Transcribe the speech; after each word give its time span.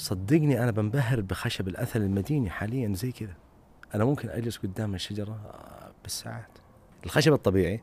صدقني 0.00 0.62
أنا 0.62 0.70
بنبهر 0.70 1.20
بخشب 1.20 1.68
الاثل 1.68 2.00
المديني 2.00 2.50
حاليا 2.50 2.94
زي 2.94 3.12
كذا. 3.12 3.34
أنا 3.94 4.04
ممكن 4.04 4.28
أجلس 4.28 4.56
قدام 4.56 4.94
الشجرة 4.94 5.32
آه، 5.32 5.92
بالساعات. 6.02 6.58
الخشب 7.04 7.32
الطبيعي 7.32 7.82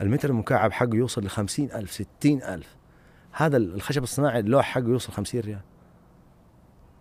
المتر 0.00 0.30
المكعب 0.30 0.72
حقه 0.72 0.94
يوصل 0.94 1.24
ل 1.24 1.28
ألف 1.74 1.92
ستين 1.92 2.42
ألف. 2.42 2.76
هذا 3.32 3.56
الخشب 3.56 4.02
الصناعي 4.02 4.40
اللوح 4.40 4.64
حقه 4.64 4.88
يوصل 4.88 5.12
50 5.12 5.40
ريال. 5.40 5.60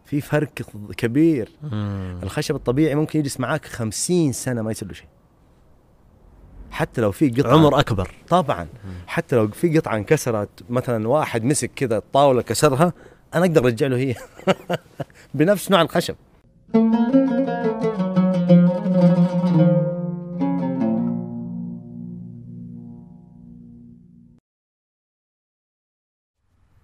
في 0.06 0.22
فرق 0.22 0.54
كبير. 0.98 1.52
مم. 1.64 2.20
الخشب 2.24 2.56
الطبيعي 2.56 2.96
ممكن 2.96 3.20
يجلس 3.20 3.40
معاك 3.40 3.66
خمسين 3.66 4.32
سنة 4.32 4.62
ما 4.62 4.72
يصير 4.72 4.88
له 4.88 4.94
شيء. 4.94 5.08
حتى 6.72 7.02
لو 7.02 7.12
في 7.12 7.30
قطعة. 7.30 7.54
عمر 7.54 7.80
أكبر. 7.80 8.12
طبعا. 8.30 8.68
حتى 9.08 9.36
لو 9.36 9.48
في 9.48 9.80
قطعة 9.80 9.96
انكسرت 9.96 10.50
مثلا 10.70 11.08
واحد 11.08 11.44
مسك 11.44 11.72
كذا 11.76 11.98
الطاولة 11.98 12.42
كسرها 12.42 12.94
أنا 13.36 13.46
أقدر 13.46 13.66
أرجع 13.66 13.88
له 13.88 13.98
هي. 13.98 14.16
بنفس 15.34 15.72
نوع 15.72 15.82
الخشب. 15.82 16.16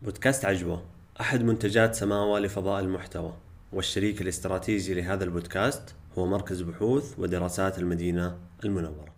بودكاست 0.01 0.45
عجوة. 0.45 0.83
أحد 1.21 1.43
منتجات 1.43 1.95
سماوة 1.95 2.39
لفضاء 2.39 2.79
المحتوى. 2.81 3.33
والشريك 3.73 4.21
الاستراتيجي 4.21 4.93
لهذا 4.93 5.23
البودكاست 5.23 5.95
هو 6.17 6.25
مركز 6.25 6.61
بحوث 6.61 7.19
ودراسات 7.19 7.79
المدينة 7.79 8.37
المنورة. 8.63 9.15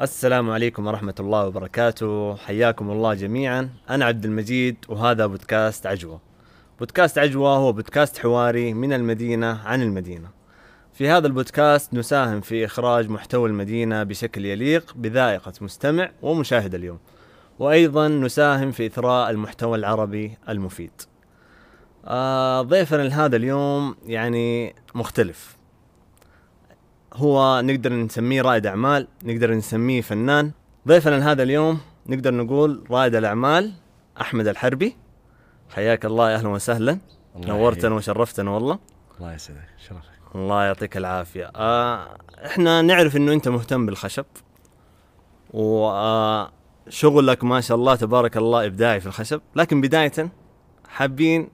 السلام 0.00 0.50
عليكم 0.50 0.86
ورحمة 0.86 1.14
الله 1.20 1.46
وبركاته. 1.46 2.36
حياكم 2.36 2.90
الله 2.90 3.14
جميعا. 3.14 3.70
أنا 3.90 4.04
عبد 4.04 4.24
المجيد 4.24 4.76
وهذا 4.88 5.26
بودكاست 5.26 5.86
عجوة. 5.86 6.27
بودكاست 6.78 7.18
عجوة 7.18 7.56
هو 7.56 7.72
بودكاست 7.72 8.18
حواري 8.18 8.74
من 8.74 8.92
المدينة 8.92 9.60
عن 9.64 9.82
المدينة. 9.82 10.28
في 10.92 11.08
هذا 11.08 11.26
البودكاست 11.26 11.94
نساهم 11.94 12.40
في 12.40 12.64
إخراج 12.64 13.10
محتوى 13.10 13.48
المدينة 13.48 14.02
بشكل 14.02 14.44
يليق 14.44 14.92
بذائقة 14.96 15.52
مستمع 15.60 16.10
ومشاهد 16.22 16.74
اليوم. 16.74 16.98
وأيضا 17.58 18.08
نساهم 18.08 18.70
في 18.70 18.86
إثراء 18.86 19.30
المحتوى 19.30 19.78
العربي 19.78 20.38
المفيد. 20.48 20.90
آه 22.04 22.62
ضيفنا 22.62 23.02
لهذا 23.02 23.36
اليوم 23.36 23.96
يعني 24.06 24.74
مختلف. 24.94 25.56
هو 27.14 27.60
نقدر 27.60 27.92
نسميه 27.92 28.42
رائد 28.42 28.66
أعمال 28.66 29.08
نقدر 29.24 29.54
نسميه 29.54 30.00
فنان. 30.00 30.52
ضيفنا 30.88 31.14
لهذا 31.14 31.42
اليوم 31.42 31.80
نقدر 32.06 32.34
نقول 32.34 32.84
رائد 32.90 33.14
الأعمال 33.14 33.72
أحمد 34.20 34.46
الحربي. 34.46 34.96
حياك 35.74 36.04
الله 36.04 36.30
يا 36.30 36.36
أهلا 36.36 36.48
وسهلا. 36.48 36.98
نورتنا. 37.36 37.94
وشرفتنا 37.94 38.50
والله. 38.50 38.78
الله 39.18 39.34
يسعدك 39.34 39.68
شرفك 39.88 40.02
الله 40.34 40.64
يعطيك 40.64 40.96
العافية. 40.96 41.50
آه 41.56 42.18
إحنا 42.46 42.82
نعرف 42.82 43.16
إنه 43.16 43.32
أنت 43.32 43.48
مهتم 43.48 43.86
بالخشب. 43.86 44.24
وشغلك 45.54 47.44
ما 47.44 47.60
شاء 47.60 47.76
الله 47.76 47.94
تبارك 47.96 48.36
الله 48.36 48.66
إبداعي 48.66 49.00
في 49.00 49.06
الخشب. 49.06 49.40
لكن 49.56 49.80
بداية 49.80 50.28
حابين 50.88 51.48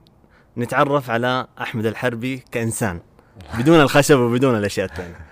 نتعرف 0.56 1.10
على 1.10 1.46
أحمد 1.60 1.86
الحربي 1.86 2.36
كإنسان 2.52 3.00
بدون 3.58 3.80
الخشب 3.80 4.18
وبدون 4.18 4.58
الأشياء 4.58 4.86
الثانية. 4.86 5.20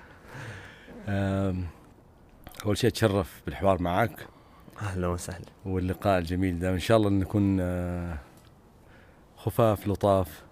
أم، 1.08 1.64
أول 2.67 2.78
شيء 2.78 2.91
أتشرف 2.91 3.42
بالحوار 3.46 3.83
معك. 3.83 4.27
أهلا 4.83 5.06
وسهلا. 5.08 5.44
واللقاء 5.67 6.19
الجميل 6.19 6.58
ده 6.58 6.70
إن 6.70 6.78
شاء 6.78 6.96
الله 6.96 7.11
نكون 7.11 7.58
آه، 7.61 8.19
خفاف 9.45 9.89
لطاف. 9.89 10.43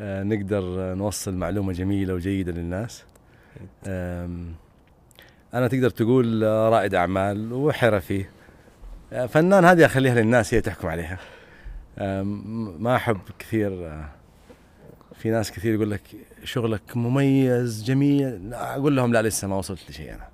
آه، 0.00 0.22
نقدر 0.22 0.94
نوصل 0.94 1.34
معلومة 1.34 1.72
جميلة 1.72 2.14
وجيدة 2.14 2.52
للناس. 2.52 3.04
أنا 5.54 5.68
تقدر 5.68 5.90
تقول 5.90 6.42
رائد 6.42 6.94
أعمال 6.94 7.52
وحرفي. 7.52 8.24
آه، 9.12 9.26
فنان 9.26 9.64
هذه 9.64 9.84
أخليها 9.84 10.14
للناس 10.14 10.54
هي 10.54 10.60
تحكم 10.60 10.88
عليها. 10.88 11.18
ما 12.78 12.96
أحب 12.96 13.20
كثير 13.38 13.86
آه، 13.86 14.08
في 15.14 15.30
ناس 15.30 15.52
كثير 15.52 15.74
يقول 15.74 15.90
لك 15.90 16.02
شغلك 16.44 16.96
مميز 16.96 17.84
جميل. 17.84 18.50
لا، 18.50 18.74
أقول 18.74 18.96
لهم 18.96 19.12
لا 19.12 19.22
لسه 19.22 19.48
ما 19.48 19.56
وصلت 19.56 19.90
لشيء 19.90 20.14
أنا. 20.14 20.28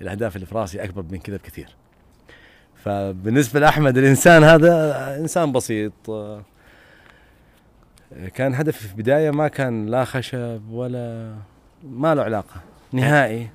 الأهداف 0.00 0.36
اللي 0.36 0.46
في 0.46 0.54
راسي 0.54 0.84
أكبر 0.84 1.04
من 1.10 1.18
كذا 1.18 1.36
بكثير. 1.36 1.76
فبالنسبة 2.84 3.60
لأحمد 3.60 3.98
الإنسان 3.98 4.44
هذا 4.44 5.16
إنسان 5.20 5.52
بسيط 5.52 5.92
كان 8.34 8.54
هدفي 8.54 8.88
في 8.88 8.92
البداية 8.92 9.30
ما 9.30 9.48
كان 9.48 9.86
لا 9.86 10.04
خشب 10.04 10.62
ولا 10.70 11.36
ما 11.84 12.14
له 12.14 12.22
علاقة 12.22 12.60
نهائي. 12.92 13.48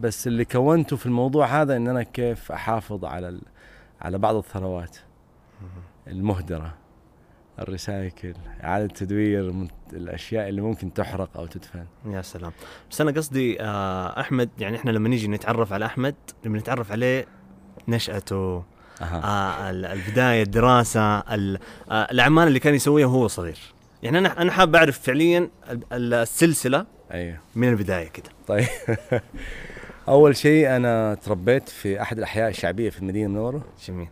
بس 0.00 0.26
اللي 0.26 0.44
كونته 0.44 0.96
في 0.96 1.06
الموضوع 1.06 1.62
هذا 1.62 1.76
إن 1.76 1.88
أنا 1.88 2.02
كيف 2.02 2.52
أحافظ 2.52 3.04
على. 3.04 3.40
على 4.00 4.18
بعض 4.18 4.34
الثروات. 4.34 4.96
المهدرة 6.06 6.74
الريسايكل 7.58 8.34
إعادة 8.64 8.86
تدوير 8.86 9.68
الأشياء 9.92 10.48
اللي 10.48 10.60
ممكن 10.60 10.92
تحرق 10.92 11.36
أو 11.36 11.46
تدفن. 11.46 11.84
يا 12.06 12.22
سلام. 12.22 12.52
بس 12.90 13.00
أنا 13.00 13.10
قصدي 13.10 13.62
آه 13.62 14.20
أحمد 14.20 14.50
يعني 14.58 14.76
إحنا 14.76 14.90
لما 14.90 15.08
نيجي 15.08 15.28
نتعرف 15.28 15.72
على 15.72 15.86
أحمد 15.86 16.14
لما 16.44 16.58
نتعرف 16.58 16.92
عليه 16.92 17.26
نشأته 17.88 18.64
آه 19.02 19.70
ال- 19.70 19.84
البداية 19.86 20.42
الدراسة 20.42 21.18
ال- 21.18 21.58
آه 21.90 22.08
الأعمال 22.10 22.48
اللي 22.48 22.58
كان 22.58 22.74
يسويها 22.74 23.06
وهو 23.06 23.28
صغير. 23.28 23.58
يعني 24.02 24.18
أنا 24.18 24.42
أنا 24.42 24.52
حاب 24.52 24.76
أعرف 24.76 24.98
فعليا 25.00 25.50
ال- 25.70 25.80
ال- 25.92 26.14
السلسلة 26.14 26.86
أيوه. 27.12 27.36
من 27.56 27.68
البداية 27.68 28.08
كده. 28.08 28.28
طيب. 28.46 28.66
أول 30.08 30.36
شيء 30.36 30.76
أنا 30.76 31.14
تربيت 31.14 31.68
في 31.68 32.02
أحد 32.02 32.18
الأحياء 32.18 32.48
الشعبية 32.50 32.90
في 32.90 32.98
المدينة 32.98 33.26
المنورة. 33.26 33.64
جميل. 33.88 34.08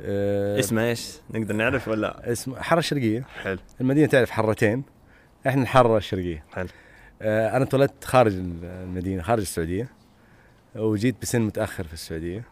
أه 0.00 0.58
اسمه 0.58 0.82
إيش؟ 0.82 1.10
نقدر 1.30 1.54
نعرف 1.54 1.88
ولا؟ 1.88 2.32
اسمه 2.32 2.60
حاره 2.60 2.78
الشرقية. 2.78 3.24
حلو. 3.42 3.58
المدينة 3.80 4.06
تعرف 4.06 4.30
حرتين. 4.30 4.82
إحنا 5.46 5.62
الحاره 5.62 5.96
الشرقية. 5.96 6.44
حلو. 6.52 6.68
آه 7.22 7.56
أنا 7.56 7.64
تولدت 7.64 8.04
خارج 8.04 8.32
المدينة 8.34 9.22
خارج 9.22 9.40
السعودية 9.40 9.88
وجيت 10.76 11.16
بسن 11.22 11.40
متأخر 11.42 11.84
في 11.84 11.92
السعودية. 11.92 12.44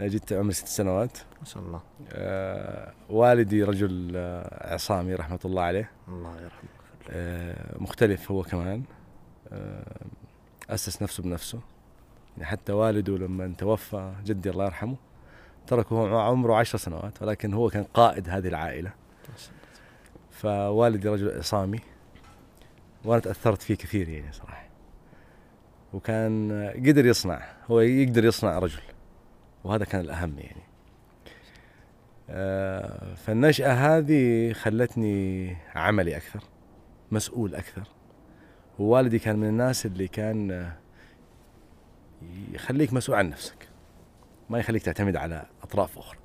جيت 0.00 0.32
عمري 0.32 0.52
ست 0.52 0.66
سنوات. 0.66 1.18
ما 1.40 1.44
شاء 1.44 1.62
الله. 1.62 1.80
آه 2.12 2.92
والدي 3.10 3.62
رجل 3.62 4.12
آه 4.16 4.74
عصامي 4.74 5.14
رحمة 5.14 5.40
الله 5.44 5.62
عليه. 5.62 5.90
الله 6.08 6.42
يرحمه. 6.42 6.68
آه 7.10 7.76
مختلف 7.78 8.30
هو 8.30 8.42
كمان. 8.42 8.82
آه 9.52 10.06
أسس 10.70 11.02
نفسه 11.02 11.22
بنفسه. 11.22 11.60
يعني 12.36 12.46
حتى 12.46 12.72
والده 12.72 13.18
لما 13.18 13.54
توفى 13.58 14.14
جدي 14.24 14.50
الله 14.50 14.64
يرحمه 14.64 14.96
تركه 15.66 16.20
عمره 16.20 16.54
عشر 16.54 16.78
سنوات 16.78 17.22
ولكن 17.22 17.54
هو 17.54 17.70
كان 17.70 17.84
قائد 17.84 18.28
هذه 18.28 18.48
العائلة. 18.48 18.92
فوالدي 20.30 21.08
رجل 21.08 21.38
عصامي 21.38 21.80
وأنا 23.04 23.20
تأثرت 23.20 23.62
فيه 23.62 23.74
كثير 23.74 24.08
يعني 24.08 24.32
صراحة. 24.32 24.66
وكان 25.92 26.52
قدر 26.86 27.06
يصنع 27.06 27.42
هو 27.70 27.80
يقدر 27.80 28.24
يصنع 28.24 28.58
رجل. 28.58 28.82
وهذا 29.66 29.84
كان 29.84 30.00
الأهم 30.00 30.38
يعني. 30.38 30.62
آه، 32.30 33.14
فالنشأة 33.14 33.72
هذه 33.72 34.52
خلتني 34.52 35.56
عملي 35.74 36.16
أكثر 36.16 36.40
مسؤول 37.10 37.54
أكثر. 37.54 37.82
ووالدي 38.78 39.18
كان 39.18 39.36
من 39.36 39.48
الناس 39.48 39.86
اللي 39.86 40.08
كان 40.08 40.50
آه، 40.50 40.76
يخليك 42.52 42.92
مسؤول 42.92 43.18
عن 43.18 43.30
نفسك. 43.30 43.68
ما 44.50 44.58
يخليك 44.58 44.82
تعتمد 44.82 45.16
على 45.16 45.46
أطراف 45.62 45.98
أخرى. 45.98 46.18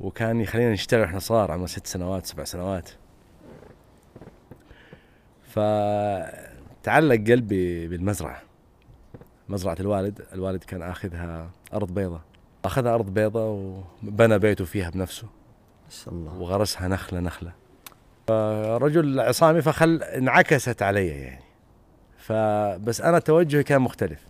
وكان 0.00 0.40
يخلينا 0.40 0.72
نشتغل 0.72 1.02
إحنا 1.02 1.18
صغار 1.18 1.50
عمر 1.50 1.66
ست 1.66 1.86
سنوات 1.86 2.26
سبع 2.26 2.44
سنوات. 2.44 2.90
فتعلق 5.42 7.30
قلبي 7.30 7.88
بالمزرعة 7.88 8.42
مزرعة 9.48 9.76
الوالد. 9.80 10.26
الوالد 10.32 10.64
كان 10.64 10.82
آخذها 10.82 11.50
أرض 11.74 11.94
بيضاء. 11.94 12.20
أخذها 12.64 12.94
أرض 12.94 13.14
بيضاء 13.14 13.80
وبنى 14.02 14.38
بيته 14.38 14.64
فيها 14.64 14.90
بنفسه. 14.90 15.26
ما 15.84 15.90
شاء 15.90 16.14
الله. 16.14 16.38
وغرسها 16.38 16.88
نخلة 16.88 17.20
نخلة. 17.20 17.52
فرجل 18.26 19.20
عصامي 19.20 19.62
فخل 19.62 20.02
انعكست 20.02 20.82
علي 20.82 21.06
يعني. 21.06 21.44
فبس 22.18 23.00
أنا 23.00 23.18
توجهي 23.18 23.62
كان 23.62 23.82
مختلف. 23.82 24.20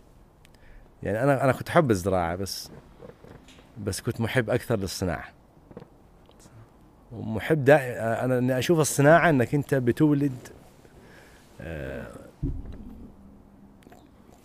يعني 1.02 1.22
أنا 1.22 1.44
أنا 1.44 1.52
كنت 1.52 1.68
أحب 1.68 1.90
الزراعة 1.90 2.36
بس 2.36 2.70
بس 3.84 4.00
كنت 4.00 4.20
محب 4.20 4.50
أكثر 4.50 4.76
للصناعة. 4.76 5.28
ومحب 7.12 7.64
دا 7.64 7.76
أنا 8.24 8.38
إني 8.38 8.58
أشوف 8.58 8.80
الصناعة 8.80 9.30
إنك 9.30 9.54
أنت 9.54 9.74
بتولد 9.74 10.48
آه، 11.60 12.06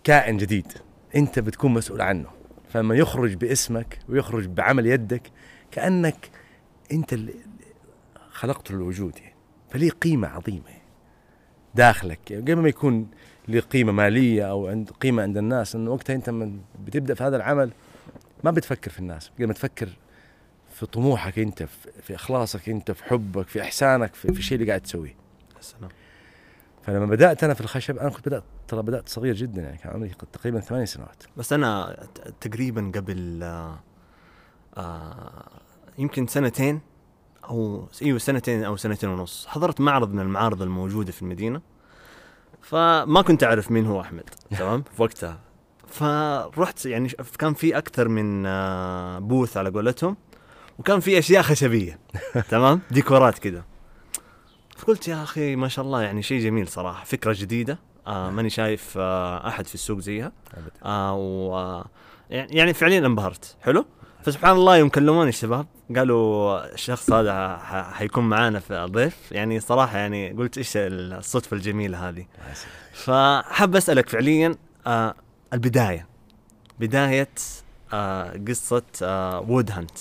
كائن 0.04 0.36
جديد. 0.36 0.72
أنت 1.16 1.38
بتكون 1.38 1.74
مسؤول 1.74 2.00
عنه. 2.00 2.37
فلما 2.68 2.94
يخرج 2.94 3.34
باسمك 3.34 3.98
ويخرج 4.08 4.46
بعمل 4.46 4.86
يدك 4.86 5.30
كأنك 5.70 6.30
أنت 6.92 7.12
اللي 7.12 7.34
خلقته 8.30 8.74
للوجود 8.74 9.18
يعني. 9.18 9.34
فليه 9.70 9.90
قيمة 9.90 10.28
عظيمة 10.28 10.68
يعني 10.68 10.82
داخلك 11.74 12.30
يعني. 12.30 12.42
قبل 12.42 12.56
ما 12.56 12.68
يكون 12.68 13.10
له 13.48 13.60
قيمة 13.60 13.92
مالية 13.92 14.50
أو 14.50 14.68
عند 14.68 14.90
قيمة 14.90 15.22
عند 15.22 15.36
الناس 15.36 15.74
انه 15.74 15.90
وقتها 15.90 16.14
أنت 16.14 16.30
من 16.30 16.60
بتبدأ 16.84 17.14
في 17.14 17.24
هذا 17.24 17.36
العمل 17.36 17.72
ما 18.44 18.50
بتفكر 18.50 18.90
في 18.90 18.98
الناس. 18.98 19.28
قبل 19.28 19.46
ما 19.46 19.52
تفكر 19.52 19.88
في 20.72 20.86
طموحك 20.86 21.38
أنت 21.38 21.62
في, 22.02 22.14
إخلاصك 22.14 22.68
أنت 22.68 22.90
في 22.90 23.04
حبك 23.04 23.48
في 23.48 23.62
إحسانك 23.62 24.14
في, 24.14 24.32
في 24.32 24.38
الشيء 24.38 24.58
اللي 24.58 24.68
قاعد 24.68 24.80
تسويه. 24.80 25.14
فلما 26.82 27.06
بدأت 27.06 27.44
أنا 27.44 27.54
في 27.54 27.60
الخشب 27.60 27.98
أنا 27.98 28.10
كنت 28.10 28.28
بدأت 28.28 28.44
ترى 28.68 28.82
بدأت 28.82 29.08
صغير 29.08 29.34
جدا 29.34 29.62
يعني 29.62 29.78
كان 29.78 29.92
عمري 29.92 30.10
تقريبا 30.32 30.60
ثمانية 30.60 30.84
سنوات. 30.84 31.22
بس 31.36 31.52
أنا 31.52 31.96
تقريبا 32.40 32.92
قبل 32.94 33.40
آه 33.42 33.78
آه 34.76 35.50
يمكن 35.98 36.26
سنتين 36.26 36.80
أو 37.44 37.88
إيوه 38.02 38.18
سنتين 38.18 38.64
أو 38.64 38.76
سنتين 38.76 39.08
ونص 39.08 39.46
حضرت 39.46 39.80
معرض 39.80 40.12
من 40.12 40.20
المعارض 40.20 40.62
الموجودة 40.62 41.12
في 41.12 41.22
المدينة. 41.22 41.60
فما 42.62 43.22
كنت 43.22 43.44
أعرف 43.44 43.70
مين 43.70 43.86
هو 43.86 44.00
أحمد 44.00 44.30
تمام؟ 44.58 44.82
في 44.96 45.02
وقتها. 45.02 45.40
فرحت 45.86 46.86
يعني 46.86 47.08
كان 47.38 47.54
في 47.54 47.78
أكثر 47.78 48.08
من 48.08 48.46
آه 48.46 49.18
بوث 49.18 49.56
على 49.56 49.70
قولتهم 49.70 50.16
وكان 50.78 51.00
في 51.00 51.18
أشياء 51.18 51.42
خشبية 51.42 51.98
تمام؟ 52.50 52.80
ديكورات 52.90 53.38
كذا 53.38 53.64
فقلت 54.76 55.08
يا 55.08 55.22
أخي 55.22 55.56
ما 55.56 55.68
شاء 55.68 55.84
الله 55.84 56.02
يعني 56.02 56.22
شيء 56.22 56.42
جميل 56.42 56.68
صراحة 56.68 57.04
فكرة 57.04 57.36
جديدة. 57.38 57.78
آه 58.08 58.30
ماني 58.30 58.50
شايف 58.50 58.94
آه 58.98 59.48
أحد 59.48 59.66
في 59.66 59.74
السوق 59.74 59.98
زيها. 59.98 60.32
آه 60.84 61.14
و 61.14 61.84
يعني 62.30 62.74
فعليا 62.74 62.98
انبهرت. 62.98 63.56
حلو؟ 63.62 63.84
فسبحان 64.22 64.56
الله 64.56 64.76
يوم 64.76 64.88
كلموني 64.88 65.28
الشباب 65.28 65.66
قالوا 65.96 66.74
الشخص 66.74 67.12
هذا 67.12 67.56
حيكون 67.92 68.28
معانا 68.28 68.60
في 68.60 68.86
ضيف 68.90 69.32
يعني 69.32 69.60
صراحة 69.60 69.98
يعني 69.98 70.30
قلت 70.30 70.58
إيش 70.58 70.72
الصدفة 70.76 71.56
الجميلة 71.56 72.08
هذه. 72.08 72.26
فحاب 72.92 73.76
أسألك 73.76 74.08
فعليا 74.08 74.56
آه 74.86 75.14
البداية. 75.52 76.06
بداية 76.80 77.28
آه 77.92 78.40
قصة 78.48 78.82
آه 79.02 79.40
Wood 79.40 79.70
Hunt 79.70 79.98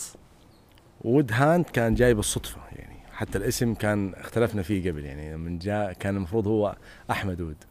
Wood 1.02 1.32
Hunt 1.34 1.66
كان 1.66 1.96
جاي 1.96 2.14
بالصدفة 2.14 2.58
يعني 2.72 3.00
حتى 3.14 3.38
الاسم 3.38 3.74
كان 3.74 4.14
اختلفنا 4.14 4.62
فيه 4.62 4.92
قبل 4.92 5.06
يعني 5.06 5.38
من 5.38 5.60
جاء 5.60 5.94
كان 5.94 6.16
المفروض 6.16 6.48
هو 6.48 6.76
أحمد 7.12 7.42
وود 7.42 7.64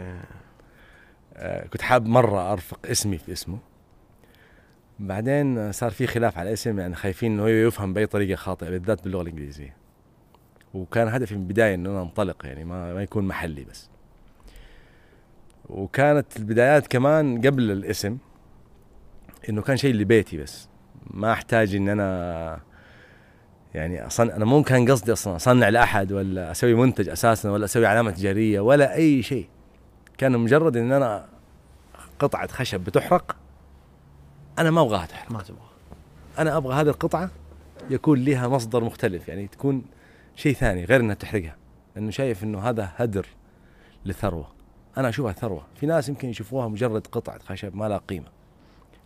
أوكي 0.00 0.20
آه، 1.36 1.66
كنت 1.66 1.82
حاب 1.82 2.06
مرة 2.06 2.52
أرفق 2.52 2.78
اسمي 2.84 3.18
في 3.18 3.32
اسمه. 3.32 3.58
بعدين 4.98 5.72
صار 5.72 5.90
في 5.90 6.06
خلاف 6.06 6.38
على 6.38 6.48
الاسم 6.48 6.78
يعني 6.78 6.94
خايفين 6.94 7.32
إنه 7.32 7.48
يفهم 7.48 7.92
بأي 7.92 8.06
طريقة 8.06 8.36
خاطئة 8.36 8.70
بالذات 8.70 9.04
باللغة 9.04 9.22
الإنجليزية. 9.22 9.76
وكان 10.74 11.08
هدفي 11.08 11.34
من 11.34 11.40
البداية 11.40 11.74
إنه 11.74 11.90
أنا 11.90 12.02
أنطلق 12.02 12.46
يعني 12.46 12.64
ما 12.64 12.94
ما 12.94 13.02
يكون 13.02 13.24
محلي 13.24 13.64
بس. 13.64 13.90
وكانت 15.68 16.36
البدايات 16.36 16.86
كمان 16.86 17.40
قبل 17.46 17.70
الاسم 17.70 18.18
إنه 19.48 19.62
كان 19.62 19.76
شيء 19.76 19.94
لبيتي 19.94 20.36
بس. 20.36 20.68
ما 21.10 21.32
أحتاج 21.32 21.74
إن 21.74 21.88
أنا 21.88 22.60
يعني 23.74 24.06
أصن 24.06 24.30
أنا 24.30 24.44
مو 24.44 24.62
كان 24.62 24.90
قصدي 24.90 25.12
أصلا 25.12 25.36
أصنع 25.36 25.68
لأحد 25.68 26.12
ولا 26.12 26.50
أسوي 26.50 26.74
منتج 26.74 27.08
أساسا 27.08 27.50
ولا 27.50 27.64
أسوي 27.64 27.86
علامة 27.86 28.10
تجارية 28.10 28.60
ولا 28.60 28.94
أي 28.94 29.22
شيء. 29.22 29.48
كان 30.18 30.38
مجرد 30.38 30.76
إن 30.76 30.92
أنا 30.92 31.26
قطعة 32.18 32.46
خشب 32.48 32.80
بتحرق 32.80 33.36
أنا 34.58 34.70
ما 34.70 34.80
أبغاها 34.80 35.06
تحرق. 35.06 35.32
ما 35.32 35.42
تبغى 35.42 35.60
أنا 36.38 36.56
أبغى 36.56 36.74
هذه 36.74 36.88
القطعة 36.88 37.30
يكون 37.90 38.24
لها 38.24 38.48
مصدر 38.48 38.84
مختلف 38.84 39.28
يعني 39.28 39.46
تكون 39.46 39.84
شيء 40.36 40.54
ثاني 40.54 40.84
غير 40.84 41.00
إنها 41.00 41.14
تحرقها 41.14 41.56
لأنه 41.96 42.10
شايف 42.10 42.44
إنه 42.44 42.58
هذا 42.60 42.92
هدر 42.96 43.26
لثروة. 44.04 44.48
أنا 44.98 45.08
أشوفها 45.08 45.32
ثروة. 45.32 45.66
في 45.80 45.86
ناس 45.86 46.08
يمكن 46.08 46.28
يشوفوها 46.28 46.68
مجرد 46.68 47.06
قطعة 47.06 47.38
خشب 47.38 47.76
ما 47.76 47.88
لها 47.88 47.98
قيمة 47.98 48.26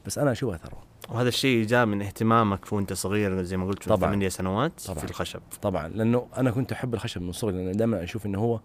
بس 0.06 0.18
أنا 0.18 0.32
أشوفها 0.32 0.56
ثروة. 0.58 0.80
وهذا 1.08 1.28
الشيء 1.28 1.66
جاء 1.66 1.86
من 1.86 2.02
اهتمامك 2.02 2.72
وأنت 2.72 2.92
صغير 2.92 3.42
زي 3.42 3.56
ما 3.56 3.66
قلت 3.66 3.88
من 3.88 3.96
طبعاً. 3.96 4.10
ثمانية 4.10 4.28
سنوات 4.28 4.80
طبعاً. 4.86 4.98
في 4.98 5.04
الخشب. 5.10 5.40
طبعا. 5.62 5.88
لأنه 5.88 6.26
أنا 6.36 6.50
كنت 6.50 6.72
أحب 6.72 6.94
الخشب 6.94 7.22
من 7.22 7.32
صغري 7.32 7.64
لأن 7.64 7.76
دائما 7.76 8.02
أشوف 8.04 8.26
إنه 8.26 8.38
هو 8.38 8.60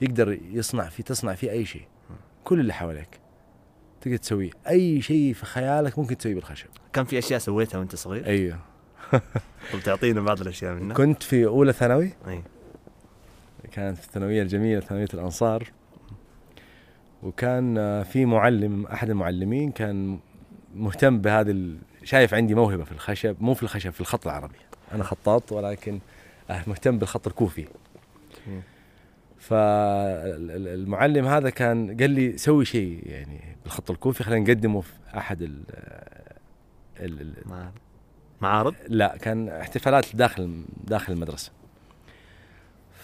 يقدر 0.00 0.38
يصنع 0.50 0.88
فيه 0.88 1.04
تصنع 1.04 1.34
فيه 1.34 1.50
أي 1.50 1.64
شيء. 1.64 1.86
كل 2.44 2.60
اللي 2.60 2.72
حواليك. 2.72 3.20
تقدر 4.00 4.16
تسويه 4.16 4.50
أي 4.68 5.02
شيء 5.02 5.32
في 5.32 5.46
خيالك 5.46 5.98
ممكن 5.98 6.16
تسويه 6.16 6.34
بالخشب. 6.34 6.68
كان 6.92 7.04
في 7.04 7.18
أشياء 7.18 7.38
سويتها 7.38 7.78
وأنت 7.78 7.96
صغير؟ 7.96 8.26
أيوه. 8.26 8.58
طب 9.72 9.80
تعطينا 9.84 10.20
بعض 10.20 10.40
الأشياء 10.40 10.74
منها. 10.74 10.96
كنت 10.96 11.22
في 11.22 11.46
أولى 11.46 11.72
ثانوي. 11.72 12.10
أي. 12.28 12.42
كانت 13.72 13.98
في 13.98 14.06
الثانوية 14.06 14.42
الجميلة 14.42 14.80
ثانوية 14.80 15.08
الأنصار. 15.14 15.70
وكان 17.22 17.78
آه، 17.78 18.02
في 18.02 18.26
معلم 18.26 18.86
أحد 18.86 19.10
المعلمين 19.10 19.72
كان 19.72 20.18
مهتم 20.74 21.18
بهذا 21.18 21.50
ال... 21.50 21.78
شايف 22.04 22.34
عندي 22.34 22.54
موهبة 22.54 22.84
في 22.84 22.92
الخشب. 22.92 23.36
مو 23.40 23.54
في 23.54 23.62
الخشب 23.62 23.90
في 23.90 24.00
الخط 24.00 24.26
العربي. 24.26 24.56
أنا 24.92 25.04
خطاط 25.04 25.52
ولكن 25.52 26.00
آه، 26.50 26.62
مهتم 26.66 26.98
بالخط 26.98 27.26
الكوفي. 27.26 27.66
فالمعلم 29.40 31.26
هذا 31.26 31.50
كان 31.50 31.96
قال 32.00 32.10
لي 32.10 32.38
سوي 32.38 32.64
شيء 32.64 33.02
يعني 33.06 33.56
بالخط 33.64 33.90
الكوفي 33.90 34.24
خلينا 34.24 34.44
نقدمه 34.44 34.80
في 34.80 34.92
أحد 35.16 35.42
ال 35.42 35.62
ال- 37.00 37.20
ال- 37.20 37.42
مع- 37.46 37.70
معارض؟ 38.40 38.74
لا 38.88 39.16
كان 39.16 39.48
احتفالات 39.48 40.16
داخل 40.16 40.64
داخل 40.84 41.12
المدرسة. 41.12 41.52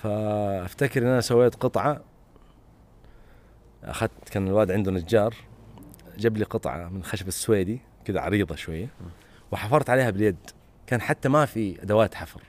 فأفتكر 0.02 1.02
إن 1.02 1.06
أنا 1.06 1.20
سويت 1.20 1.54
قطعة 1.54 2.00
أخذت 3.84 4.28
كان 4.30 4.46
الواد 4.48 4.70
عنده 4.70 4.92
نجار 4.92 5.34
جاب 6.18 6.36
لي 6.36 6.44
قطعة 6.44 6.88
من 6.88 7.02
خشب 7.04 7.28
السويدي 7.28 7.80
كذا 8.04 8.20
عريضة 8.20 8.54
شوية 8.54 8.88
وحفرت 9.52 9.90
عليها 9.90 10.10
باليد. 10.10 10.36
كان 10.86 11.00
حتى 11.00 11.28
ما 11.28 11.44
في 11.46 11.82
أدوات 11.82 12.14
حفر 12.14 12.42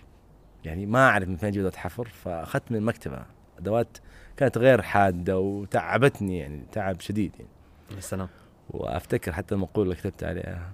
يعني 0.66 0.86
ما 0.86 1.10
أعرف 1.10 1.28
من 1.28 1.36
فين 1.38 1.50
أجيب 1.50 1.60
أدوات 1.62 1.75
حفر 1.75 2.07
فأخذت 2.07 2.72
من 2.72 2.78
المكتبة. 2.78 3.37
أدوات 3.57 3.98
كانت 4.38 4.57
غير 4.57 4.81
حادة 4.81 5.39
وتعبتني 5.39 6.38
يعني 6.39 6.63
تعب 6.71 7.00
شديد 7.01 7.31
يعني. 7.36 7.50
يا 7.95 8.00
سلام. 8.00 8.27
وأفتكر 8.69 9.31
حتى 9.31 9.56
المقولة 9.56 9.92
اللي 9.92 10.01
كتبت 10.01 10.24
عليها 10.24 10.71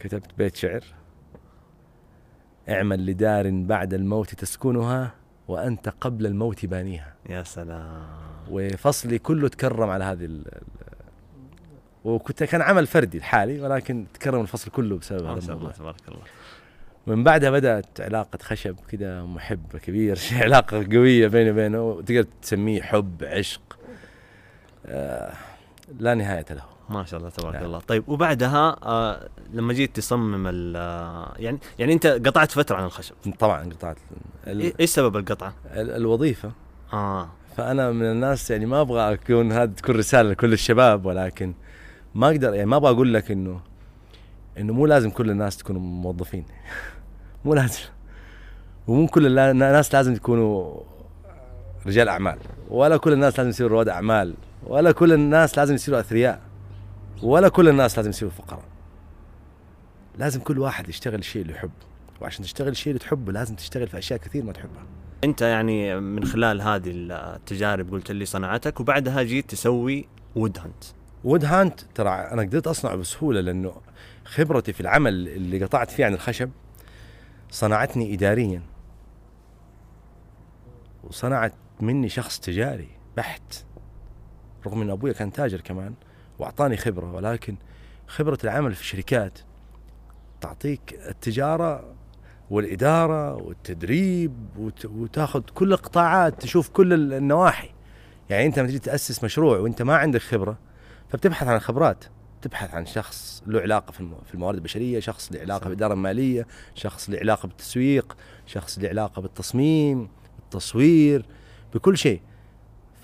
كتبت 0.00 0.26
بيت 0.38 0.56
شعر 0.56 0.84
اعمل 2.68 3.06
لدار 3.06 3.50
بعد 3.50 3.94
الموت 3.94 4.34
تسكنها 4.34 5.14
وأنت 5.48 5.88
قبل 5.88 6.26
الموت 6.26 6.66
بانيها. 6.66 7.14
يا 7.28 7.42
سلام. 7.42 8.06
وفصلي 8.50 9.18
كله 9.18 9.48
تكرم 9.48 9.90
على 9.90 10.04
هذه 10.04 10.24
ال 10.24 10.46
ال- 10.48 10.62
وكنت 12.04 12.42
كان 12.42 12.62
عمل 12.62 12.86
فردي 12.86 13.18
لحالي 13.18 13.60
ولكن 13.60 14.06
تكرم 14.14 14.40
الفصل 14.40 14.70
كله 14.70 14.98
بسبب 14.98 15.24
هذا 15.26 15.38
الموضوع. 15.52 15.70
تبارك 15.72 16.08
الله. 16.08 16.20
من 17.06 17.24
بعدها 17.24 17.50
بدأت 17.50 18.00
علاقة 18.00 18.38
خشب 18.42 18.76
كذا 18.88 19.22
محبة 19.22 19.78
كبير 19.78 20.18
علاقة 20.44 20.86
قوية 20.92 21.26
بيني 21.28 21.50
وبينه 21.50 21.82
وتقدر 21.82 22.26
تسميه 22.42 22.82
حب 22.82 23.24
عشق 23.24 23.78
آه 24.86 25.32
لا 25.98 26.14
نهاية 26.14 26.44
له. 26.50 26.62
ما 26.88 27.04
شاء 27.04 27.20
الله 27.20 27.30
تبارك 27.30 27.54
نعم. 27.54 27.64
الله. 27.64 27.78
طيب 27.78 28.08
وبعدها 28.08 28.76
آه 28.82 29.28
لما 29.52 29.72
جيت 29.72 29.96
تصمم 29.96 30.46
ال- 30.46 30.76
آه، 30.76 31.32
يعني 31.38 31.58
يعني 31.78 31.92
أنت 31.92 32.06
قطعت 32.06 32.50
فترة 32.50 32.76
عن 32.76 32.84
الخشب. 32.84 33.14
طبعا 33.38 33.70
قطعت. 33.70 33.96
إيه- 34.44 34.48
إيش 34.80 34.90
سبب 34.90 35.16
القطعة؟ 35.16 35.54
ال- 35.72 35.90
الوظيفة. 35.90 36.52
آه. 36.92 37.28
فأنا 37.56 37.92
من 37.92 38.02
الناس 38.10 38.50
يعني 38.50 38.66
ما 38.66 38.80
أبغى 38.80 39.12
أكون 39.12 39.52
هذه 39.52 39.70
تكون 39.70 39.96
رسالة 39.96 40.30
لكل 40.30 40.52
الشباب 40.52 41.06
ولكن 41.06 41.54
ما 42.14 42.26
أقدر 42.26 42.54
يعني 42.54 42.66
ما 42.66 42.76
أبغى 42.76 42.90
أقول 42.90 43.14
لك 43.14 43.30
إنه 43.30 43.60
إنه 44.58 44.72
مو 44.72 44.86
لازم 44.86 45.10
كل 45.10 45.30
الناس 45.30 45.56
تكونوا 45.56 45.80
موظفين. 45.80 46.44
مو 47.44 47.54
لازم. 47.54 47.80
ومو 48.86 49.06
كل 49.06 49.38
الناس 49.38 49.94
لازم 49.94 50.12
يكونوا 50.14 50.80
رجال 51.86 52.08
أعمال. 52.08 52.38
ولا 52.68 52.96
كل 52.96 53.12
الناس 53.12 53.38
لازم 53.38 53.50
يصيروا 53.50 53.70
رواد 53.70 53.88
أعمال. 53.88 54.34
ولا 54.66 54.92
كل 54.92 55.12
الناس 55.12 55.58
لازم 55.58 55.74
يصيروا 55.74 56.00
أثرياء. 56.00 56.40
ولا 57.22 57.48
كل 57.48 57.68
الناس 57.68 57.96
لازم 57.96 58.10
يصيروا 58.10 58.32
فقراء. 58.32 58.64
لازم 60.18 60.40
كل 60.40 60.58
واحد 60.58 60.88
يشتغل 60.88 61.18
الشيء 61.18 61.42
اللي 61.42 61.52
يحبه 61.52 61.90
وعشان 62.20 62.44
تشتغل 62.44 62.68
الشيء 62.68 62.92
اللي 62.92 62.98
تحبه 62.98 63.32
لازم 63.32 63.54
تشتغل 63.54 63.88
في 63.88 63.98
أشياء 63.98 64.18
كثير 64.18 64.44
ما 64.44 64.52
تحبها. 64.52 64.86
أنت 65.24 65.42
يعني 65.42 66.00
من 66.00 66.24
خلال 66.24 66.62
هذه 66.62 66.90
التجارب 66.94 67.90
قلت 67.90 68.10
لي 68.10 68.24
صنعتك 68.24 68.80
وبعدها 68.80 69.22
جيت 69.22 69.50
تسوي 69.50 70.08
وود 70.36 70.58
هانت 70.58 70.84
وود 71.24 71.44
هانت 71.44 71.80
ترى 71.94 72.10
أنا 72.10 72.42
قدرت 72.42 72.66
أصنعه 72.66 72.96
بسهولة 72.96 73.40
لأنه 73.40 73.72
خبرتي 74.24 74.72
في 74.72 74.80
العمل 74.80 75.28
اللي 75.28 75.64
قطعت 75.64 75.90
فيه 75.90 76.04
عن 76.04 76.14
الخشب 76.14 76.50
صنعتني 77.50 78.14
اداريا. 78.14 78.62
وصنعت 81.04 81.52
مني 81.80 82.08
شخص 82.08 82.40
تجاري 82.40 82.88
بحت. 83.16 83.64
رغم 84.66 84.82
إن 84.82 84.90
أبوي 84.90 85.14
كان 85.14 85.32
تاجر 85.32 85.60
كمان 85.60 85.94
وأعطاني 86.38 86.76
خبرة 86.76 87.12
ولكن 87.12 87.56
خبرة 88.06 88.38
العمل 88.44 88.74
في 88.74 88.80
الشركات 88.80 89.38
تعطيك 90.40 90.94
التجارة 91.08 91.94
والإدارة 92.50 93.34
والتدريب 93.34 94.34
وت... 94.58 94.86
وتاخذ 94.86 95.40
كل 95.40 95.72
القطاعات 95.72 96.42
تشوف 96.42 96.68
كل 96.68 96.92
ال- 96.92 97.12
النواحي. 97.12 97.70
يعني 98.30 98.46
أنت 98.46 98.58
لما 98.58 98.68
تجي 98.68 98.78
تأسس 98.78 99.24
مشروع 99.24 99.58
وأنت 99.58 99.82
ما 99.82 99.96
عندك 99.96 100.20
خبرة 100.20 100.58
فبتبحث 101.08 101.48
عن 101.48 101.58
خبرات. 101.58 102.04
تبحث 102.42 102.74
عن 102.74 102.86
شخص 102.86 103.42
له 103.46 103.60
علاقة 103.60 103.92
في 103.92 104.00
الم- 104.00 104.18
في 104.26 104.34
الموارد 104.34 104.56
البشرية 104.56 105.00
شخص 105.00 105.32
له 105.32 105.40
علاقة. 105.40 105.64
بالاداره 105.64 105.94
الماليه 105.94 106.46
شخص 106.74 107.10
له 107.10 107.18
علاقة 107.18 107.46
بالتسويق 107.46 108.16
شخص 108.46 108.78
له 108.78 108.88
علاقة 108.88 109.22
بالتصميم 109.22 110.08
بالتصوير 110.40 111.24
بكل 111.74 111.98
شيء. 111.98 112.20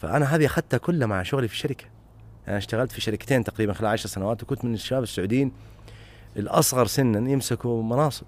فأنا 0.02 0.36
هذه 0.36 0.46
أخذتها 0.46 0.78
كلها 0.78 1.06
مع 1.06 1.22
شغلي 1.22 1.48
في 1.48 1.54
الشركة. 1.54 1.84
أنا 2.48 2.56
اشتغلت 2.58 2.92
في 2.92 3.00
شركتين 3.00 3.44
تقريبا 3.44 3.72
خلال 3.72 3.90
عشر 3.90 4.08
سنوات 4.08 4.42
وكنت 4.42 4.64
من 4.64 4.74
الشباب 4.74 5.02
السعوديين 5.02 5.52
الأصغر 6.36 6.86
سنا 6.86 7.30
يمسكوا 7.30 7.82
مناصب. 7.82 8.26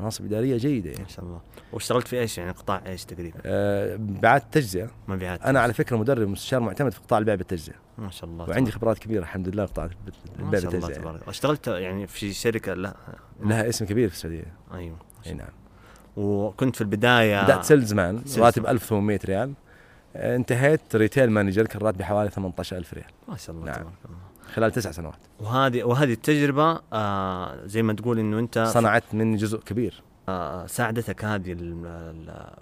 مناصب 0.00 0.24
إدارية 0.24 0.56
جيدة 0.56 0.90
يعني. 0.90 1.02
ما 1.02 1.08
شاء 1.08 1.24
الله. 1.24 1.40
واشتغلت 1.72 2.08
في 2.08 2.20
إيش 2.20 2.38
يعني؟ 2.38 2.50
قطاع 2.50 2.82
إيش 2.86 3.04
تقريبا؟ 3.04 3.38
أه 3.44 3.96
بعد 4.00 4.50
تجزئة. 4.50 4.90
مبيعات 5.08 5.42
أنا 5.42 5.60
على 5.60 5.72
فكرة 5.72 5.96
مدرب 5.96 6.28
مستشار 6.28 6.60
معتمد 6.60 6.92
في 6.92 7.00
قطاع 7.00 7.18
البيع 7.18 7.34
بالتجزئة. 7.34 7.74
ما 7.98 8.10
شاء 8.10 8.30
الله 8.30 8.48
وعندي 8.50 8.70
خبرات 8.70 8.98
كبيرة 8.98 9.22
الحمد 9.22 9.48
لله 9.48 9.66
في 9.66 9.72
قطاع 9.72 9.84
ما 9.84 9.90
البيع 9.92 10.00
شاء 10.00 10.42
الله 10.42 10.50
بالتجزئه 10.50 10.90
يعني. 10.90 11.02
تبارك. 11.02 11.20
الله 11.20 11.30
اشتغلت 11.30 11.66
يعني 11.66 12.06
في 12.06 12.32
شركة 12.32 12.74
لا. 12.74 12.96
لها 13.40 13.68
اسم 13.68 13.84
كبير 13.84 14.08
في 14.08 14.14
السعودية. 14.14 14.54
أيوه. 14.74 14.96
إي 15.26 15.34
نعم. 15.34 15.48
وكنت 16.16 16.74
في 16.74 16.80
البداية 16.80 17.44
بدأت 17.44 17.64
salesman 17.64 18.22
راتبي 18.38 18.62
كان. 18.62 18.72
1800 18.72 19.20
ريال. 19.24 19.52
انتهيت 20.16 20.96
retail 20.96 21.30
manager 21.30 21.66
كان 21.66 21.82
راتبي 21.82 22.04
حوالي 22.04 22.30
18000 22.30 22.94
ريال. 22.94 23.10
ما 23.28 23.36
شاء 23.36 23.56
الله 23.56 23.66
نعم. 23.66 23.74
تبارك 23.74 23.94
الله. 24.04 24.16
خلال 24.56 24.72
تسع 24.72 24.90
سنوات. 24.90 25.18
وهذه 25.40 25.84
وهذه 25.84 26.12
التجربة 26.12 26.80
آه 26.92 27.66
زي 27.66 27.82
ما 27.82 27.92
تقول 27.92 28.18
إنه 28.18 28.38
أنت 28.38 28.58
صنعت 28.58 29.02
مني 29.12 29.36
جزء 29.36 29.58
كبير. 29.58 30.02
آه 30.28 30.66
ساعدتك 30.66 31.24
هذه 31.24 31.56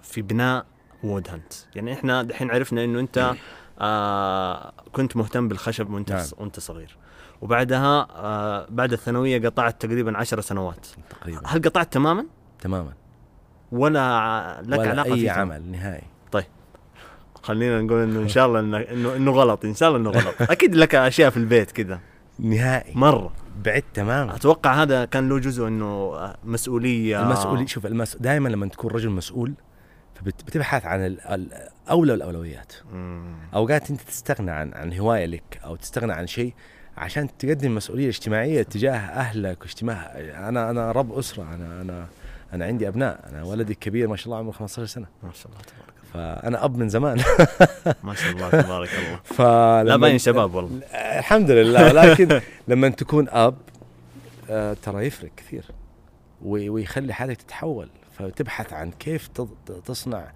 في 0.01 0.21
بناء 0.21 0.65
Wood 1.03 1.29
Hunt 1.29 1.53
يعني 1.75 1.93
إحنا 1.93 2.23
دحين 2.23 2.51
عرفنا 2.51 2.83
إنه 2.83 2.99
أنت 2.99 3.35
آه 3.79 4.73
كنت 4.93 5.17
مهتم 5.17 5.47
بالخشب 5.47 5.89
وأنت 5.89 6.11
نعم. 6.11 6.25
وأنت 6.37 6.59
صغير. 6.59 6.97
وبعدها 7.41 8.07
آه 8.15 8.67
بعد 8.69 8.93
الثانوية 8.93 9.47
قطعت 9.49 9.81
تقريبا 9.81 10.17
عشر 10.17 10.41
سنوات. 10.41 10.87
تقريبا. 11.09 11.41
هل 11.45 11.61
قطعت 11.61 11.93
تماما؟ 11.93 12.25
تماما. 12.59 12.93
ولا 13.71 14.61
لك 14.61 14.79
ولا 14.79 14.89
علاقة 14.89 15.13
أي 15.13 15.29
عمل 15.29 15.71
نهائي. 15.71 16.03
خلينا 17.45 17.81
نقول 17.81 18.03
إنه 18.03 18.19
إن 18.19 18.27
شاء 18.27 18.45
الله 18.47 18.59
انه 18.59 18.77
انه, 18.77 19.15
إنه 19.15 19.31
غلط 19.31 19.65
إن 19.65 19.75
شاء 19.75 19.89
الله 19.89 19.99
إنه 20.01 20.09
غلط. 20.19 20.35
أكيد 20.51 20.75
لك 20.75 20.95
أشياء 20.95 21.29
في 21.29 21.37
البيت 21.37 21.71
كذا 21.71 21.99
نهائي. 22.39 22.91
مرة. 22.95 23.33
بعدت 23.65 23.85
تماما 23.93 24.35
أتوقع 24.35 24.73
هذا 24.83 25.05
كان 25.05 25.29
له 25.29 25.39
جزء 25.39 25.67
إنه 25.67 26.13
مسؤولية. 26.43 27.21
المسؤولية 27.23 27.65
شوف 27.65 27.85
المس... 27.85 28.15
دائما 28.15 28.49
لما 28.49 28.67
تكون 28.67 28.91
رجل 28.91 29.09
مسؤول 29.09 29.53
فبتبحث 30.15 30.85
عن 30.85 31.05
ال- 31.05 31.21
ال- 31.21 31.51
أولى 31.89 32.13
الأولويات. 32.13 32.73
مم. 32.93 33.35
أوقات 33.53 33.89
أنت 33.91 34.01
تستغنى 34.01 34.51
عن 34.51 34.73
عن 34.73 34.93
هواية 34.93 35.25
لك 35.25 35.59
أو 35.65 35.75
تستغنى 35.75 36.13
عن 36.13 36.27
شيء 36.27 36.53
عشان 36.97 37.37
تقدم 37.37 37.75
مسؤولية 37.75 38.07
اجتماعية 38.07 38.63
تجاه 38.63 38.97
أهلك 38.97 39.61
واجتماع 39.61 40.11
أنا 40.49 40.69
أنا 40.69 40.91
رب 40.91 41.17
أسرة 41.17 41.43
أنا 41.53 41.81
أنا 41.81 42.07
أنا 42.53 42.65
عندي 42.65 42.87
أبناء 42.87 43.29
أنا 43.31 43.43
ولدي 43.43 43.73
الكبير 43.73 44.07
ما 44.07 44.15
شاء 44.15 44.25
الله 44.25 44.37
عمره 44.37 44.51
15 44.51 44.85
سنة. 44.85 45.05
ما 45.23 45.31
شاء 45.33 45.47
الله 45.51 45.61
تبارك 45.61 45.93
فأنا 46.15 46.65
أب 46.65 46.77
من 46.77 46.89
زمان. 46.89 47.17
ما 48.03 48.13
شاء 48.13 48.31
الله 48.31 48.49
تبارك 48.49 48.89
الله. 49.39 49.83
لا 49.83 49.95
باين 49.95 50.17
شباب 50.17 50.55
والله. 50.55 50.79
الحمد 50.93 51.51
لله 51.51 51.85
ولكن 51.85 52.41
لما 52.67 52.89
تكون 52.89 53.29
أب 53.29 53.55
آه، 54.49 54.73
ترى 54.83 55.05
يفرق 55.05 55.31
كثير 55.37 55.65
وي- 56.41 56.69
ويخلي 56.69 57.13
حالك 57.13 57.41
تتحول. 57.41 57.89
فتبحث 58.19 58.73
عن 58.73 58.91
كيف 58.91 59.29
تصنع 59.85 60.31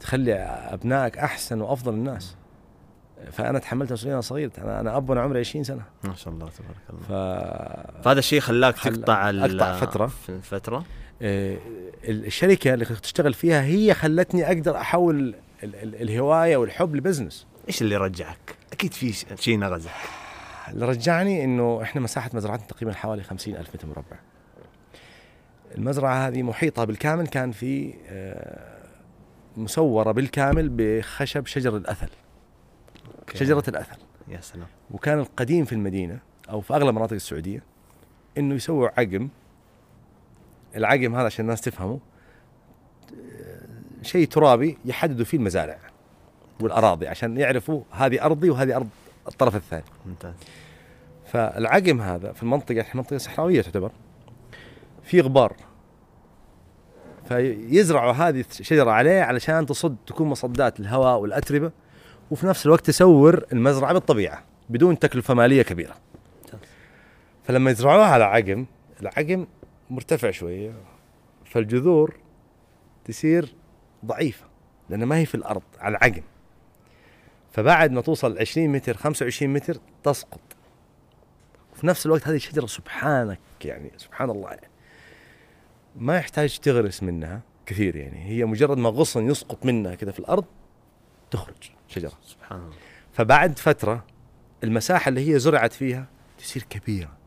تخلي 0.00 0.34
أبنائك 0.72 1.18
أحسن 1.18 1.60
وأفضل 1.60 1.92
الناس. 1.94 2.36
فأنا 3.32 3.58
تحملت 3.58 3.92
مسؤولية 3.92 4.20
صغير. 4.20 4.50
أنا 4.58 4.80
أنا 4.80 4.96
أب 4.96 5.10
وأنا 5.10 5.20
عمري 5.20 5.40
20 5.40 5.64
سنة. 5.64 5.82
ما 6.04 6.14
شاء 6.14 6.34
الله 6.34 6.46
تبارك 6.48 6.76
الله. 6.90 7.02
ف 7.98 8.04
فهذا 8.04 8.18
الشيء 8.18 8.40
خلاك 8.40 8.76
خل- 8.76 8.96
تقطع. 8.96 9.30
في 10.26 10.40
فترة. 10.42 10.76
آه، 10.76 10.84
الشركة 11.22 12.74
اللي 12.74 12.84
كنت 12.84 12.96
تشتغل 12.98 13.34
فيها 13.34 13.62
هي 13.62 13.94
خلتني 13.94 14.46
أقدر 14.46 14.76
أحول 14.76 15.16
ال- 15.62 15.74
ال- 15.76 16.02
الهواية 16.02 16.56
والحب 16.56 16.96
لبزنس. 16.96 17.46
إيش 17.68 17.82
اللي 17.82 17.96
رجعك؟ 17.96 18.56
أكيد 18.72 18.92
في 18.92 19.12
شيء 19.36 19.58
نغزك. 19.58 19.90
اللي 20.68 20.86
رجعني 20.86 21.44
إنه 21.44 21.82
إحنا 21.82 22.00
مساحة 22.00 22.30
مزرعتنا 22.34 22.66
تقريبا 22.66 22.92
حوالي 22.94 23.22
50 23.22 23.56
ألف 23.56 23.74
متر 23.74 23.88
مربع. 23.88 24.16
المزرعة 25.78 26.28
هذه 26.28 26.42
محيطة 26.42 26.84
بالكامل 26.84 27.26
كان 27.26 27.52
في 27.52 27.94
آه، 28.08 28.74
مسوره 29.56 30.12
بالكامل 30.12 30.68
بخشب 30.72 31.46
شجر 31.46 31.76
الأثل. 31.76 32.08
أوكي. 33.18 33.38
شجرة 33.38 33.64
الأثل. 33.68 33.96
يا 34.28 34.40
سلام. 34.40 34.66
وكان 34.90 35.18
القديم 35.18 35.64
في 35.64 35.72
المدينة 35.72 36.18
أو 36.50 36.60
في 36.60 36.74
أغلب 36.74 36.94
مناطق 36.94 37.12
السعودية 37.12 37.62
إنه 38.38 38.54
يسووا 38.54 38.88
عقم 39.00 39.28
العقم 40.76 41.14
هذا 41.14 41.26
عشان 41.26 41.44
الناس 41.44 41.60
تفهمه 41.60 42.00
شيء 44.02 44.26
ترابي 44.26 44.78
يحددوا 44.84 45.24
فيه 45.24 45.38
المزارع 45.38 45.78
والأراضي 46.60 47.08
عشان 47.08 47.36
يعرفوا 47.36 47.82
هذه 47.90 48.22
أرضي 48.24 48.50
وهذه 48.50 48.76
أرض 48.76 48.88
الطرف 49.28 49.56
الثاني. 49.56 49.84
ممتاز. 50.06 50.34
فالعقم 51.26 52.00
هذا 52.00 52.32
في 52.32 52.42
المنطقة 52.42 52.80
إحنا 52.80 53.00
منطقة 53.00 53.18
صحراوية 53.18 53.62
تعتبر 53.62 53.90
في 55.02 55.20
غبار. 55.20 55.56
فيزرعوا 57.28 58.12
هذه 58.12 58.44
الشجرة 58.60 58.90
عليه 58.90 59.22
علشان 59.22 59.66
تصد 59.66 59.96
تكون 60.06 60.28
مصدات 60.28 60.80
للهواء 60.80 61.18
والأتربة 61.18 61.70
وفي 62.30 62.46
نفس 62.46 62.66
الوقت 62.66 62.86
تسور 62.86 63.44
المزرعة 63.52 63.92
بالطبيعة 63.92 64.42
بدون 64.68 64.98
تكلفة 64.98 65.34
مالية 65.34 65.62
كبيرة. 65.62 65.94
فلما 67.44 67.70
يزرعوها 67.70 68.06
على 68.06 68.24
عقم 68.24 68.66
العقم 69.02 69.46
مرتفع 69.90 70.30
شوية 70.30 70.74
فالجذور 71.44 72.16
تصير 73.04 73.54
ضعيفة 74.04 74.44
لأنها 74.90 75.06
ما 75.06 75.16
هي 75.16 75.26
في 75.26 75.34
الأرض 75.34 75.62
على 75.78 75.96
العقم. 75.96 76.22
فبعد 77.52 77.92
ما 77.92 78.00
توصل 78.00 78.38
20 78.38 78.68
متر 78.68 78.96
25 78.96 79.52
متر 79.52 79.76
تسقط. 80.02 80.40
وفي 81.72 81.86
نفس 81.86 82.06
الوقت 82.06 82.28
هذه 82.28 82.36
الشجره 82.36 82.66
سبحانك 82.66 83.38
يعني 83.64 83.90
سبحان 83.96 84.30
الله. 84.30 84.50
يعني 84.50 84.68
ما 85.96 86.16
يحتاج 86.16 86.58
تغرس 86.58 87.02
منها 87.02 87.40
كثير 87.66 87.96
يعني 87.96 88.24
هي 88.24 88.44
مجرد 88.44 88.78
ما 88.78 88.88
غصن 88.88 89.30
يسقط 89.30 89.66
منها 89.66 89.94
كذا 89.94 90.12
في 90.12 90.18
الأرض 90.18 90.44
تخرج 91.30 91.70
شجرة. 91.88 92.12
سبحان 92.24 92.60
الله. 92.60 92.74
فبعد 93.12 93.58
فترة 93.58 94.04
المساحة 94.64 95.08
اللي 95.08 95.32
هي 95.32 95.38
زرعت 95.38 95.72
فيها 95.72 96.06
تصير 96.38 96.62
كبيرة. 96.70 97.23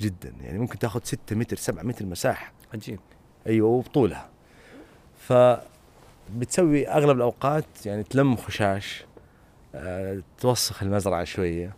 جدا. 0.00 0.32
يعني 0.42 0.58
ممكن 0.58 0.78
تاخذ 0.78 1.00
6 1.04 1.36
متر 1.36 1.56
7 1.56 1.82
متر 1.82 2.06
مساحة. 2.06 2.52
عجيب. 2.74 3.00
أيوه 3.46 3.68
وبطولها. 3.68 4.28
ف 5.18 5.32
بتسوي 6.36 6.88
أغلب 6.88 7.16
الأوقات 7.16 7.64
يعني 7.86 8.02
تلم 8.02 8.36
خشاش 8.36 9.04
آه، 9.74 10.22
توسخ 10.38 10.82
المزرعة 10.82 11.24
شوية. 11.24 11.76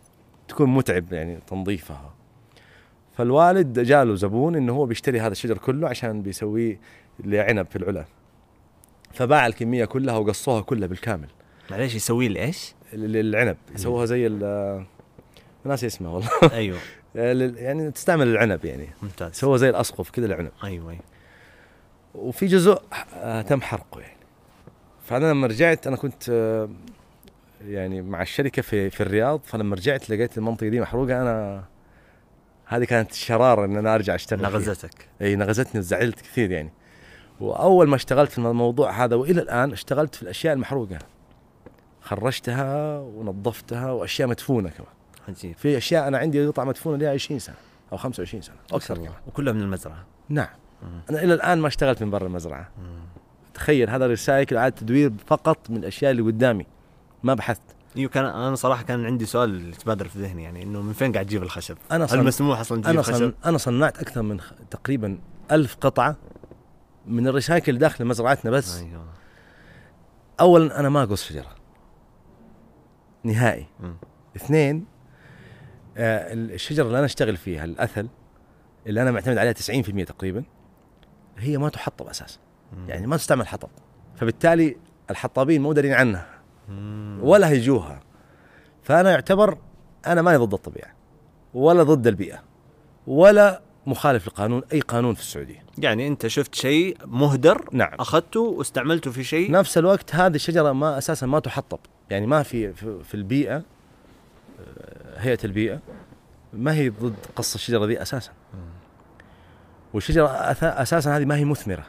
تكون 0.49 0.69
متعب 0.75 1.13
يعني 1.13 1.39
تنظيفها. 1.47 2.15
فالوالد 3.17 3.79
جاله 3.81 4.15
زبون 4.15 4.57
إنه 4.57 4.73
هو 4.73 4.87
بيشتري 4.87 5.21
هذا 5.21 5.33
الشجر 5.33 5.59
كله 5.59 5.89
عشان 5.89 6.23
بيسويه 6.23 6.81
لعنب 7.25 7.67
في 7.67 7.77
العلا. 7.77 8.05
فباع 9.13 9.47
الكمية 9.47 9.85
كلها 9.85 10.17
وقصوها 10.17 10.61
كلها 10.61 10.89
بالكامل. 10.89 11.29
معليش 11.71 11.95
يسوي 11.95 12.29
لي 12.29 12.43
إيش؟ 12.43 12.75
ال- 12.93 13.17
العنب 13.17 13.57
يسووها 13.75 14.07
زي 14.07 14.27
ال 14.27 14.85
ناسي 15.65 15.87
اسمها 15.87 16.11
والله. 16.11 16.29
أيوه. 16.53 16.79
يعني 17.15 17.91
تستعمل 17.91 18.29
العنب 18.29 18.65
يعني. 18.65 18.89
ممتاز. 19.03 19.33
سوى 19.33 19.59
زي 19.59 19.71
الأسقف 19.71 20.11
كذا 20.11 20.27
العنب 20.27 20.51
أيوه 20.65 20.91
أيوه. 20.91 21.03
وفي 22.15 22.47
جزء 22.47 22.83
آه، 23.15 23.43
تم 23.43 23.61
حرقه 23.61 24.01
يعني. 24.01 24.17
فأنا 25.05 25.31
لما 25.31 25.47
رجعت 25.47 25.87
أنا 25.87 25.97
كنت 25.97 26.31
آه، 26.31 26.69
يعني 27.67 28.03
مع 28.03 28.23
الشركة 28.23 28.63
في 28.63 28.91
في 28.91 29.01
الرياض. 29.01 29.41
فلما 29.45 29.77
رجعت 29.77 30.11
لقيت 30.11 30.39
المنطقة 30.39 30.69
دي 30.69 30.81
محروقة. 30.81 31.23
أنا 31.23 31.65
هذه 32.67 32.85
كانت 32.85 33.11
الشرارة 33.11 33.65
إن 33.65 33.77
أنا 33.77 33.95
أرجع 33.95 34.15
أشتغل. 34.15 34.43
نغزتك. 34.43 35.09
إي 35.23 35.37
نغزتني 35.37 35.79
وزعلت 35.79 36.21
كثير 36.21 36.51
يعني. 36.51 36.73
وأول 37.41 37.89
ما 37.89 37.97
اشتغلت 37.97 38.31
في 38.31 38.39
الموضوع 38.39 39.05
هذا 39.05 39.17
وإلى 39.17 39.43
الآن 39.43 39.73
اشتغلت 39.73 40.15
في 40.15 40.23
الأشياء 40.23 40.55
المحروقة. 40.55 40.99
خرجتها 42.01 42.99
ونظفتها 42.99 43.91
وأشياء 43.91 44.29
مدفونة 44.29 44.71
كمان. 44.71 45.02
عجيب 45.29 45.57
في 45.57 45.77
أشياء 45.77 46.09
أنا 46.09 46.19
عندي 46.19 46.47
قطع 46.47 46.65
مدفونه 46.65 46.97
لها 46.97 47.11
20 47.11 47.41
سنة 47.41 47.57
أو 47.93 47.97
25 47.97 48.43
سنة 48.43 48.57
أكثر 48.73 48.97
كمان. 48.97 49.13
وكلها 49.27 49.53
من 49.53 49.63
المزرعة. 49.63 50.05
نعم. 50.29 50.49
مم. 50.83 51.01
أنا 51.11 51.23
إلى 51.23 51.35
الآن 51.35 51.59
ما 51.59 51.69
اشتغلت 51.69 52.03
من 52.03 52.11
برا 52.11 52.27
المزرعة. 52.27 52.71
مم. 52.79 53.03
تخيل 53.55 53.91
هذا 53.91 54.07
ريسايكل 54.07 54.57
إعادة 54.57 54.77
تدوير 54.77 55.13
فقط 55.27 55.71
من 55.71 55.77
الأشياء 55.77 56.11
اللي 56.11 56.23
قدامي. 56.23 56.67
ما 57.23 57.35
بحثت. 57.35 57.63
إيوه 57.97 58.11
كان 58.11 58.25
أنا 58.25 58.55
صراحة 58.55 58.83
كان 58.83 59.07
عندي 59.07 59.27
سؤال 59.27 59.69
يتبادر 59.69 60.09
في 60.09 60.19
ذهني 60.19 60.43
يعني 60.43 60.63
إنه 60.63 60.83
من 60.83 60.93
فين 60.93 61.13
قاعد 61.13 61.27
تجيب 61.27 61.43
الخشب؟ 61.43 61.77
أنا 61.93 62.05
هل 62.05 62.09
صن... 62.09 62.25
مسموح 62.25 62.61
أصلا 62.61 62.83
تجيب 62.83 63.01
خشب؟ 63.01 63.15
صن... 63.15 63.35
أنا 63.45 63.59
صنعت 63.59 63.99
أكثر 63.99 64.23
من 64.23 64.41
خ... 64.41 64.53
تقريبا 64.71 65.19
ألف 65.51 65.77
قطعة 65.81 66.17
من 67.07 67.29
الريسايكل 67.29 67.79
داخل 67.79 68.05
مزرعتنا 68.05 68.51
بس. 68.51 68.81
أيوه. 68.81 69.05
اولا 70.41 70.81
أنا 70.81 70.89
ما 70.89 71.03
أقص 71.03 71.25
شجرة. 71.25 71.55
نهائي. 73.25 73.67
مم. 73.81 73.97
اثنين 74.37 74.85
الشجرة 75.97 76.87
اللي 76.87 76.99
أنا 76.99 77.07
أشتغل 77.07 77.37
فيها 77.37 77.65
الأثل 77.65 78.09
اللي 78.87 79.03
أنا 79.03 79.11
معتمد 79.11 79.39
عليها 79.39 79.53
90% 79.53 80.05
تقريبا 80.05 80.45
هي 81.39 81.59
ما 81.59 81.69
تحطب 81.69 82.07
أساسا. 82.07 82.39
يعني 82.89 83.07
ما 83.07 83.17
تستعمل 83.17 83.47
حطب. 83.47 83.69
فبالتالي 84.17 84.77
الحطابين 85.11 85.63
مو 85.63 85.73
دارين 85.73 85.93
عنها. 85.93 86.27
ولا 87.21 87.49
هيجوها. 87.49 88.01
فأنا 88.83 89.11
يعتبر 89.11 89.59
أنا 90.07 90.23
ماني 90.23 90.37
ضد 90.37 90.55
الطبيعة. 90.55 90.95
ولا 91.55 91.83
ضد 91.83 92.07
البيئة. 92.07 92.43
ولا 93.07 93.63
مخالف 93.87 94.27
لقانون 94.27 94.63
أي 94.73 94.81
قانون 94.81 95.15
في 95.15 95.21
السعودية. 95.21 95.65
يعني 95.79 96.09
أنت 96.09 96.27
شفت 96.27 96.55
شيء 96.55 96.97
مهدر 97.05 97.69
نعم. 97.73 97.95
أخذته 97.95 98.41
واستعملته 98.41 99.11
في 99.11 99.25
شيء؟ 99.25 99.51
نفس 99.51 99.79
الوقت 99.79 100.15
هذه 100.15 100.35
الشجرة 100.35 100.73
ما 100.73 100.99
أساسا 100.99 101.27
ما 101.27 101.39
تحطب. 101.39 101.79
يعني 102.11 102.27
ما 102.27 102.43
في 102.43 102.73
في 102.73 103.05
في 103.05 103.15
البيئة 103.15 103.57
آه، 103.57 103.63
هيئة 105.17 105.39
البيئة 105.45 105.81
ما 106.53 106.75
هي 106.75 106.89
ضد 106.89 107.15
قص 107.37 107.55
الشجرة 107.55 107.87
ذي 107.87 108.03
أساسا. 108.03 108.33
والشجرة 109.95 110.27
أساسا 110.63 111.17
هذه 111.17 111.25
ما 111.25 111.37
هي 111.37 111.45
مثمرة. 111.45 111.85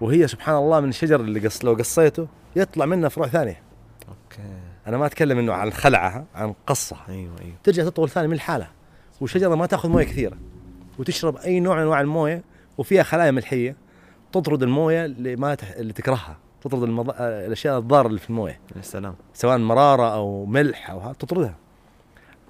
وهي 0.00 0.28
سبحان 0.28 0.56
الله 0.56 0.80
من 0.80 0.88
الشجر 0.88 1.20
اللي 1.20 1.40
قص 1.40 1.64
لو 1.64 1.74
قصيته 1.74 2.28
يطلع 2.56 2.86
منه 2.86 3.08
فروع 3.08 3.26
ثانية. 3.26 3.62
أوكي. 4.08 4.42
أنا 4.86 4.98
ما 4.98 5.06
أتكلم 5.06 5.38
إنه 5.38 5.52
عن 5.52 5.72
خلعها 5.72 6.24
عن 6.34 6.54
قصها. 6.66 7.04
أيوه 7.08 7.40
أيوه. 7.40 7.54
ترجع 7.64 7.84
تطول 7.84 8.08
ثاني 8.08 8.28
من 8.28 8.34
الحالة. 8.34 8.68
والشجرة 9.20 9.54
ما 9.54 9.66
تأخذ 9.66 9.88
موية 9.88 10.04
كثيرة. 10.04 10.36
وتشرب 10.98 11.36
أي 11.36 11.60
نوع 11.60 11.76
من 11.76 11.82
أنواع 11.82 12.00
الموية 12.00 12.44
وفيها 12.78 13.02
خلايا 13.02 13.30
ملحية. 13.30 13.76
تطرد 14.32 14.62
الموية 14.62 15.04
اللي 15.04 15.36
ما 15.36 15.54
تح... 15.54 15.70
اللي 15.70 15.92
تكرهها. 15.92 16.36
تطرد 16.60 16.82
المض... 16.82 17.10
الأشياء 17.20 17.78
الضارة 17.78 18.06
اللي 18.06 18.18
في 18.18 18.30
الموية. 18.30 18.60
يا 18.76 18.82
سلام. 18.82 19.14
سواء 19.34 19.58
مرارة 19.58 20.14
أو 20.14 20.46
ملح 20.46 20.90
أو 20.90 20.98
ها 20.98 21.12
تطردها. 21.12 21.54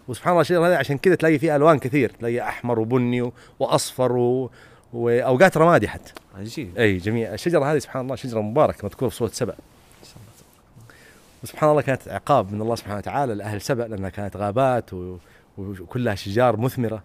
وسبحان 0.09 0.31
الله 0.31 0.41
الشجرة 0.41 0.69
هذه 0.69 0.77
عشان 0.77 0.99
كذا 0.99 1.15
تلاقي 1.15 1.39
فيها 1.39 1.57
ألوان 1.57 1.79
كثير. 1.79 2.11
تلاقي 2.21 2.41
أحمر 2.41 2.79
وبني 2.81 3.23
و... 3.23 3.33
وأصفر 3.59 4.13
و... 4.13 4.51
وأوقات 4.93 5.57
رمادي 5.57 5.89
حتى. 5.89 6.13
عجيب. 6.39 6.79
أي 6.79 6.97
جميع 6.97 7.35
الشجرة 7.35 7.73
هذه 7.73 7.79
سبحان 7.79 8.05
الله 8.05 8.17
شجرة 8.17 8.41
مباركة 8.41 8.85
مذكورة 8.85 9.09
في 9.09 9.17
سورة 9.17 9.31
سبأ. 9.31 9.55
وسبحان 11.43 11.71
الله 11.71 11.83
كانت 11.83 12.09
عقاب 12.09 12.53
من 12.53 12.61
الله 12.63 12.75
سبحانه 12.75 12.97
وتعالى 12.97 13.35
لأهل 13.35 13.61
سبأ 13.61 13.83
لأنها 13.83 14.11
كانت 14.11 14.37
غابات 14.37 14.93
و- 14.93 15.17
وكلها 15.59 16.15
شجار 16.15 16.57
مثمرة. 16.57 17.03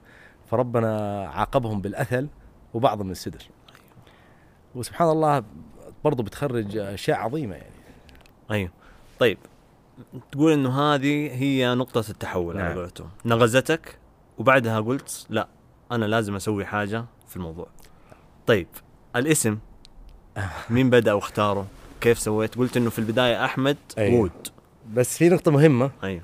فربنا 0.52 1.22
عاقبهم 1.30 1.82
بالأثل 1.82 2.28
وبعض 2.74 3.02
من 3.02 3.12
السدر 3.12 3.44
وسبحان 4.76 5.10
الله 5.10 5.44
برضو 6.04 6.24
بتخرج 6.24 6.78
أشياء 6.78 7.18
عظيمة 7.18 7.56
يعني. 7.56 7.72
أيوه. 8.52 8.70
طيب. 9.20 9.38
تقول 10.32 10.52
إنه 10.52 10.82
هذه 10.82 11.32
هي 11.34 11.76
نقطة 11.76 12.04
التحول 12.10 12.58
على 12.58 12.68
نعم. 12.68 12.78
قولتهم. 12.78 13.10
نغزتك 13.26 13.98
وبعدها 14.38 14.80
قلت 14.80 15.26
لا 15.30 15.48
أنا 15.92 16.06
لازم 16.06 16.36
أسوي 16.36 16.66
حاجة 16.66 17.06
في 17.28 17.36
الموضوع. 17.36 17.68
طيب 18.48 18.68
الاسم 19.16 19.58
مين 20.70 20.90
بدأ 20.90 21.14
واختاره؟ 21.14 21.68
كيف 22.02 22.20
سويت؟ 22.20 22.56
قلت 22.56 22.78
إنه 22.78 22.90
في 22.90 23.00
البداية 23.00 23.46
أحمد 23.46 23.78
أيوة. 23.98 24.20
وود. 24.20 24.48
بس 24.94 25.18
في 25.18 25.30
نقطة 25.30 25.52
مهمة. 25.52 25.92
أيوه. 26.04 26.24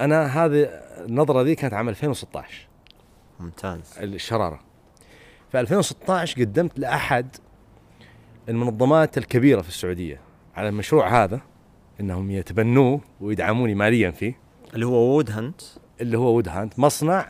أنا 0.00 0.26
هذه 0.26 0.62
النظرة 1.06 1.42
ذي 1.42 1.54
كانت 1.54 1.74
عام 1.74 1.88
2016 1.88 2.68
ممتاز. 3.40 3.98
الشرارة. 4.00 4.60
في 5.52 5.60
2016 5.60 6.40
قدمت 6.40 6.78
لأحد 6.78 7.36
المنظمات 8.48 9.18
الكبيرة 9.18 9.62
في 9.62 9.68
السعودية 9.68 10.20
على 10.56 10.68
المشروع 10.68 11.24
هذا. 11.24 11.40
إنهم 12.00 12.30
يتبنوه 12.30 13.00
ويدعموني 13.20 13.74
ماليا 13.74 14.10
فيه 14.10 14.38
اللي 14.74 14.86
هو 14.86 15.14
Wood 15.14 15.30
Hunt 15.30 15.60
اللي 16.00 16.18
هو 16.18 16.34
Wood 16.34 16.48
Hunt 16.48 16.78
مصنع. 16.78 17.28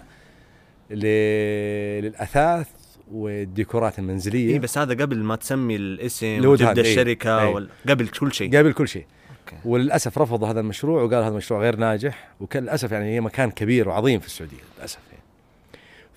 للأثاث 0.90 2.68
والديكورات 3.12 3.98
المنزلية 3.98 4.52
اي 4.52 4.58
بس 4.58 4.78
هذا 4.78 4.94
قبل 4.94 5.22
ما 5.22 5.36
تسمي 5.36 5.76
الاسم 5.76 6.46
وتبدأ 6.46 6.82
إيه. 6.82 6.90
الشركة 6.90 7.42
إيه. 7.42 7.54
وال... 7.54 7.68
قبل 7.88 8.08
كل 8.08 8.32
شيء 8.32 8.56
قبل 8.56 8.72
كل 8.72 8.88
شيء 8.88 9.06
okay 9.30 9.56
وللأسف 9.64 10.18
رفضوا 10.18 10.48
هذا 10.48 10.60
المشروع 10.60 11.02
وقالوا 11.02 11.24
هذا 11.24 11.28
المشروع 11.28 11.60
غير 11.60 11.76
ناجح 11.76 12.28
وكان 12.40 12.62
للاسف 12.62 12.92
يعني 12.92 13.14
هي 13.14 13.20
مكان 13.20 13.50
كبير 13.50 13.88
وعظيم 13.88 14.20
في 14.20 14.26
السعودية 14.26 14.56
للأسف 14.78 14.98
يعني. 15.12 15.24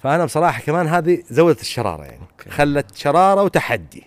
فأنا 0.04 0.26
بصراحة 0.26 0.62
كمان 0.62 0.88
هذه 0.88 1.24
زودت 1.30 1.62
الشرارة 1.62 2.04
يعني 2.04 2.22
okay. 2.22 2.50
خلت 2.50 2.96
شرارة 2.96 3.44
وتحدي 3.44 4.04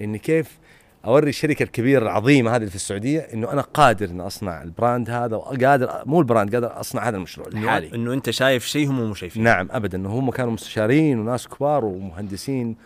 إني 0.00 0.18
كيف 0.18 0.58
أوري 1.04 1.28
الشركة 1.28 1.62
الكبيرة 1.62 2.02
العظيمة 2.02 2.50
هذه 2.50 2.56
اللي 2.56 2.70
في 2.70 2.76
السعودية 2.76 3.20
إنه 3.20 3.52
أنا 3.52 3.60
قادر 3.62 4.10
إني 4.10 4.22
أصنع 4.26 4.62
ال 4.62 4.70
brand 4.70 5.10
هذا 5.10 5.36
وقادر 5.36 6.02
مو 6.06 6.20
ال 6.20 6.26
brand 6.26 6.54
قادر 6.54 6.80
أصنع 6.80 7.08
هذا 7.08 7.16
المشروع 7.16 7.48
لحالي 7.48 7.94
إنه 7.94 8.12
أنت 8.12 8.30
شايف 8.30 8.66
شيء 8.66 8.90
هم 8.90 9.08
مو 9.08 9.14
شايفين 9.14 9.42
نعم 9.42 9.68
ابدا. 9.70 9.98
إنه 9.98 10.08
هم 10.18 10.30
كانوا 10.30 10.52
مستشارين 10.52 11.18
وناس 11.18 11.48
كبار 11.48 11.84
ومهندسين 11.84 12.76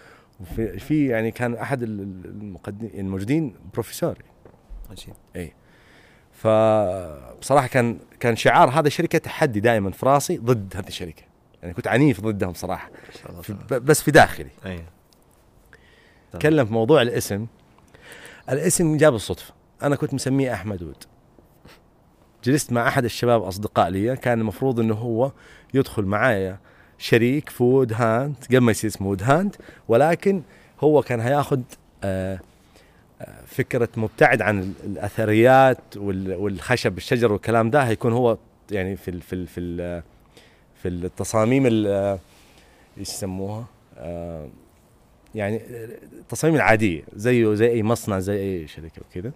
وفي 0.40 0.78
في 0.78 1.06
يعني 1.06 1.30
كان 1.30 1.54
أحد 1.54 1.82
ال- 1.82 2.00
ال- 2.00 2.24
المقدمين 2.26 2.90
الموجودين 2.94 3.54
بروفيسور 3.72 4.18
عجيب 4.90 5.14
فبصراحه 6.32 7.66
كان 7.66 7.98
كان 8.20 8.36
شعار 8.36 8.70
هذا 8.70 8.86
الشركة 8.86 9.18
تحدي 9.18 9.60
دائما 9.60 9.90
في 9.90 10.06
راسي 10.06 10.36
ضد 10.38 10.72
هذه 10.76 10.88
الشركة. 10.88 11.22
يعني 11.62 11.74
كنت 11.74 11.86
عنيف 11.88 12.20
ضدهم 12.20 12.54
صراحة. 12.54 12.90
ما 12.90 13.20
شاء 13.22 13.30
الله 13.30 13.42
في 13.42 13.54
بس 13.80 14.02
في 14.02 14.10
داخلي. 14.10 14.50
أيوه. 14.66 14.84
تكلم 16.32 16.66
في 16.66 16.72
موضوع 16.72 17.02
الاسم. 17.02 17.46
الاسم 18.50 18.96
جاب 18.96 19.14
الصدفة. 19.14 19.54
أنا 19.82 19.96
كنت 19.96 20.14
مسميه 20.14 20.52
أحمد 20.52 20.82
Wood. 20.82 21.04
جلست 22.44 22.72
مع 22.72 22.88
أحد 22.88 23.04
الشباب 23.04 23.42
أصدقاء 23.42 23.88
لي. 23.88 24.16
كان 24.16 24.40
المفروض 24.40 24.80
إنه 24.80 24.94
هو 24.94 25.32
يدخل 25.74 26.02
معايا. 26.02 26.58
شريك 26.98 27.48
في 27.48 27.62
Wood 27.62 27.92
Hunt 27.92 28.34
قبل 28.48 28.58
ما 28.58 28.70
يصير 28.70 28.90
اسمه 28.90 29.08
Wood 29.08 29.22
Hunt 29.22 29.56
ولكن 29.88 30.42
هو 30.80 31.02
كان 31.02 31.20
هياخذ 31.20 31.60
آه، 32.04 32.40
آه، 33.20 33.44
فكرة 33.46 33.88
مبتعد 33.96 34.42
عن 34.42 34.58
ال- 34.60 34.72
الأثريات 34.84 35.78
وال- 35.96 36.34
والخشب 36.34 36.96
الشجر 36.98 37.32
والكلام 37.32 37.70
ده. 37.70 37.82
هيكون 37.82 38.12
هو 38.12 38.38
يعني 38.70 38.96
في 38.96 39.10
ال 39.10 39.20
في 39.22 39.32
ال 39.34 39.46
في 39.46 39.60
ال 39.60 40.02
في 40.82 40.88
التصاميم 40.88 41.66
ال- 41.66 41.86
آه، 41.86 42.18
إيش 42.98 43.08
يسموها؟ 43.08 43.64
يعني 45.34 45.60
التصاميم 46.20 46.56
العادية 46.56 47.02
زيه 47.16 47.54
زي 47.54 47.70
أي 47.70 47.82
مصنع 47.82 48.18
زي 48.18 48.40
أي 48.40 48.66
شركة 48.66 49.02
وكذا 49.10 49.32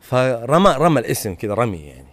فرمى 0.00 0.74
رمى 0.78 1.00
الاسم 1.00 1.34
كذا 1.34 1.54
رمي 1.54 1.86
يعني. 1.86 2.12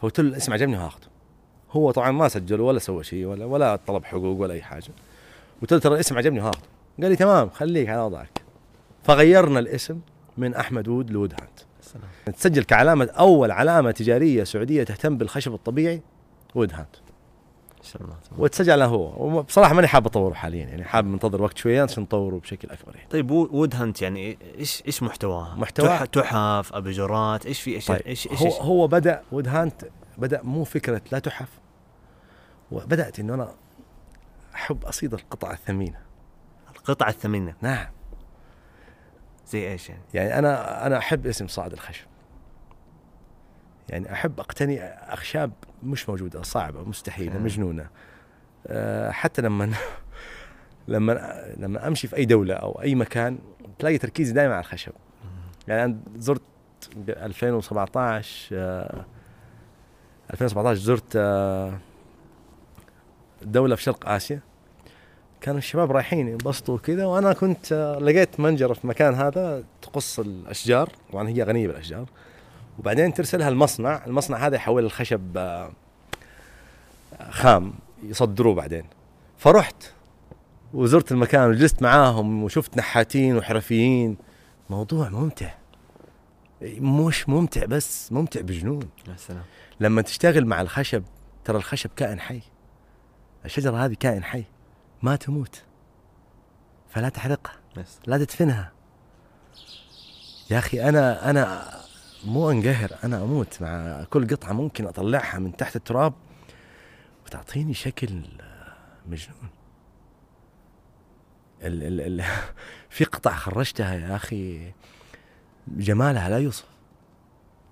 فقلت 0.00 0.20
له 0.20 0.28
الاسم 0.28 0.52
عجبني 0.52 0.76
وهاخذه 0.76 1.06
هو 1.70 1.90
طبعا 1.90 2.10
ما 2.10 2.28
سجل 2.28 2.60
ولا 2.60 2.78
سوى 2.78 3.04
شيء 3.04 3.26
ولا 3.26 3.44
ولا 3.44 3.76
طلب 3.76 4.04
حقوق 4.04 4.40
ولا 4.40 4.54
أي 4.54 4.62
حاجة. 4.62 4.90
قلت 5.62 5.72
له 5.72 5.78
ترى 5.78 5.94
الاسم 5.94 6.18
عجبني 6.18 6.40
وهاخذه 6.40 6.66
قال 7.02 7.10
لي 7.10 7.16
تمام 7.16 7.50
خليك 7.50 7.88
على 7.88 8.00
وضعك. 8.00 8.42
فغيرنا 9.02 9.58
الاسم 9.58 10.00
من 10.36 10.54
أحمد 10.54 10.88
Wood 10.88 11.10
ل 11.10 11.14
Wood 11.14 11.32
Hunt. 11.32 11.60
سلام. 11.82 12.34
تسجل 12.34 12.64
كعلامة 12.64 13.04
أول 13.04 13.50
علامة 13.50 13.90
تجارية 13.90 14.44
سعودية 14.44 14.84
تهتم 14.84 15.18
بالخشب 15.18 15.54
الطبيعي 15.54 16.00
Wood 16.54 16.72
Hunt. 16.72 16.96
وتسجل 18.38 18.82
هو. 18.82 19.26
وبصراحه 19.38 19.74
ماني 19.74 19.86
حاب 19.88 20.06
أطوره 20.06 20.34
حاليا 20.34 20.64
يعني 20.66 20.84
حاب 20.84 21.04
منتظر 21.04 21.42
وقت 21.42 21.58
شوية 21.58 21.82
عشان 21.82 22.02
نطوره 22.02 22.36
بشكل 22.38 22.70
أكبر 22.70 22.96
يعني. 22.96 23.08
طيب 23.08 23.30
وو- 23.30 23.48
Wood 23.52 23.74
Hunt 23.74 24.02
يعني 24.02 24.38
إيش 24.58 24.82
إيش 24.86 25.02
محتواها؟ 25.02 25.64
تح- 25.64 26.04
تحف 26.04 26.74
اباجورات 26.74 27.46
إيش 27.46 27.60
في 27.62 27.74
إيش 27.74 27.86
طيب 27.86 28.00
إيش 28.06 28.26
إيش 28.30 28.42
هو 28.42 28.50
إيش- 28.50 28.62
هو 28.62 28.86
بدأ 28.86 29.22
Wood 29.32 29.48
Hunt 29.48 29.84
بدأ 30.18 30.42
مو 30.42 30.64
فكرة 30.64 31.02
لا 31.12 31.18
تحف 31.18 31.48
وبدأت 32.72 33.18
إنه 33.20 33.34
أنا 33.34 33.54
أحب 34.54 34.84
أصيد 34.84 35.14
القطع 35.14 35.52
الثمينة. 35.52 35.98
القطعة 36.76 37.08
الثمينة؟ 37.08 37.54
نعم. 37.62 37.86
زي 39.46 39.72
إيش 39.72 39.88
يعني؟ 39.88 40.02
يعني 40.14 40.38
أنا 40.38 40.86
أنا 40.86 40.98
أحب 40.98 41.26
اسم 41.26 41.46
صائد 41.48 41.72
الخشب. 41.72 42.06
يعني 43.88 44.12
أحب 44.12 44.40
أقتني 44.40 44.84
أخشاب 44.84 45.52
مش 45.82 46.08
موجودة 46.08 46.42
صعبة 46.42 46.82
مستحيلة. 46.82 47.38
مجنونة. 47.38 47.86
أه 48.66 49.10
حتى 49.10 49.42
لما 49.42 49.72
لما 50.88 51.42
لما 51.56 51.88
أمشي 51.88 52.08
في 52.08 52.16
أي 52.16 52.24
دولة 52.24 52.54
أو 52.54 52.82
أي 52.82 52.94
مكان 52.94 53.38
تلاقي 53.78 53.98
تركيزي 53.98 54.32
دائما 54.32 54.54
على 54.54 54.60
الخشب. 54.60 54.92
يعني 55.68 55.84
أنا 55.84 55.96
زرت 56.16 56.42
ب 56.96 57.10
2017 57.10 58.48
آه 58.52 59.04
2017 60.32 60.80
زرت 60.80 61.12
آه 61.16 61.78
دولة 63.42 63.76
في 63.76 63.82
شرق 63.82 64.08
آسيا. 64.08 64.40
كانوا 65.40 65.58
الشباب 65.58 65.92
رايحين 65.92 66.28
ينبسطوا 66.28 66.78
كذا 66.78 67.06
وأنا 67.06 67.32
كنت 67.32 67.72
آه، 67.72 67.98
لقيت 67.98 68.40
منجرة 68.40 68.72
في 68.72 68.86
مكان 68.86 69.14
هذا 69.14 69.64
تقص 69.82 70.18
الأشجار 70.18 70.90
طبعا 71.12 71.28
هي 71.28 71.42
غنية 71.42 71.66
بالأشجار. 71.66 72.06
وبعدين 72.78 73.14
ترسلها 73.14 73.48
المصنع 73.48 74.04
المصنع 74.06 74.46
هذا 74.46 74.56
يحول 74.56 74.84
الخشب 74.84 75.36
آه، 75.36 75.72
خام 77.30 77.74
يصدروه 78.02 78.54
بعدين. 78.54 78.84
فرحت 79.38 79.92
وزرت 80.74 81.12
المكان 81.12 81.50
وجلست 81.50 81.82
معاهم 81.82 82.42
وشفت 82.42 82.76
نحاتين 82.76 83.36
وحرفيين. 83.36 84.16
موضوع 84.70 85.08
ممتع. 85.08 85.54
مش 86.62 87.28
ممتع 87.28 87.64
بس 87.64 88.12
ممتع 88.12 88.40
بجنون. 88.40 88.88
يا 89.08 89.16
سلام. 89.16 89.42
لما 89.80 90.02
تشتغل 90.02 90.46
مع 90.46 90.60
الخشب 90.60 91.04
ترى 91.44 91.56
الخشب 91.56 91.90
كائن 91.96 92.20
حي. 92.20 92.40
الشجرة 93.44 93.84
هذه 93.84 93.94
كائن 94.00 94.24
حي. 94.24 94.44
ما 95.02 95.16
تموت. 95.16 95.62
فلا 96.90 97.08
تحرقها. 97.08 97.52
لا 98.06 98.18
تدفنها. 98.18 98.72
يا 100.50 100.58
أخي 100.58 100.88
أنا 100.88 101.30
أنا 101.30 101.78
مو 102.24 102.50
أنقهر 102.50 102.90
أنا 103.04 103.22
أموت 103.22 103.62
مع 103.62 104.04
كل 104.10 104.26
قطعة 104.26 104.52
ممكن 104.52 104.86
أطلعها 104.86 105.38
من 105.38 105.56
تحت 105.56 105.76
التراب 105.76 106.12
وتعطيني 107.26 107.74
شكل 107.74 108.22
مجنون. 109.06 109.48
ال 111.62 111.82
ال 111.82 112.00
ال 112.00 112.24
في 112.90 113.04
قطع 113.04 113.34
خرجتها 113.34 113.94
يا 113.94 114.16
أخي 114.16 114.72
جمالها 115.68 116.28
لا 116.28 116.38
يوصف. 116.38 116.64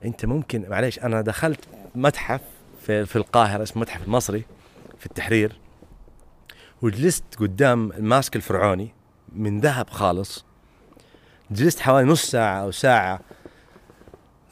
أنت 0.05 0.25
ممكن 0.25 0.69
معليش 0.69 0.99
أنا 0.99 1.21
دخلت 1.21 1.61
متحف 1.95 2.41
في, 2.83 3.07
في 3.07 3.17
القاهرة 3.17 3.63
اسمه 3.63 3.77
المتحف 3.77 4.03
المصري 4.03 4.45
في 4.99 5.07
التحرير 5.07 5.59
وجلست 6.83 7.25
قدام 7.39 7.93
الماسك 7.93 8.37
الفرعوني 8.37 8.95
من 9.33 9.61
ذهب 9.61 9.91
خالص. 9.91 10.45
جلست 11.51 11.81
حوالي 11.81 12.07
نص 12.07 12.31
ساعة 12.31 12.63
أو 12.63 12.71
ساعة 12.71 13.21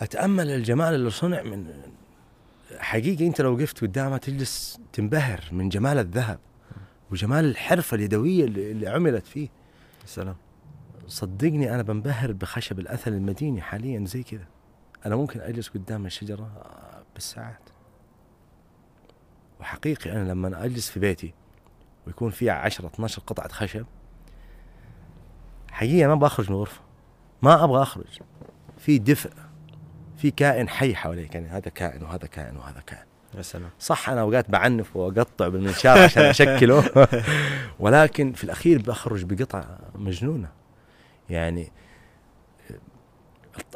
أتأمل 0.04 0.50
الجمال 0.50 0.94
اللي 0.94 1.10
صنع 1.10 1.42
من 1.42 1.66
حقيقة 2.78 3.26
أنت 3.26 3.40
لو 3.40 3.54
وقفت 3.54 3.80
قدامها 3.80 4.18
تجلس 4.18 4.80
تنبهر 4.92 5.40
من 5.52 5.68
جمال 5.68 5.98
الذهب 5.98 6.38
وجمال 7.10 7.44
الحرفة 7.44 7.94
اليدوية 7.94 8.44
اللي 8.44 8.70
اللي 8.70 8.88
عملت 8.88 9.26
فيه. 9.26 9.48
سلام. 10.04 10.36
صدقني 11.06 11.74
أنا 11.74 11.82
بنبهر 11.82 12.32
بخشب 12.32 12.78
الأثل 12.78 13.12
المديني 13.12 13.60
حاليا 13.60 14.04
زي 14.04 14.22
كذا. 14.22 14.46
أنا 15.06 15.16
ممكن 15.16 15.40
أجلس 15.40 15.68
قدام 15.68 16.06
الشجرة 16.06 16.50
بالساعات. 17.14 17.70
وحقيقي 19.60 20.12
أنا 20.12 20.28
لما 20.28 20.64
أجلس 20.64 20.90
في 20.90 21.00
بيتي 21.00 21.34
ويكون 22.06 22.30
فيها 22.30 22.52
10 22.52 22.86
12 22.86 23.22
قطعة 23.26 23.48
خشب 23.48 23.86
حقيقة 25.70 26.08
ما 26.08 26.14
بخرج 26.14 26.50
من 26.50 26.56
الغرفة. 26.56 26.80
ما 27.42 27.64
أبغى 27.64 27.82
أخرج. 27.82 28.20
في 28.78 28.98
دفء. 28.98 29.30
في 30.24 30.30
كائن 30.30 30.68
حي 30.68 30.94
حواليك 30.94 31.34
يعني 31.34 31.48
هذا 31.48 31.70
كائن 31.70 32.02
وهذا 32.02 32.26
كائن 32.26 32.56
وهذا 32.56 32.80
كائن. 32.86 33.04
يا 33.34 33.42
سلام. 33.42 33.70
صح 33.78 34.10
أنا 34.10 34.20
أوقات 34.20 34.50
بعنف 34.50 34.96
وأقطع 34.96 35.48
بالمنشار 35.48 35.98
عشان 35.98 36.22
أشكله. 36.22 37.08
ولكن 37.80 38.32
في 38.32 38.44
الأخير 38.44 38.82
بخرج 38.82 39.24
بقطعه 39.24 39.78
مجنونة. 39.94 40.48
يعني 41.30 41.72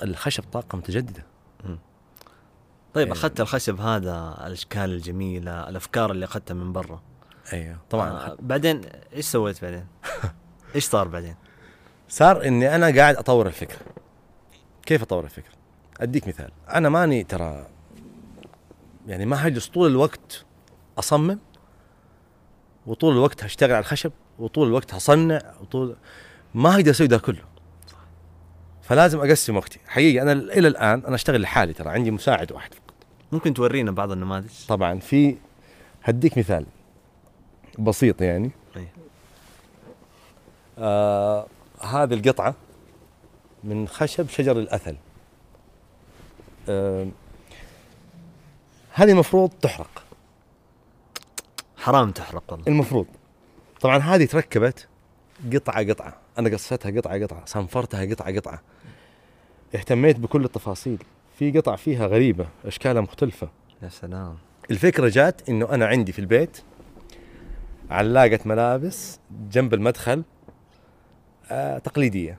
الخشب 0.03 0.45
طاقه 0.53 0.79
متجدده 0.79 1.25
طيب 2.95 3.07
إيه. 3.07 3.13
أخذت 3.13 3.41
الخشب 3.41 3.81
هذا 3.81 4.45
الأشكال 4.47 4.91
الجميلة 4.91 5.69
الأفكار 5.69 6.11
اللي 6.11 6.25
أخذتها 6.25 6.55
من 6.55 6.73
برا. 6.73 7.03
أيوه. 7.53 7.79
طبعا 7.91 8.11
آه. 8.11 8.37
بعدين 8.41 8.81
إيش 9.13 9.25
سويت 9.25 9.65
بعدين؟ 9.65 9.87
إيش 10.75 10.85
صار 10.85 11.09
بعدين؟ 11.09 11.35
صار 12.09 12.47
إني 12.47 12.75
أنا 12.75 12.97
قاعد 12.97 13.17
أطور 13.17 13.47
الفكرة. 13.47 13.81
كيف 14.87 15.03
أطور 15.03 15.25
الفكرة؟ 15.25 15.58
أديك 16.01 16.29
مثال. 16.29 16.51
أنا 16.75 16.89
ماني 16.89 17.25
ترى 17.25 17.67
يعني 19.07 19.27
ما 19.27 19.47
هجلس 19.47 19.69
طول 19.69 19.91
الوقت 19.91 20.45
أصمم 20.99 21.39
وطول 22.87 23.13
الوقت 23.13 23.45
هشتغل 23.45 23.71
على 23.73 23.81
الخشب 23.81 24.13
وطول 24.39 24.69
الوقت 24.69 24.95
هصنع 24.95 25.41
وطول 25.61 25.97
ما 26.55 26.75
أقدر 26.75 26.91
أسوي 26.91 27.07
ده 27.07 27.19
كله. 27.19 27.43
فلازم 28.83 29.21
أقسم 29.21 29.57
وقتي. 29.57 29.79
حقيقه 29.87 30.23
أنا 30.23 30.33
إلى 30.33 30.69
الآن 30.69 31.03
أنا 31.07 31.15
أشتغل 31.15 31.41
لحالي 31.41 31.73
ترى 31.73 31.91
عندي 31.91 32.11
مساعد 32.11 32.53
واحد 32.53 32.75
فقط. 32.75 32.95
ممكن 33.33 33.55
تورينا 33.55 33.91
بعض 33.91 34.13
النماذج؟ 34.13 34.67
طبعا 34.69 34.99
في 34.99 35.37
هديك 36.03 36.39
مثال 36.39 36.67
بسيط 37.79 38.23
يعني. 38.23 38.51
آه 40.79 41.47
هذه 41.81 42.15
القطعة 42.15 42.55
من 43.65 43.89
خشب 43.89 44.29
شجر 44.29 44.59
الأثل. 44.59 44.91
آه 44.91 45.08
هذه 48.93 49.11
المفروض 49.11 49.51
تحرق. 49.51 50.05
حرام 51.77 52.11
تحرق 52.11 52.43
والله. 52.53 52.67
المفروض. 52.69 53.07
طبعا 53.81 53.99
هذه 53.99 54.25
تركبت 54.25 54.89
قطعة 55.53 55.89
قطعة. 55.89 56.17
أنا 56.39 56.49
قصيتها 56.51 56.91
قطعة 57.01 57.23
قطعة 57.23 57.45
صنفرتها 57.45 58.05
قطعة 58.05 58.37
قطعة. 58.37 58.63
اهتميت 59.75 60.19
بكل 60.19 60.45
التفاصيل. 60.45 61.03
في 61.39 61.51
قطع 61.51 61.77
فيها 61.77 62.07
غريبة 62.07 62.49
أشكالها 62.65 63.03
مختلفة. 63.03 63.49
يا 63.83 63.89
سلام. 63.89 64.39
الفكرة 64.71 65.09
جات 65.09 65.49
إنه 65.49 65.75
أنا 65.75 65.87
عندي 65.87 66.13
في 66.13 66.19
البيت 66.19 66.63
علاقة 67.91 68.39
ملابس 68.45 69.19
جنب 69.51 69.75
المدخل 69.75 70.23
آه 71.51 71.79
تقليدية. 71.79 72.39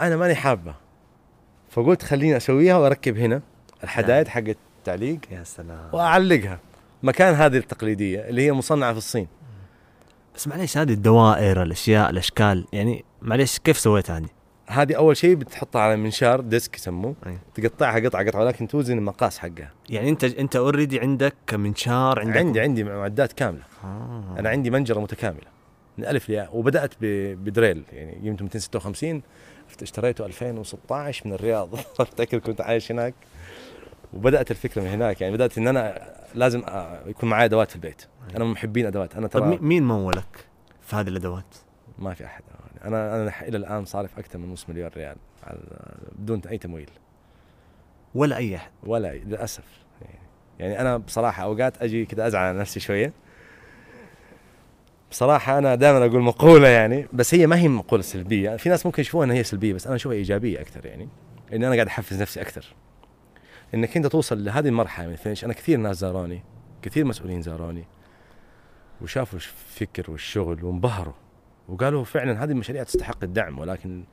أنا 0.00 0.16
ماني 0.16 0.34
حابه. 0.34 0.74
فقلت 1.70 2.02
خليني 2.02 2.36
أسويها 2.36 2.76
وأركب 2.76 3.18
هنا 3.18 3.42
الحدايد 3.84 4.28
حق 4.28 4.42
التعليق 4.48 5.18
يا 5.30 5.44
سلام. 5.44 5.88
وأعلقها. 5.92 6.58
مكان 7.02 7.34
هذه 7.34 7.56
التقليدية 7.56 8.20
اللي 8.20 8.42
هي 8.46 8.52
مصنعة 8.52 8.92
في 8.92 8.98
الصين. 8.98 9.26
بس 10.34 10.48
معليش 10.48 10.78
هذه 10.78 10.92
الدوائر 10.92 11.62
الأشياء 11.62 12.10
الأشكال 12.10 12.66
يعني 12.72 13.04
معليش 13.22 13.58
كيف 13.58 13.78
سويتها 13.78 14.18
هذه؟ 14.18 14.28
هذه 14.68 14.94
أول 14.94 15.16
شيء 15.16 15.34
بتحطها 15.34 15.80
على 15.80 15.96
منشار 15.96 16.40
disc 16.40 16.76
يسموه. 16.76 17.14
أي. 17.26 17.38
تقطعها 17.54 18.00
قطعة 18.00 18.26
قطعة 18.26 18.40
ولكن 18.40 18.68
توزن 18.68 18.98
المقاس 18.98 19.38
حقها. 19.38 19.72
يعني 19.88 20.08
أنت 20.08 20.24
أنت 20.24 20.56
already 20.56 21.00
عندك 21.00 21.34
منشار 21.52 22.20
عندك؟ 22.20 22.36
عندي 22.36 22.60
عندي 22.60 22.84
معدات 22.84 23.32
كاملة. 23.32 23.62
آه. 23.84 24.34
أنا 24.38 24.48
عندي 24.48 24.70
منجرة 24.70 25.00
متكاملة 25.00 25.58
من 25.98 26.04
ألف 26.04 26.28
لياء 26.28 26.56
وبدأت 26.56 26.94
بدريل 27.00 27.84
يعني 27.92 28.12
قيمته 28.22 28.42
256 28.42 29.22
اشتريته 29.82 30.26
2016 30.26 31.26
من 31.28 31.32
الرياض. 31.32 31.74
افتكر 32.00 32.38
كنت 32.38 32.60
عايش 32.60 32.92
هناك. 32.92 33.14
وبدأت 34.14 34.50
الفكرة 34.50 34.82
من 34.82 34.88
هناك 34.88 35.20
يعني 35.20 35.34
بدأت 35.34 35.58
إن 35.58 35.68
أنا 35.68 36.12
لازم 36.34 36.62
أ- 36.62 37.08
يكون 37.08 37.28
معي 37.28 37.44
أدوات 37.44 37.70
في 37.70 37.76
البيت. 37.76 38.02
أنا 38.36 38.44
من 38.44 38.50
محبين 38.50 38.86
أدوات. 38.86 39.16
أنا 39.16 39.26
طيب 39.26 39.42
ترى 39.42 39.50
مي- 39.50 39.58
مين 39.68 39.82
مولك 39.82 40.46
في 40.82 40.96
هذه 40.96 41.08
الأدوات؟ 41.08 41.54
ما 41.98 42.14
في 42.14 42.24
أحد. 42.24 42.42
أنا 42.84 43.22
أنا 43.22 43.32
إلى 43.42 43.56
الآن 43.56 43.84
صارف 43.84 44.18
أكثر 44.18 44.38
من 44.38 44.52
نص 44.52 44.68
مليون 44.68 44.90
ريال 44.96 45.16
على- 45.46 45.56
بدون 46.12 46.40
أي 46.50 46.58
تمويل. 46.58 46.90
ولا 48.14 48.36
أي 48.36 48.56
أحد؟ 48.56 48.70
ولا 48.82 49.14
للأسف. 49.14 49.64
يعني 50.58 50.80
أنا 50.80 50.96
بصراحة 50.96 51.42
أوقات 51.42 51.82
أجي 51.82 52.04
كذا 52.06 52.26
أزعل 52.26 52.44
على 52.48 52.58
نفسي 52.58 52.80
شوية. 52.80 53.12
بصراحة 55.10 55.58
أنا 55.58 55.74
دائما 55.74 56.06
أقول 56.06 56.22
مقولة 56.22 56.68
يعني 56.68 57.08
بس 57.12 57.34
هي 57.34 57.46
ما 57.46 57.58
هي 57.58 57.68
مقولة 57.68 58.02
سلبية، 58.02 58.56
في 58.56 58.68
ناس 58.68 58.86
ممكن 58.86 59.00
يشوفوها 59.00 59.24
أنها 59.24 59.36
هي 59.36 59.44
سلبية 59.44 59.74
بس 59.74 59.86
أنا 59.86 59.96
أشوفها 59.96 60.16
إيجابية 60.16 60.60
أكثر 60.60 60.86
يعني، 60.86 61.08
إن 61.52 61.64
أنا 61.64 61.74
قاعد 61.74 61.86
أحفز 61.86 62.22
نفسي 62.22 62.40
أكثر. 62.40 62.74
إنك 63.74 63.96
أنت 63.96 64.06
توصل 64.06 64.44
لهذه 64.44 64.68
المرحلة 64.68 65.06
من 65.06 65.12
الفينش، 65.12 65.44
أنا 65.44 65.52
كثير 65.52 65.78
ناس 65.78 65.96
زاروني، 65.96 66.42
كثير 66.82 67.04
مسؤولين 67.04 67.42
زاروني 67.42 67.84
وشافوا 69.00 69.38
الفكر 69.38 70.10
والشغل 70.10 70.64
وانبهروا 70.64 71.14
وقالوا 71.68 72.04
فعلا 72.04 72.44
هذه 72.44 72.50
المشاريع 72.50 72.82
تستحق 72.82 73.24
الدعم 73.24 73.58
ولكن 73.58 74.04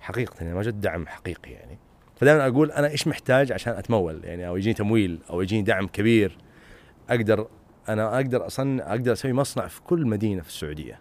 حقيقة 0.00 0.34
يعني 0.40 0.54
ما 0.54 0.62
جد 0.62 0.80
دعم 0.80 1.06
حقيقي 1.06 1.50
يعني. 1.50 1.78
فدائما 2.16 2.46
أقول 2.46 2.70
أنا 2.70 2.88
إيش 2.88 3.06
محتاج 3.06 3.52
عشان 3.52 3.72
أتمول 3.72 4.20
يعني 4.24 4.48
أو 4.48 4.56
يجيني 4.56 4.74
تمويل 4.74 5.18
أو 5.30 5.40
يجيني 5.40 5.62
دعم 5.62 5.86
كبير 5.86 6.38
أقدر 7.10 7.46
أنا 7.88 8.16
أقدر 8.16 8.46
اصنع 8.46 8.90
أقدر 8.90 9.12
أسوي 9.12 9.32
مصنع 9.32 9.66
في 9.66 9.80
كل 9.80 10.06
مدينة 10.06 10.42
في 10.42 10.48
السعودية. 10.48 11.00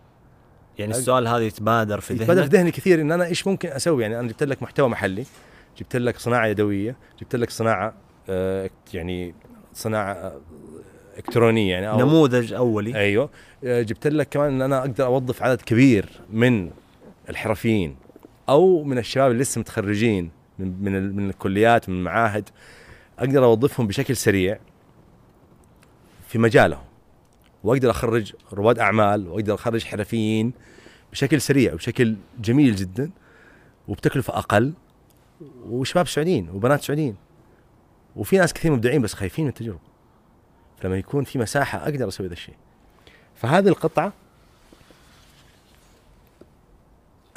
يعني 0.79 0.91
السؤال 0.91 1.27
هذا 1.27 1.45
يتبادر 1.45 1.99
في 1.99 2.13
يتبادر 2.13 2.43
في 2.43 2.49
ذهني 2.49 2.71
كثير 2.71 3.01
إن 3.01 3.11
أنا 3.11 3.25
إيش 3.25 3.47
ممكن 3.47 3.69
أسوي؟ 3.69 4.01
يعني 4.01 4.19
أنا 4.19 4.27
جبت 4.27 4.43
لك 4.43 4.63
محتوى 4.63 4.89
محلي 4.89 5.25
جبت 5.79 5.95
لك 5.95 6.19
صناعة 6.19 6.47
يدوية 6.47 6.95
جبت 7.21 7.35
لك 7.35 7.49
صناعة 7.49 7.93
آه 8.29 8.69
يعني 8.93 9.33
صناعة 9.73 10.13
آه، 10.13 10.39
إلكترونية 11.17 11.71
يعني 11.71 11.89
أو 11.89 11.99
نموذج 11.99 12.53
أولي. 12.53 12.95
أيوه. 12.95 13.29
آه، 13.63 13.81
جبت 13.81 14.07
لك 14.07 14.29
كمان 14.29 14.53
إن 14.53 14.61
أنا 14.61 14.79
أقدر 14.79 15.05
أوظف 15.05 15.43
عدد 15.43 15.61
كبير 15.61 16.09
من 16.29 16.71
الحرفيين 17.29 17.95
أو 18.49 18.83
من 18.83 18.97
الشباب 18.97 19.31
اللي 19.31 19.41
لسه 19.41 19.59
متخرجين 19.59 20.31
من 20.59 21.15
من 21.15 21.29
الكليات 21.29 21.89
من 21.89 21.95
المعاهد. 21.95 22.49
أقدر 23.19 23.45
أوظفهم 23.45 23.87
بشكل 23.87 24.15
سريع. 24.15 24.59
في 26.29 26.37
مجالهم 26.37 26.83
وأقدر 27.63 27.91
أخرج 27.91 28.33
رواد 28.53 28.79
أعمال 28.79 29.27
وأقدر 29.27 29.53
أخرج 29.53 29.83
حرفيين 29.83 30.53
بشكل 31.11 31.41
سريع 31.41 31.73
وبشكل 31.73 32.15
جميل 32.39 32.75
جدا 32.75 33.11
وبتكلفة 33.87 34.37
أقل 34.37 34.73
وشباب 35.65 36.07
سعوديين 36.07 36.49
وبنات 36.49 36.81
سعوديين. 36.81 37.15
وفي 38.15 38.37
ناس 38.37 38.53
كثير 38.53 38.71
مبدعين 38.71 39.01
بس 39.01 39.13
خايفين 39.13 39.45
من 39.45 39.49
التجربة. 39.49 39.79
فلما 40.77 40.97
يكون 40.97 41.23
في 41.23 41.39
مساحة 41.39 41.83
أقدر 41.83 42.07
أسوي 42.07 42.27
ذا 42.27 42.33
الشيء. 42.33 42.55
فهذه 43.35 43.67
القطعة 43.67 44.13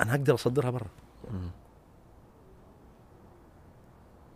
أنا 0.01 0.11
أقدر 0.11 0.35
أصدرها 0.35 0.71
برا. 0.71 0.87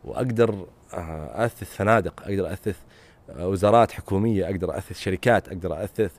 وأقدر 0.04 0.66
آه، 0.94 1.44
أثث 1.44 1.76
فنادق 1.76 2.22
أقدر 2.22 2.52
أثث 2.52 2.76
وزارات 3.38 3.92
حكومية 3.92 4.44
أقدر 4.46 4.78
اثث 4.78 4.98
شركات 5.00 5.48
أقدر 5.48 5.84
اثث 5.84 6.10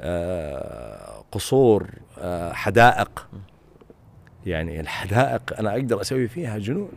آه، 0.00 1.24
قصور 1.32 1.86
آه، 2.18 2.52
حدائق. 2.52 3.26
يعني 4.46 4.80
الحدائق 4.80 5.58
أنا 5.58 5.72
أقدر 5.72 6.00
أسوي 6.00 6.28
فيها 6.28 6.58
جنون 6.58 6.88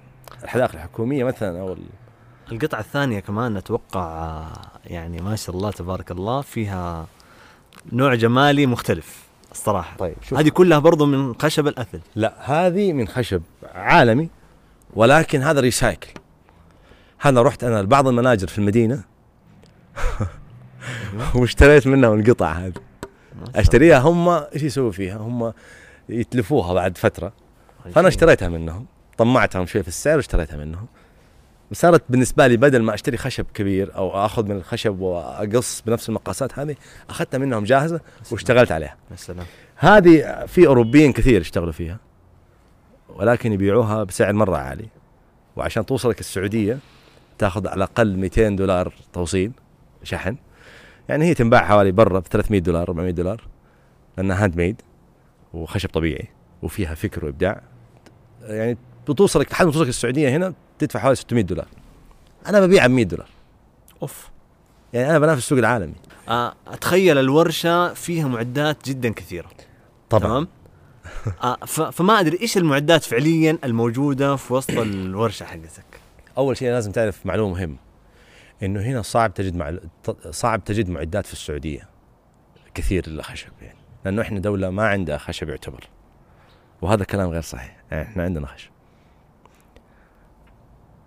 الحدائق 0.43 0.71
الحكومية 0.73 1.23
مثلا 1.23 1.59
أو 1.59 1.73
ال- 1.73 1.83
القطعة 2.51 2.79
الثانية 2.79 3.19
كمان 3.19 3.57
أتوقع 3.57 4.01
آه، 4.01 4.53
يعني 4.85 5.21
ما 5.21 5.35
شاء 5.35 5.55
الله 5.55 5.71
تبارك 5.71 6.11
الله 6.11 6.41
فيها 6.41 7.05
نوع 7.91 8.15
جمالي 8.15 8.65
مختلف 8.65 9.23
الصراحة. 9.51 9.97
طيب 9.97 10.15
شوف. 10.21 10.39
هذه 10.39 10.49
كلها 10.49 10.79
برضو 10.79 11.05
من 11.05 11.35
خشب 11.41 11.67
الأثل. 11.67 11.99
لا 12.15 12.33
هذه 12.39 12.93
من 12.93 13.07
خشب 13.07 13.41
عالمي 13.73 14.29
ولكن 14.93 15.41
هذا 15.41 15.59
ريسايكل 15.59 16.09
هذا 17.19 17.41
رحت 17.41 17.63
أنا 17.63 17.81
لبعض 17.81 18.07
المناجر 18.07 18.47
في 18.47 18.57
المدينة 18.57 19.03
واشتريت 21.35 21.87
منهم 21.87 22.19
القطع 22.19 22.51
هذه. 22.51 22.73
أشتريها 23.55 23.99
هم 23.99 24.29
إيش 24.29 24.63
يسووا 24.63 24.91
فيها؟ 24.91 25.17
هم 25.17 25.53
يتلفوها 26.09 26.73
بعد 26.73 26.97
فترة. 26.97 27.33
فأنا 27.93 28.07
اشتريتها 28.07 28.49
منهم. 28.49 28.85
طمعتهم 29.17 29.65
شوي 29.65 29.81
في 29.81 29.87
السعر 29.87 30.15
واشتريتها 30.15 30.57
منهم. 30.57 30.85
صارت 31.73 32.03
بالنسبة 32.09 32.47
لي 32.47 32.57
بدل 32.57 32.81
ما 32.81 32.93
أشتري 32.93 33.17
خشب 33.17 33.45
كبير 33.53 33.95
أو 33.95 34.25
أخذ 34.25 34.45
من 34.45 34.55
الخشب 34.55 34.99
وأقص 34.99 35.81
بنفس 35.81 36.09
المقاسات 36.09 36.59
هذه 36.59 36.75
أخذتها 37.09 37.37
منهم 37.37 37.63
جاهزة 37.63 37.99
واشتغلت 38.31 38.71
عليها. 38.71 38.97
هذه 39.75 40.45
في 40.45 40.67
أوروبيين 40.67 41.13
كثير 41.13 41.41
اشتغلوا 41.41 41.71
فيها 41.71 41.97
ولكن 43.09 43.53
يبيعوها 43.53 44.03
بسعر 44.03 44.33
مرة 44.33 44.57
عالي. 44.57 44.87
وعشان 45.55 45.85
توصلك 45.85 46.19
السعودية 46.19 46.79
تاخذ 47.37 47.67
على 47.67 47.77
الأقل 47.77 48.17
200 48.17 48.49
دولار 48.49 48.93
توصيل. 49.13 49.51
شحن. 50.03 50.35
يعني 51.09 51.25
هي 51.25 51.33
تنباع 51.33 51.65
حوالي 51.65 51.91
برا 51.91 52.19
ب 52.19 52.27
300 52.27 52.61
دولار 52.61 52.87
400 52.87 53.11
دولار 53.11 53.47
لأنها 54.17 54.43
handmade 54.43 54.81
وخشب 55.53 55.89
طبيعي 55.89 56.27
وفيها 56.61 56.95
فكر 56.95 57.25
وإبداع. 57.25 57.61
يعني 58.41 58.77
بتوصلك 59.09 59.51
لحد 59.51 59.65
ما 59.65 59.71
توصلك 59.71 59.89
السعودية 59.89 60.29
هنا 60.29 60.53
تدفع 60.79 60.99
حوالي 60.99 61.15
600 61.15 61.43
دولار. 61.43 61.67
أنا 62.47 62.65
ببيعها 62.65 62.87
ب 62.87 62.91
100 62.91 63.05
دولار. 63.05 63.29
أوف. 64.01 64.29
يعني 64.93 65.09
أنا 65.09 65.19
بنافس 65.19 65.41
السوق 65.41 65.57
العالمي. 65.57 65.95
آه، 66.29 66.53
أتخيل 66.67 67.17
الورشة 67.17 67.93
فيها 67.93 68.27
معدات 68.27 68.89
جدا 68.89 69.09
كثيرة. 69.09 69.49
تمام؟ 70.09 70.47
آه 71.43 71.55
فما 71.65 72.19
أدري 72.19 72.41
إيش 72.41 72.57
المعدات 72.57 73.03
فعليا 73.03 73.57
الموجودة 73.63 74.35
في 74.35 74.53
وسط 74.53 74.69
الورشة 74.69 75.43
حقتك. 75.43 75.85
أول 76.37 76.57
شيء 76.57 76.69
لازم 76.71 76.91
تعرف 76.91 77.25
معلومة 77.25 77.53
مهمة. 77.53 77.75
إنه 78.63 78.81
هنا 78.81 79.01
صعب 79.01 79.33
تجد 79.33 79.55
مع... 79.55 79.77
صعب 80.29 80.63
تجد 80.63 80.89
معدات 80.89 81.25
في 81.25 81.33
السعودية. 81.33 81.89
كثير 82.73 83.09
للخشب 83.09 83.51
يعني. 83.61 83.79
لأنه 84.05 84.21
إحنا 84.21 84.39
دولة 84.39 84.69
ما 84.69 84.87
عندها 84.87 85.17
خشب 85.17 85.49
يعتبر. 85.49 85.83
وهذا 86.81 87.03
كلام 87.03 87.29
غير 87.29 87.41
صحيح. 87.41 87.77
يعني 87.91 88.03
إحنا 88.03 88.23
عندنا 88.23 88.47
خشب. 88.47 88.69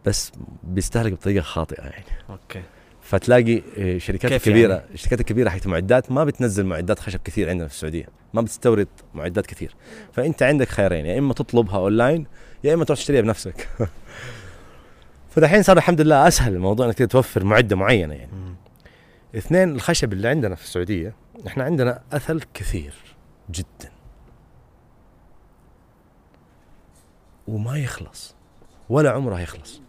بس 0.06 0.32
بيستهلك 0.62 1.12
بطريقة 1.12 1.42
خاطئة 1.42 1.82
يعني. 1.82 2.04
okay. 2.30 2.62
فتلاقي 3.02 3.62
آه، 3.78 3.98
شركات 3.98 4.32
كيف 4.32 4.44
كبيرة 4.44 4.74
يعني؟ 4.74 4.94
الشركات 4.94 5.20
الكبيره 5.20 5.50
حقت 5.50 5.66
المعدات 5.66 6.12
ما 6.12 6.24
بتنزل 6.24 6.66
معدات 6.66 6.98
خشب 6.98 7.20
كثير 7.24 7.50
عندنا 7.50 7.68
في 7.68 7.74
السعودية. 7.74 8.06
ما 8.34 8.42
بتستورد 8.42 8.88
معدات 9.14 9.46
كثير. 9.46 9.74
فأنت 10.12 10.42
عندك 10.42 10.68
خيارين 10.68 11.06
يا 11.06 11.18
إما 11.18 11.34
تطلبها 11.34 11.76
أونلاين 11.76 12.26
يا 12.64 12.74
إما 12.74 12.84
تروح 12.84 12.98
تشتريها 12.98 13.20
بنفسك. 13.20 13.68
فدحين 15.34 15.62
صار 15.62 15.76
الحمد 15.76 16.00
لله 16.00 16.28
أسهل 16.28 16.54
الموضوع 16.54 16.86
إنك 16.86 17.10
توفر 17.10 17.44
معدة 17.44 17.76
معينة 17.76 18.14
يعني. 18.14 18.32
اثنين 19.36 19.70
الخشب 19.74 20.12
اللي 20.12 20.28
عندنا 20.28 20.54
في 20.54 20.64
السعودية 20.64 21.14
إحنا 21.46 21.64
عندنا 21.64 22.02
أثل 22.12 22.42
كثير 22.54 22.94
جدا. 23.50 23.92
وما 27.48 27.78
يخلص 27.78 28.34
ولا 28.88 29.10
عمره 29.10 29.40
يخلص. 29.40 29.80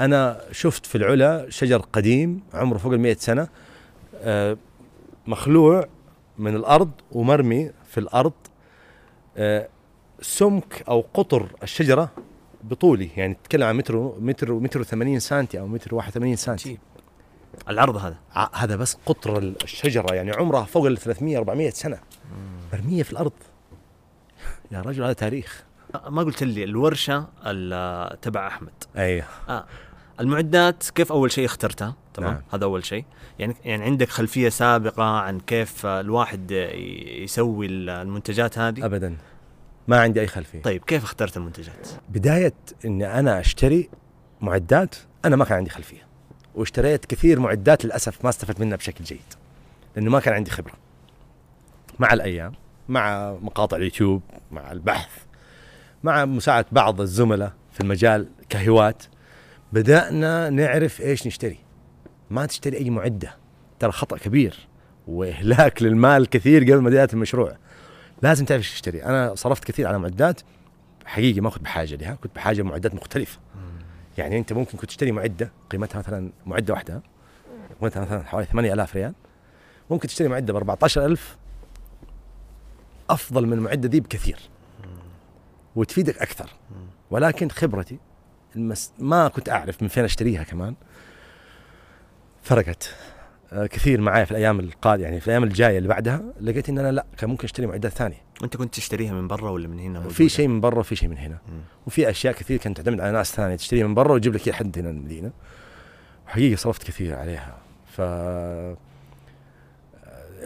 أنا 0.00 0.40
شفت 0.52 0.86
في 0.86 0.94
العلا 0.94 1.46
شجر 1.50 1.78
قديم 1.78 2.42
عمره 2.54 2.78
فوق 2.78 2.92
ال 2.92 3.20
سنة 3.20 3.48
آه، 4.16 4.56
مخلوع 5.26 5.88
من 6.38 6.56
الأرض 6.56 6.90
ومرمي 7.12 7.70
في 7.90 8.00
الأرض. 8.00 8.32
آه، 9.36 9.68
سمك 10.20 10.84
أو 10.88 11.04
قطر 11.14 11.48
الشجرة 11.62 12.10
بطولي 12.62 13.10
يعني 13.16 13.34
تتكلم 13.34 13.66
عن 13.66 13.76
متر 13.76 13.96
متر 14.20 14.52
متر 14.52 14.82
80 14.82 15.18
سنتي 15.18 15.60
أو 15.60 15.66
متر 15.66 15.94
81 15.94 16.36
سنتي. 16.36 16.68
عجيب. 16.68 16.78
العرض 17.68 17.96
هذا. 17.96 18.16
هذا 18.54 18.76
بس 18.76 18.96
قطر 19.06 19.38
الشجرة 19.38 20.14
يعني 20.14 20.30
عمرها 20.30 20.64
فوق 20.64 20.86
ال 20.86 20.98
300 20.98 21.38
400 21.38 21.70
سنة. 21.70 21.98
مرميه 22.72 23.02
في 23.02 23.12
الأرض. 23.12 23.32
يا 24.72 24.80
رجل 24.80 25.02
هذا 25.02 25.12
تاريخ. 25.12 25.64
ما 26.08 26.22
قلت 26.22 26.42
لي 26.42 26.64
الورشة 26.64 27.26
ال- 27.46 28.20
تبع 28.20 28.46
أحمد. 28.46 28.72
أيوه 28.96 29.24
آه. 29.48 29.64
المعدات 30.20 30.90
كيف 30.94 31.12
أول 31.12 31.32
شيء 31.32 31.44
اخترتها؟ 31.44 31.94
تمام. 32.14 32.30
نعم. 32.32 32.42
هذا 32.52 32.64
أول 32.64 32.84
شيء. 32.84 33.04
يعني 33.38 33.56
يعني 33.64 33.84
عندك 33.84 34.08
خلفية 34.08 34.48
سابقة 34.48 35.02
عن 35.04 35.40
كيف 35.40 35.86
الواحد 35.86 36.50
يسوي 37.22 37.66
ال- 37.66 37.90
المنتجات 37.90 38.58
هذه؟ 38.58 38.84
ابدا. 38.84 39.16
ما 39.88 40.00
عندي 40.00 40.20
أي 40.20 40.26
خلفية. 40.26 40.62
طيب 40.62 40.84
كيف 40.84 41.04
اخترت 41.04 41.36
المنتجات؟ 41.36 41.88
بداية 42.08 42.54
اني 42.84 43.18
أنا 43.18 43.40
أشتري 43.40 43.90
معدات 44.40 44.94
أنا 45.24 45.36
ما 45.36 45.44
كان 45.44 45.56
عندي 45.56 45.70
خلفية. 45.70 46.06
واشتريت 46.54 47.06
كثير 47.06 47.40
معدات 47.40 47.84
للأسف 47.84 48.24
ما 48.24 48.30
استفدت 48.30 48.60
منها 48.60 48.76
بشكل 48.76 49.04
جيد 49.04 49.20
لأنه 49.96 50.10
ما 50.10 50.20
كان 50.20 50.34
عندي 50.34 50.50
خبرة. 50.50 50.74
مع 51.98 52.12
الأيام 52.12 52.52
مع 52.88 53.36
مقاطع 53.40 53.76
اليوتيوب 53.76 54.22
مع 54.50 54.72
البحث 54.72 55.10
مع 56.02 56.24
مساعدة 56.24 56.66
بعض 56.72 57.00
الزملاء 57.00 57.52
في 57.72 57.80
المجال 57.80 58.28
كهوات 58.48 59.02
بدأنا 59.72 60.50
نعرف 60.50 61.00
إيش 61.00 61.26
نشتري. 61.26 61.58
ما 62.30 62.46
تشتري 62.46 62.76
أي 62.76 62.90
معدة 62.90 63.36
ترى 63.78 63.92
خطأ 63.92 64.18
كبير 64.18 64.68
وإهلاك 65.06 65.82
للمال 65.82 66.30
كثير 66.30 66.62
قبل 66.62 66.80
بدايه 66.80 67.08
المشروع. 67.12 67.56
لازم 68.22 68.44
تعرف 68.44 68.60
إيش 68.60 68.72
تشتري. 68.72 69.04
أنا 69.04 69.34
صرفت 69.34 69.64
كثير 69.64 69.88
على 69.88 69.98
معدات 69.98 70.40
حقيقي 71.04 71.40
ما 71.40 71.50
كنت 71.50 71.62
بحاجة 71.62 71.94
لها 71.94 72.14
كنت 72.14 72.34
بحاجة 72.34 72.60
لمعدات 72.60 72.94
مختلفة. 72.94 73.38
يعني 74.18 74.38
أنت 74.38 74.52
ممكن 74.52 74.78
كنت 74.78 74.88
تشتري 74.88 75.12
معدة 75.12 75.52
قيمتها 75.70 75.98
مثلا 75.98 76.32
معدة 76.46 76.74
واحدة 76.74 77.02
قيمتها 77.80 78.00
مثلا 78.00 78.22
حوالي 78.24 78.46
8000 78.46 78.96
ريال. 78.96 79.14
ممكن 79.90 80.08
تشتري 80.08 80.28
معدة 80.28 80.52
ب 80.52 80.56
14000 80.56 81.36
أفضل 83.10 83.46
من 83.46 83.52
المعده 83.52 83.88
دي 83.88 84.00
بكثير. 84.00 84.38
وتفيدك 85.76 86.18
أكثر. 86.18 86.50
ولكن 87.10 87.48
خبرتي 87.48 87.98
المس... 88.56 88.92
ما 88.98 89.28
كنت 89.28 89.48
أعرف 89.48 89.82
من 89.82 89.88
فين 89.88 90.04
أشتريها 90.04 90.42
كمان 90.42 90.74
فرقت. 92.42 92.94
كثير 93.54 94.00
معايا 94.00 94.24
في 94.24 94.30
الأيام 94.30 94.60
القادمه 94.60 95.04
يعني 95.04 95.20
في 95.20 95.26
الأيام 95.26 95.44
الجاية 95.44 95.78
اللي 95.78 95.88
بعدها 95.88 96.22
لقيت 96.40 96.68
إن 96.68 96.78
أنا 96.78 96.92
لا 96.92 97.06
كان 97.18 97.30
ممكن 97.30 97.44
أشتري 97.44 97.66
معدات 97.66 97.92
ثانية. 97.92 98.16
أنت 98.44 98.56
كنت 98.56 98.74
تشتريها 98.74 99.12
من 99.12 99.28
برا 99.28 99.50
ولا 99.50 99.68
من 99.68 99.78
هنا؟ 99.78 100.08
في؟ 100.08 100.28
شيء 100.28 100.48
من 100.48 100.60
برا 100.60 100.78
وفي 100.78 100.96
شيء 100.96 101.08
من 101.08 101.18
هنا. 101.18 101.38
مم. 101.48 101.60
وفي 101.86 102.10
أشياء 102.10 102.34
كثير 102.34 102.56
كانت 102.58 102.76
تعتمد 102.76 103.00
على 103.00 103.12
ناس 103.12 103.32
ثانية. 103.34 103.56
تشتريها 103.56 103.86
من 103.86 103.94
برا 103.94 104.14
وتجيب 104.14 104.34
لك 104.34 104.46
إياها 104.46 104.56
لحد 104.56 104.78
هنا 104.78 104.90
المدينة. 104.90 105.30
وحقيقه 106.26 106.56
صرفت 106.56 106.82
كثير 106.82 107.14
عليها. 107.14 107.56
ف 107.86 108.00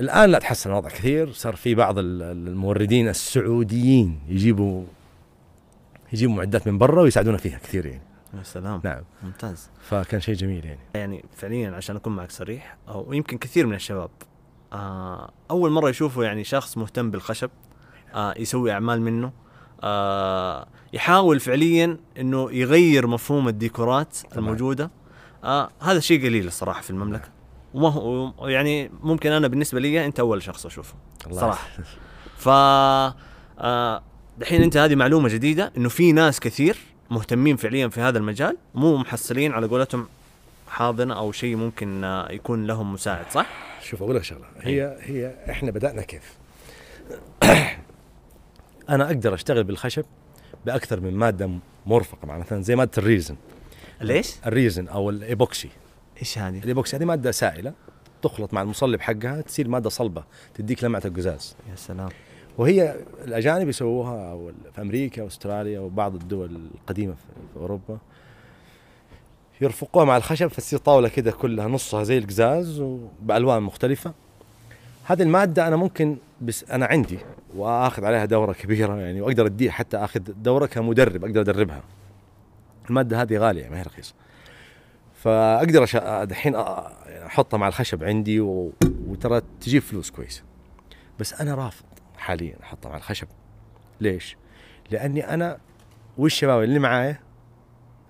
الآن 0.01 0.31
لا 0.31 0.39
تحسن 0.39 0.71
الوضع 0.71 0.89
كثير. 0.89 1.33
صار 1.33 1.57
في 1.57 1.75
بعض 1.75 1.99
ال- 1.99 2.23
الموردين 2.23 3.09
السعوديين 3.09 4.19
يجيبوا 4.29 4.85
يجيبوا 6.13 6.35
معدات 6.35 6.67
من 6.69 6.79
برا 6.79 7.03
ويساعدونا 7.03 7.37
فيها 7.37 7.59
كثير 7.59 7.87
يعني. 7.87 8.03
يا 8.39 8.43
سلام. 8.43 8.81
نعم. 8.85 9.03
ممتاز. 9.23 9.71
فكان 9.81 10.21
شيء 10.21 10.35
جميل 10.35 10.65
يعني. 10.65 10.81
يعني 10.95 11.25
فعليا 11.37 11.71
عشان 11.71 11.97
أكون 11.97 12.17
معك 12.17 12.31
صريح 12.31 12.77
أو 12.89 13.13
يمكن 13.13 13.39
كثير 13.39 13.67
من 13.67 13.75
الشباب 13.75 14.11
آه 14.73 15.31
أول 15.51 15.71
مرة 15.71 15.89
يشوفوا 15.89 16.25
يعني 16.25 16.45
شخص 16.45 16.79
مهتم 16.79 17.11
بالخشب 17.11 17.51
آه 18.15 18.35
يسوي 18.39 18.73
أعمال 18.73 19.03
منه 19.03 19.33
آه 19.83 20.67
يحاول 20.93 21.41
فعليا 21.41 21.99
إنه 22.19 22.53
يغير 22.53 23.07
مفهوم 23.07 23.49
الديكورات 23.49 24.17
طبعاً. 24.31 24.39
الموجودة. 24.39 24.91
آه 25.45 25.71
هذا 25.81 26.01
شيء 26.01 26.27
قليل 26.27 26.47
الصراحة 26.47 26.83
في 26.83 26.91
المملكة. 26.91 27.29
وما 27.75 27.89
هو 27.89 28.49
يعني 28.49 28.91
ممكن 29.03 29.33
أنا 29.33 29.49
بالنسبة 29.49 29.81
لي 29.81 30.07
أنت 30.07 30.21
أول 30.21 30.43
شخص 30.43 30.67
أشوفه 30.67 30.95
الله 31.27 31.41
صراحة. 31.41 31.69
ف 32.37 32.49
آه 32.49 34.03
دحين 34.39 34.63
أنت 34.63 34.77
هذه 34.77 34.95
معلومة 34.95 35.29
جديدة 35.29 35.73
إنه 35.77 35.89
في 35.89 36.13
ناس 36.13 36.41
كثير 36.41 36.79
مهتمين 37.11 37.57
فعليا 37.57 37.89
في 37.89 38.01
هذا 38.01 38.19
المجال 38.19 38.57
مو 38.75 38.97
محصلين 38.97 39.53
على 39.53 39.67
قولتهم 39.67 40.09
حاضنة 40.69 41.19
أو 41.19 41.33
شيء 41.33 41.57
ممكن 41.57 42.05
آه، 42.05 42.33
يكون 42.33 42.67
لهم 42.67 42.93
مساعد 42.93 43.31
صح؟ 43.31 43.47
شوف 43.83 44.03
أقول 44.03 44.17
لك 44.17 44.23
شغلة 44.23 44.47
هي 44.61 44.97
هي 45.01 45.35
إحنا 45.51 45.71
بدأنا 45.71 46.03
كيف؟ 46.03 46.35
أنا 48.91 49.07
أقدر 49.07 49.35
أشتغل 49.35 49.65
بالخشب 49.65 50.05
بأكثر 50.67 51.01
من 51.01 51.15
مادة 51.15 51.51
مرفقة 51.87 52.27
مع 52.27 52.39
مثلا 52.39 52.63
زي 52.63 52.77
مادة 52.77 52.91
الريزن 52.99 53.37
ليش؟ 54.01 54.35
الريزن 54.47 54.89
أو 54.89 55.11
الايبوكسي 55.11 55.69
إيش 56.21 56.39
هذه؟ 56.39 56.59
الايبوكسي 56.59 56.97
هذه 56.97 57.05
مادة 57.05 57.31
سائلة 57.31 57.73
تخلط 58.23 58.55
مع 58.55 58.63
المصلب 58.63 59.01
حقها 59.01 59.41
تصير 59.41 59.69
مادة 59.69 59.91
صلبة 59.91 60.25
تديك 60.55 60.85
لمعة 60.85 61.03
القزاز 61.05 61.57
يا 61.71 61.77
سلام 61.77 62.09
وهي 62.59 62.97
الأجانب 63.25 63.69
يسووها 63.69 64.31
أو 64.31 64.51
في 64.75 64.81
أمريكا 64.81 65.23
واستراليا 65.23 65.81
وبعض 65.81 66.15
الدول 66.15 66.61
القديمة 66.75 67.15
في 67.15 67.61
أوروبا. 67.61 67.99
يرفقوها 69.61 70.05
مع 70.05 70.17
الخشب 70.17 70.47
فتصير 70.47 70.79
طاولة 70.79 71.09
كده 71.09 71.31
كلها 71.31 71.69
نصها 71.69 72.05
زي 72.05 72.19
القزاز 72.19 72.81
وبألوان 72.81 73.63
مختلفة. 73.63 74.13
هذه 75.05 75.23
المادة 75.23 75.69
أنا 75.69 75.77
ممكن 75.77 76.17
بس 76.41 76.71
أنا 76.71 76.87
عندي 76.87 77.19
وأخذ 77.57 78.05
عليها 78.05 78.25
دورة 78.25 78.53
كبيرة 78.53 78.97
يعني 78.97 79.21
وأقدر 79.21 79.47
ادي 79.47 79.71
حتى 79.71 79.97
أخذ 79.97 80.21
دورة 80.21 80.67
كمدرب 80.67 81.25
أقدر 81.25 81.41
أدربها. 81.41 81.83
المادة 82.89 83.23
هذه 83.23 83.39
غالية 83.39 83.69
ما 83.69 83.79
هي 83.79 83.83
رخيصة. 83.83 84.15
فأقدر 85.15 85.89
يعني 85.95 86.57
أحطها 87.27 87.59
مع 87.59 87.69
الخشب 87.69 88.05
عندي 88.05 88.41
و... 88.41 88.73
وترى 89.07 89.43
تجيب 89.61 89.83
فلوس 89.83 90.11
كويسة. 90.11 90.43
بس 91.21 91.41
أنا 91.41 91.55
رافض. 91.55 91.85
حاليا 92.19 92.57
أحطها 92.63 92.89
مع 92.89 92.97
الخشب. 92.97 93.29
ليش؟ 94.01 94.37
لأني 94.91 95.35
أنا 95.35 95.59
والشباب 96.19 96.63
اللي 96.63 96.79
معايا 96.79 97.21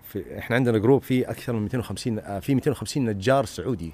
في 0.09 0.39
إحنا 0.39 0.57
عندنا 0.57 0.79
جروب 0.79 1.03
فيه 1.03 1.31
أكثر 1.31 1.53
من 1.53 1.63
250 1.63 2.19
آه، 2.19 2.39
في 2.39 2.55
250 2.55 3.05
نجار 3.05 3.45
سعودي. 3.45 3.93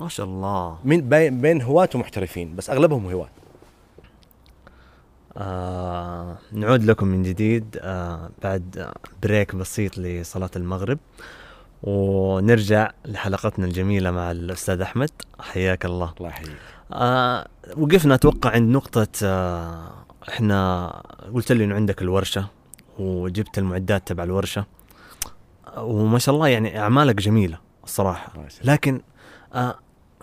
ما 0.00 0.08
شاء 0.08 0.26
الله. 0.26 0.78
من 0.84 1.08
بين 1.08 1.40
بين 1.40 1.62
هواة 1.62 1.88
ومحترفين 1.94 2.56
بس 2.56 2.70
أغلبهم 2.70 3.06
هواة. 3.12 3.28
آه 5.36 6.38
نعود 6.52 6.84
لكم 6.84 7.06
من 7.06 7.22
جديد 7.22 7.78
آه 7.80 8.30
بعد 8.42 8.92
بريك 9.22 9.54
بسيط 9.54 9.98
لصلاة 9.98 10.50
المغرب 10.56 10.98
ونرجع 11.82 12.90
لحلقتنا 13.04 13.66
الجميلة 13.66 14.10
مع 14.10 14.30
الأستاذ 14.30 14.80
أحمد. 14.80 15.10
حياك 15.40 15.84
الله. 15.84 16.14
الله 16.18 16.28
يحييك. 16.28 16.56
آه 16.92 17.48
وقفنا 17.76 18.14
أتوقع 18.14 18.50
عند 18.50 18.70
نقطة 18.70 19.06
آه 19.22 19.92
إحنا 20.28 20.88
قلت 21.34 21.52
لي 21.52 21.64
إنه 21.64 21.74
عندك 21.74 22.02
الورشة 22.02 22.46
وجبت 22.98 23.58
المعدات 23.58 24.08
تبع 24.08 24.24
الورشة. 24.24 24.64
وما 25.76 26.18
شاء 26.18 26.34
الله 26.34 26.48
يعني 26.48 26.80
أعمالك 26.80 27.14
جميلة 27.14 27.58
الصراحة. 27.84 28.32
لكن 28.64 29.00
آه 29.54 29.78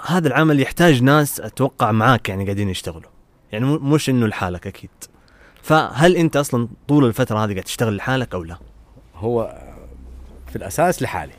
هذا 0.08 0.28
العمل 0.28 0.60
يحتاج 0.60 1.04
ناس 1.04 1.40
أتوقع 1.40 1.92
معاك 1.92 2.30
يعني 2.30 2.44
قاعدين 2.44 2.70
يشتغلوا. 2.70 3.10
يعني 3.52 3.66
مو- 3.66 3.80
مش 3.80 4.10
إنه 4.10 4.28
لحالك 4.28 4.68
أكيد. 4.68 4.90
فهل 5.62 6.16
أنت 6.16 6.36
أصلا 6.38 6.68
طول 6.88 7.06
الفترة 7.06 7.38
هذه 7.38 7.52
قاعد 7.52 7.64
تشتغل 7.64 7.96
لحالك 7.96 8.34
أو 8.34 8.44
لا؟ 8.44 8.58
هو 9.16 9.62
في 10.48 10.56
الأساس 10.56 11.02
لحالي. 11.02 11.34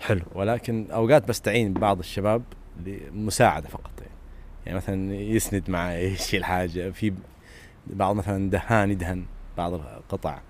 حلو. 0.00 0.22
ولكن 0.34 0.86
أوقات 0.90 1.28
بستعين 1.28 1.72
ببعض 1.72 1.98
الشباب 1.98 2.42
لمساعدة 2.86 3.68
فقط. 3.68 3.90
يعني, 4.66 4.76
مثلا 4.76 5.14
يسند 5.14 5.70
معي 5.70 6.04
يشيل 6.12 6.44
حاجة 6.44 6.90
في 6.90 7.12
بعض 7.86 8.16
مثلا 8.16 8.50
دهان 8.50 8.90
يدهن 8.90 9.24
بعض 9.56 9.72
القطع 9.74 10.40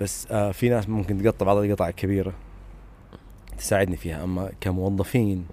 بس 0.00 0.26
آه 0.30 0.52
في 0.52 0.68
ناس 0.68 0.88
ممكن 0.88 1.22
تقطع 1.22 1.46
بعض 1.46 1.56
القطع 1.56 1.88
الكبيره 1.88 2.34
تساعدني 3.58 3.96
فيها 3.96 4.24
أما 4.24 4.50
كموظفين 4.60 5.46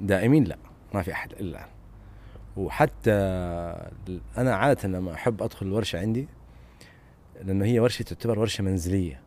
دائمين 0.00 0.44
لا 0.44 0.58
ما 0.94 1.02
في 1.02 1.12
إلا 1.40 1.58
أنا. 1.58 1.68
وحتى 2.56 3.10
أنا 4.38 4.54
عادة 4.56 4.88
لما 4.88 5.14
أحب 5.14 5.42
أدخل 5.42 5.66
الورشه 5.66 5.98
عندي 6.00 6.28
لأنه 7.44 7.64
هي 7.64 7.80
ورشة 7.80 8.02
تعتبر 8.02 8.38
ورشة 8.38 8.62
منزلية 8.62 9.20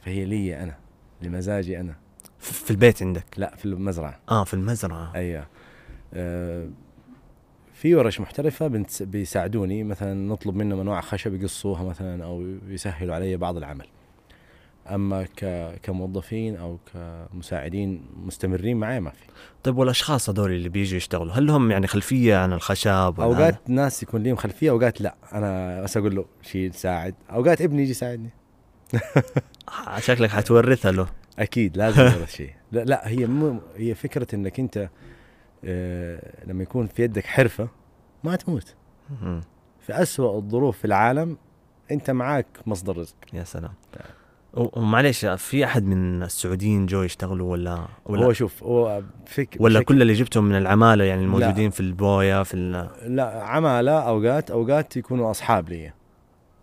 فهي 0.00 0.24
لي 0.24 0.62
أنا 0.62 0.76
لمزاجي 1.22 1.80
أنا 1.80 1.92
ف- 1.92 2.05
في 2.52 2.70
البيت 2.70 3.02
عندك؟ 3.02 3.24
لا 3.36 3.56
في 3.56 3.64
المزرعة. 3.64 4.18
آه 4.30 4.44
في 4.44 4.54
المزرعة. 4.54 5.12
أيوه. 5.14 5.46
آه 6.14 6.68
في 7.74 7.94
ورش 7.94 8.20
محترفة 8.20 8.68
بنتس- 8.68 9.02
بيساعدوني 9.02 9.84
مثلا 9.84 10.14
نطلب 10.14 10.56
منهم 10.56 10.80
أنواع 10.80 11.00
خشب 11.00 11.34
يقصوها 11.42 11.82
مثلا 11.84 12.24
أو 12.24 12.46
يسهلوا 12.68 13.14
علي 13.14 13.36
بعض 13.36 13.56
العمل. 13.56 13.86
أما 14.90 15.22
ك... 15.36 15.72
كموظفين 15.82 16.56
أو 16.56 16.78
كمساعدين 16.92 18.06
مستمرين 18.24 18.76
معي 18.76 19.00
ما 19.00 19.10
في. 19.10 19.24
طيب 19.62 19.78
والأشخاص 19.78 20.30
هذول 20.30 20.50
اللي 20.52 20.68
بيجوا 20.68 20.96
يشتغلوا 20.96 21.32
هل 21.32 21.46
لهم 21.46 21.70
يعني 21.70 21.86
خلفية 21.86 22.36
عن 22.36 22.52
الخشب 22.52 23.14
أوقات 23.18 23.70
ناس 23.70 24.02
يكون 24.02 24.22
لهم 24.22 24.36
خلفية 24.36 24.70
أوقات 24.70 25.00
لا. 25.00 25.14
أنا 25.32 25.82
بس 25.82 25.96
أقول 25.96 26.16
له 26.16 26.24
شيل 26.42 26.74
ساعد. 26.74 27.14
أوقات 27.30 27.60
ابني 27.62 27.82
يجي 27.82 27.90
يساعدني. 27.90 28.30
هذا؟ 29.86 30.00
شكلك 30.00 30.30
حتورثها 30.30 30.92
له. 30.92 31.06
أكيد 31.38 31.76
لازم 31.76 32.02
هذا 32.02 32.24
الشيء. 32.24 32.50
لا 32.72 32.84
لا 32.84 33.08
هي 33.08 33.26
مو 33.26 33.60
هي 33.76 33.94
فكرة 33.94 34.34
إنك 34.34 34.60
أنت 34.60 34.88
آه 35.64 36.44
لما 36.46 36.62
يكون 36.62 36.86
في 36.86 37.02
يدك 37.02 37.26
حرفة 37.26 37.68
ما 38.24 38.36
تموت. 38.36 38.74
في 39.80 40.02
أسوأ 40.02 40.38
الظروف 40.38 40.78
في 40.78 40.84
العالم 40.84 41.36
أنت 41.90 42.10
معاك 42.10 42.46
مصدر 42.66 42.96
رزق. 42.98 43.14
يا 43.32 43.44
سلام. 43.44 43.72
ومعليش 44.54 45.24
في 45.26 45.64
أحد 45.64 45.84
من 45.84 46.22
السعوديين 46.22 46.86
جو 46.86 47.02
يشتغلوا 47.02 47.52
ولا 47.52 47.86
ولا؟ 48.06 48.26
هو 48.26 48.32
شوف 48.32 48.62
هو 48.62 49.02
فك 49.26 49.56
ولا 49.60 49.80
فك- 49.80 49.84
كل 49.86 50.02
اللي 50.02 50.12
جبتهم 50.12 50.44
من 50.44 50.56
العمالة 50.56 51.04
يعني 51.04 51.22
الموجودين 51.22 51.70
في 51.70 51.80
البويه 51.80 52.42
في 52.42 52.54
ال- 52.56 53.16
لا 53.16 53.42
عمالة 53.44 53.92
أوقات 53.98 54.50
أوقات 54.50 54.96
يكونوا 54.96 55.30
أصحاب 55.30 55.68
لي 55.68 55.92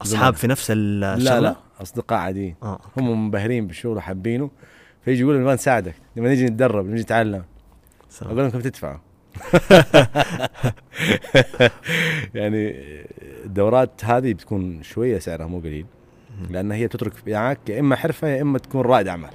أصحاب 0.02 0.34
في 0.34 0.48
نفس 0.48 0.68
الشغله 0.72 1.16
لا 1.40 1.42
لا. 1.42 1.56
أصدقاء 1.84 2.20
عاديين. 2.20 2.56
آه 2.64 2.80
هم 2.98 3.24
منبهرين 3.24 3.68
بالشغل 3.68 3.98
وحابينه. 3.98 4.50
فيجي 5.06 5.22
يقولوا 5.22 5.42
نبغى 5.42 5.54
نساعدك 5.54 5.96
لما 6.16 6.30
نيجي 6.30 6.46
نتدرب 6.46 6.86
نيجي 6.86 7.02
نتعلم. 7.02 7.44
أقول 8.22 8.38
لهم 8.38 8.50
كم 8.50 8.62
تدفعوا؟ 8.62 8.98
يعني 12.36 12.76
الدورات 13.46 14.06
هذه 14.06 14.34
بتكون 14.34 14.84
شوية 14.84 15.20
سعرها 15.20 15.46
مو 15.46 15.60
قليل. 15.60 15.86
لأن 16.50 16.72
هي 16.72 16.88
تترك 16.88 17.14
معك 17.28 17.70
يا 17.70 17.80
إما 17.80 17.96
حرفة 17.96 18.28
يا 18.28 18.42
إما 18.42 18.60
تكون 18.60 18.82
رائد 18.82 19.08
أعمال. 19.08 19.30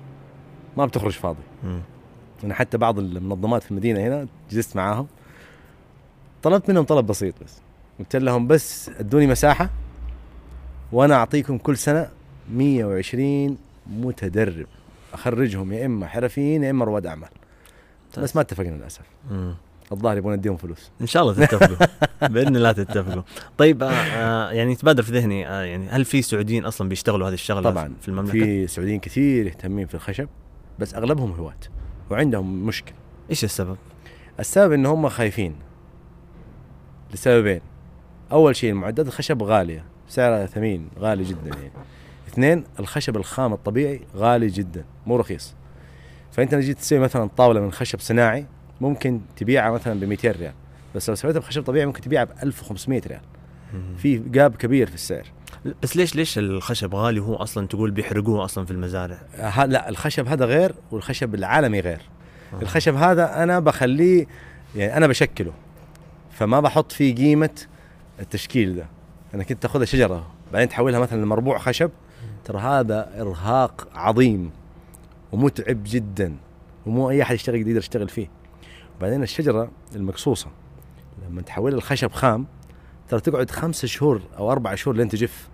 ما 0.76 0.86
بتخرج 0.86 1.12
فاضي. 1.12 1.42
أنا 2.44 2.54
حتى 2.54 2.78
بعض 2.78 2.98
المنظمات 2.98 3.62
في 3.62 3.70
المدينة 3.70 4.00
هنا 4.00 4.26
جلست 4.50 4.76
معاهم. 4.76 5.06
طلبت 6.42 6.70
منهم 6.70 6.84
طلب 6.84 7.06
بسيط 7.06 7.34
بس. 7.44 7.60
قلت 7.98 8.16
لهم 8.16 8.46
بس 8.46 8.88
ادوني 8.88 9.26
مساحة 9.26 9.70
وأنا 10.92 11.14
أعطيكم 11.14 11.58
كل 11.58 11.76
سنة 11.76 12.08
120 12.52 13.58
متدرب. 13.86 14.66
أخرجهم 15.12 15.72
يا 15.72 15.86
إما 15.86 16.06
حرفيين 16.06 16.62
يا 16.64 16.70
إما 16.70 16.84
رواد 16.84 17.06
أعمال. 17.06 17.28
بس 18.18 18.36
ما 18.36 18.42
اتفقنا 18.42 18.76
للأسف. 18.76 19.02
الظاهر 19.92 20.16
يبغون 20.16 20.34
نديهم 20.34 20.56
فلوس. 20.56 20.90
إن 21.00 21.06
شاء 21.06 21.22
الله 21.22 21.34
تتفقوا. 21.34 21.86
بإذن 22.32 22.56
الله 22.56 22.72
تتفقوا. 22.72 23.22
طيب 23.58 23.82
آه 23.82 23.90
آه 23.90 24.50
يعني 24.50 24.72
يتبادر 24.72 25.02
في 25.02 25.12
ذهني 25.12 25.48
آه 25.48 25.62
يعني 25.62 25.88
هل 25.88 26.04
في 26.04 26.22
سعوديين 26.22 26.64
أصلا 26.64 26.88
بيشتغلوا 26.88 27.28
هذه 27.28 27.34
الشغلة 27.34 27.70
طبعا 27.70 27.94
في 28.00 28.08
المملكة؟ 28.08 28.32
في 28.32 28.66
سعوديين 28.66 29.00
كثير 29.00 29.46
يهتمين 29.46 29.86
في 29.86 29.94
الخشب 29.94 30.28
بس 30.78 30.94
أغلبهم 30.94 31.32
هواة 31.32 31.56
وعندهم 32.10 32.66
مشكلة. 32.66 32.94
إيش 33.30 33.44
السبب؟ 33.44 33.76
السبب 34.40 34.72
إن 34.72 34.86
هم 34.86 35.08
خايفين. 35.08 35.54
لسببين. 37.14 37.60
أول 38.32 38.56
شيء 38.56 38.70
المعدات 38.70 39.06
الخشب 39.06 39.42
غالية 39.42 39.84
سعرها 40.08 40.46
ثمين 40.46 40.88
غالي 40.98 41.24
جدا 41.24 41.48
يعني. 41.48 41.70
اثنين 42.38 42.64
الخشب 42.80 43.16
الخام 43.16 43.52
الطبيعي 43.52 44.00
غالي 44.16 44.46
جدا 44.46 44.84
مو 45.06 45.16
رخيص. 45.16 45.54
فأنت 46.32 46.54
لو 46.54 46.60
جيت 46.60 46.78
تسوي 46.78 46.98
مثلا 46.98 47.30
طاولة 47.36 47.60
من 47.60 47.72
خشب 47.72 48.00
صناعي 48.00 48.46
ممكن 48.80 49.20
تبيعها 49.36 49.70
مثلا 49.70 50.00
ب 50.00 50.04
200 50.04 50.30
ريال. 50.30 50.52
بس 50.94 51.08
لو 51.08 51.14
سويتها 51.14 51.40
بخشب 51.40 51.62
طبيعي 51.62 51.86
ممكن 51.86 52.00
تبيعها 52.00 52.24
ب 52.24 52.30
1500 52.42 53.02
ريال. 53.06 53.20
في 53.96 54.18
جاب 54.18 54.56
كبير 54.56 54.86
في 54.86 54.94
السعر. 54.94 55.26
بس 55.82 55.96
ليش 55.96 56.14
ليش 56.16 56.38
الخشب 56.38 56.94
غالي 56.94 57.20
وهو 57.20 57.34
أصلا 57.34 57.66
تقول 57.66 57.90
بيحرقوه 57.90 58.44
أصلا 58.44 58.64
في 58.64 58.70
المزارع؟ 58.70 59.18
لا 59.66 59.88
الخشب 59.88 60.28
هذا 60.28 60.44
غير 60.44 60.74
والخشب 60.90 61.34
العالمي 61.34 61.80
غير. 61.80 62.00
آه. 62.52 62.62
الخشب 62.62 62.94
هذا 62.94 63.42
أنا 63.42 63.58
بخليه 63.58 64.26
يعني 64.76 64.96
أنا 64.96 65.06
بشكله. 65.06 65.52
فما 66.30 66.60
بحط 66.60 66.92
فيه 66.92 67.14
قيمة 67.14 67.60
التشكيل 68.20 68.76
ده. 68.76 68.86
أنا 69.34 69.44
كنت 69.44 69.62
تاخذها 69.62 69.84
شجرة. 69.84 70.26
بعدين 70.52 70.68
تحولها 70.68 71.00
مثلا 71.00 71.22
لمربوع 71.22 71.58
خشب. 71.58 71.90
ترى 72.48 72.58
هذا 72.58 73.20
إرهاق 73.20 73.88
عظيم 73.94 74.50
ومتعب 75.32 75.80
جدا 75.84 76.36
ومو 76.86 77.10
أي 77.10 77.22
أحد 77.22 77.34
يشتغل 77.34 77.56
يقدر 77.56 77.76
يشتغل 77.76 78.08
فيه. 78.08 78.30
بعدين 79.00 79.22
الشجرة 79.22 79.70
المقصوصة 79.96 80.46
لما 81.26 81.42
تحولها 81.42 81.78
لخشب 81.78 82.12
خام 82.12 82.46
ترى 83.08 83.20
تقعد 83.20 83.50
خمسة 83.50 83.88
شهور 83.88 84.22
أو 84.38 84.52
أربع 84.52 84.74
شهور 84.74 84.96
لين 84.96 85.08
تجف. 85.08 85.48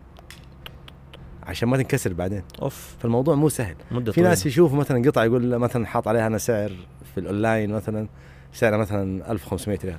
عشان 1.43 1.69
ما 1.69 1.77
تنكسر 1.77 2.13
بعدين. 2.13 2.43
أوف. 2.63 2.97
فالموضوع 2.99 3.35
مو 3.35 3.49
سهل. 3.49 3.77
مدة 3.91 4.13
في 4.13 4.17
طويلة. 4.17 4.31
ناس 4.31 4.47
يشوفوا 4.47 4.79
مثلا 4.79 5.11
قطعة 5.11 5.25
يقول 5.25 5.59
مثلا 5.59 5.87
حاط 5.87 6.09
عليها 6.09 6.27
أنا 6.27 6.39
سعر 6.39 6.73
في 7.15 7.21
الأونلاين 7.21 7.73
مثلا 7.73 8.09
سعره 8.53 8.77
مثلا 8.77 9.33
1500 9.33 9.79
ريال. 9.85 9.99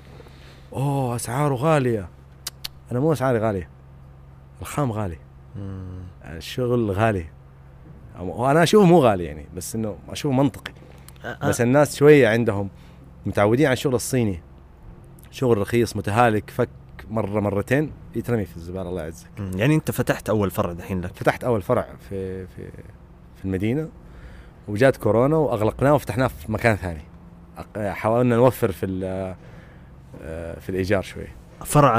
أوه 0.73 1.15
أسعاره 1.15 1.55
غالية. 1.55 2.09
أنا 2.91 2.99
مو 2.99 3.13
أسعاري 3.13 3.39
غالية 3.39 3.69
الخام 4.61 4.91
غالي. 4.91 5.17
الشغل 6.25 6.91
غالي. 6.91 7.25
وأنا 8.19 8.63
أشوفه 8.63 8.85
مو 8.85 8.99
غالي 8.99 9.23
يعني 9.23 9.45
بس 9.55 9.75
إنه 9.75 9.97
أشوفه 10.09 10.35
منطقي. 10.35 10.73
أه، 11.25 11.49
بس 11.49 11.61
الناس 11.61 11.95
شوية 11.95 12.27
عندهم 12.27 12.69
متعودين 13.25 13.65
على 13.65 13.73
الشغل 13.73 13.95
الصيني. 13.95 14.39
شغل 15.31 15.57
رخيص 15.57 15.95
متهالك 15.95 16.49
فك 16.49 16.69
مرة 17.09 17.39
مرتين 17.39 17.91
يترمي 18.15 18.45
في 18.45 18.57
الزبالة 18.57 18.89
الله 18.89 19.01
يعزك. 19.01 19.27
يعني 19.55 19.75
أنت 19.75 19.91
فتحت 19.91 20.29
أول 20.29 20.51
فرع 20.51 20.73
دحين 20.73 21.01
لك؟ 21.01 21.11
فتحت 21.15 21.43
أول 21.43 21.61
فرع 21.61 21.87
في 22.09 22.47
في 22.47 22.69
في 23.35 23.45
المدينة 23.45 23.89
وجات 24.67 24.97
كورونا 24.97 25.37
وأغلقناه 25.37 25.93
وفتحناه 25.93 26.27
في 26.27 26.51
مكان 26.51 26.75
ثاني. 26.75 27.01
حاولنا 27.93 28.35
نوفر 28.35 28.71
في 28.71 29.05
آه، 30.21 30.59
في 30.59 30.69
الإيجار 30.69 31.01
شوي. 31.01 31.27
فرع 31.65 31.95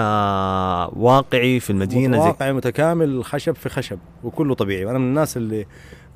واقعي 0.97 1.61
في 1.61 1.71
المدينة 1.71 2.17
زي 2.19 2.23
واقعي 2.29 2.53
متكامل 2.53 3.25
خشب 3.25 3.55
في 3.55 3.69
خشب 3.69 3.99
وكله 4.25 4.55
طبيعي. 4.55 4.85
وأنا 4.85 4.99
من 4.99 5.05
الناس 5.05 5.37
اللي 5.37 5.67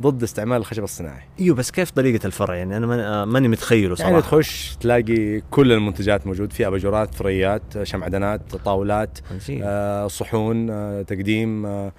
ضد 0.03 0.23
استعمال 0.23 0.57
الخشب 0.57 0.85
الصناعي. 0.85 1.23
إيوه 1.41 1.57
بس 1.57 1.71
كيف 1.71 1.91
طريقة 1.91 2.27
الفرع؟ 2.27 2.55
يعني 2.55 2.77
أنا 2.77 2.87
ماني- 2.87 3.03
آه، 3.03 3.25
متخيله 3.49 3.95
صراحة. 3.95 4.11
يعني 4.11 4.23
تخش 4.23 4.77
تلاقي 4.81 5.41
كل 5.51 5.73
المنتجات 5.73 6.27
موجود 6.27 6.53
في 6.53 6.67
أباجورات 6.67 7.15
فريات 7.15 7.63
شمعدانات 7.83 8.57
طاولات. 8.57 9.19
آه، 9.65 10.07
صحون 10.07 10.71
آه، 10.71 11.03
تقديم 11.03 11.67
آه، 11.67 11.93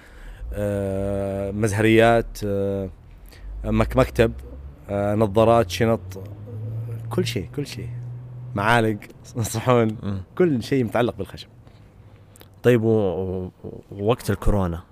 آه، 0.54 1.52
مزهريات 1.52 2.38
آه، 2.46 2.90
مك 3.66 3.98
مكتب 3.98 4.32
آه، 4.90 5.16
نظارات 5.16 5.70
شنط 5.70 6.00
كل 7.10 7.26
شيء 7.26 7.48
كل 7.56 7.68
شيء. 7.68 7.90
معالق 8.56 8.98
صحون. 9.42 9.98
كل 10.38 10.64
شيء 10.64 10.84
متعلق 10.84 11.16
بالخشب. 11.18 11.48
طيب. 12.64 12.82
ووقت 13.92 14.30
الكورونا 14.30 14.84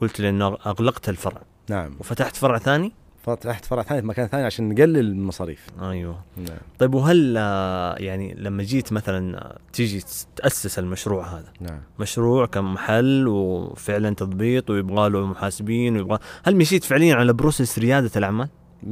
قلت 0.00 0.20
لي 0.20 0.28
إنه 0.28 0.46
أغلقت 0.66 1.08
الفرع. 1.08 1.42
نعم. 1.70 1.96
وفتحت 2.00 2.36
فرع 2.36 2.58
ثاني؟ 2.58 2.92
فتحت 3.22 3.64
فرع 3.64 3.82
ثاني 3.82 4.00
في 4.00 4.06
مكان 4.06 4.26
ثاني 4.26 4.44
عشان 4.44 4.68
نقلل 4.68 4.98
المصاريف. 4.98 5.66
أيوه. 5.82 6.18
نعم. 6.36 6.58
طيب 6.78 6.94
وهل 6.94 7.34
آه، 7.38 7.94
يعني 7.98 8.34
لما 8.34 8.62
جيت 8.62 8.92
مثلا 8.92 9.38
آه، 9.38 9.58
تيجي 9.72 10.04
تاسس 10.36 10.78
المشروع 10.78 11.26
هذا؟ 11.26 11.52
نعم. 11.60 11.80
مشروع 11.98 12.46
كمحل 12.46 13.28
وفعلا 13.28 14.14
تضبيط 14.14 14.70
ويبغى 14.70 15.10
له 15.10 15.26
محاسبين 15.26 15.96
ويبغى 15.96 16.18
هل 16.44 16.56
مشيت 16.56 16.84
فعليا 16.84 17.14
على 17.14 17.32
بروسس 17.32 17.78
ريادة 17.78 18.10
الأعمال؟ 18.16 18.48
100% 18.82 18.86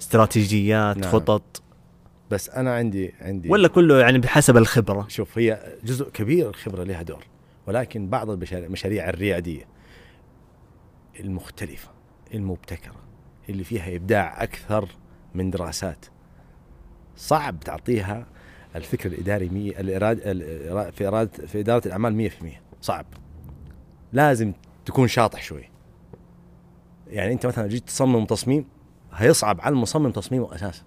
استراتيجيات 0.00 0.96
نعم. 0.96 1.10
خطط؟ 1.10 1.62
بس 2.32 2.50
أنا 2.50 2.74
عندي 2.74 3.14
عندي 3.20 3.48
ولا 3.48 3.68
كله 3.68 4.00
يعني 4.00 4.18
بحسب 4.18 4.56
الخبرة؟ 4.56 5.06
شوف 5.08 5.38
هي 5.38 5.76
جزء 5.84 6.10
كبير 6.10 6.48
الخبرة 6.48 6.84
لها 6.84 7.02
دور 7.02 7.24
ولكن 7.66 8.08
بعض 8.08 8.30
المشاريع 8.52 9.08
الريادية 9.08 9.64
المختلفة 11.20 11.88
المبتكرة 12.34 12.94
اللي 13.48 13.64
فيها 13.64 13.96
إبداع 13.96 14.42
أكثر 14.42 14.88
من 15.34 15.50
دراسات. 15.50 16.06
صعب 17.16 17.60
تعطيها 17.60 18.26
الفكر 18.76 19.08
الإداري 19.12 19.48
مية 19.48 19.80
الإراد 19.80 20.18
الإرا- 20.20 20.90
في 20.94 21.06
إرادة 21.08 21.46
في 21.46 21.60
إدارة 21.60 21.86
الأعمال 21.86 22.30
100% 22.30 22.62
صعب. 22.80 23.06
لازم 24.12 24.52
تكون 24.86 25.08
شاطح 25.08 25.42
شوي. 25.42 25.68
يعني 27.06 27.32
أنت 27.32 27.46
مثلا 27.46 27.66
جيت 27.68 27.86
تصمم 27.86 28.24
تصميم 28.24 28.64
هيصعب 29.12 29.60
على 29.60 29.72
المصمم 29.72 30.10
تصميمه 30.10 30.54
أساسا. 30.54 30.82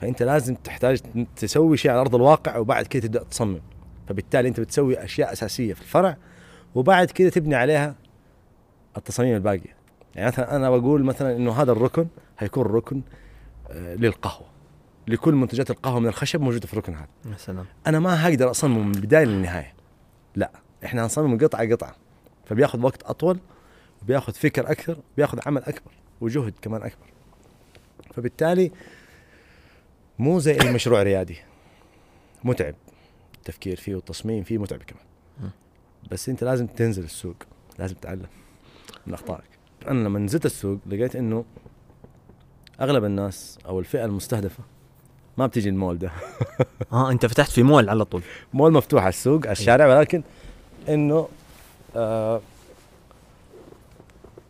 فأنت 0.00 0.22
لازم 0.22 0.54
تحتاج 0.54 1.00
تسوي 1.36 1.76
شيء 1.76 1.90
على 1.90 2.00
أرض 2.00 2.14
الواقع 2.14 2.56
وبعد 2.56 2.86
كده 2.86 3.06
تبدأ 3.06 3.22
تصمم. 3.22 3.60
فبالتالي 4.08 4.48
أنت 4.48 4.60
بتسوي 4.60 5.04
أشياء 5.04 5.32
أساسية 5.32 5.74
في 5.74 5.80
الفرع 5.80 6.16
وبعد 6.74 7.10
كده 7.10 7.30
تبني 7.30 7.54
عليها 7.54 7.94
التصاميم 8.96 9.34
الباقية. 9.34 9.76
يعني 10.14 10.26
مثلا 10.26 10.56
أنا 10.56 10.70
بقول 10.70 11.04
مثلا 11.04 11.36
إنه 11.36 11.52
هذا 11.52 11.72
الركن 11.72 12.06
هيكون 12.38 12.62
ركن 12.62 13.02
آه، 13.70 13.94
للقهوة. 13.94 14.46
لكل 15.08 15.34
منتجات 15.34 15.70
القهوة 15.70 16.00
من 16.00 16.06
الخشب 16.06 16.40
موجودة 16.40 16.66
في 16.66 16.72
الركن 16.72 16.94
هذا. 16.94 17.08
يا 17.32 17.36
سلام. 17.36 17.66
أنا 17.86 17.98
ما 17.98 18.26
هقدر 18.26 18.50
أصمم 18.50 18.88
من 18.88 18.94
البدايه 18.94 19.24
للنهاية. 19.24 19.72
لا 20.36 20.50
إحنا 20.84 21.04
هنصمم 21.04 21.38
قطعة 21.38 21.70
قطعة. 21.70 21.94
فبياخذ 22.44 22.82
وقت 22.82 23.02
أطول 23.02 23.38
وبياخذ 24.02 24.32
فكر 24.32 24.70
أكثر 24.70 24.96
بياخذ 25.16 25.38
عمل 25.46 25.62
أكبر 25.62 25.92
وجهد 26.20 26.54
كمان 26.62 26.82
أكبر. 26.82 27.06
فبالتالي 28.14 28.70
مو 30.20 30.38
زي 30.38 30.60
أي 30.60 30.72
مشروع 30.72 31.02
ريادي. 31.02 31.36
متعب. 32.44 32.74
التفكير 33.34 33.76
فيه 33.76 33.94
والتصميم 33.94 34.42
فيه 34.42 34.58
متعب 34.58 34.82
كمان. 34.82 35.02
بس 36.10 36.28
أنت 36.28 36.44
لازم 36.44 36.66
تنزل 36.66 37.04
السوق. 37.04 37.36
لازم 37.78 37.94
تتعلم 37.94 38.26
من 39.06 39.14
أخطائك. 39.14 39.50
أنا 39.88 40.08
لما 40.08 40.18
نزلت 40.18 40.46
السوق 40.46 40.78
لقيت 40.86 41.16
إنه 41.16 41.44
أغلب 42.80 43.04
الناس 43.04 43.58
أو 43.66 43.80
الفئة 43.80 44.04
المستهدفة 44.04 44.64
ما 45.38 45.46
بتيجي 45.46 45.68
المول 45.68 45.98
ده. 45.98 46.10
آه 46.92 47.10
أنت 47.10 47.26
فتحت 47.26 47.50
في 47.50 47.62
مول 47.62 47.88
على 47.88 48.04
طول. 48.04 48.22
مول 48.52 48.72
مفتوح 48.72 49.02
على 49.02 49.08
السوق 49.08 49.46
على 49.46 49.52
الشارع 49.52 49.86
ولكن 49.86 50.22
إنه 50.88 51.28
آه 51.96 52.40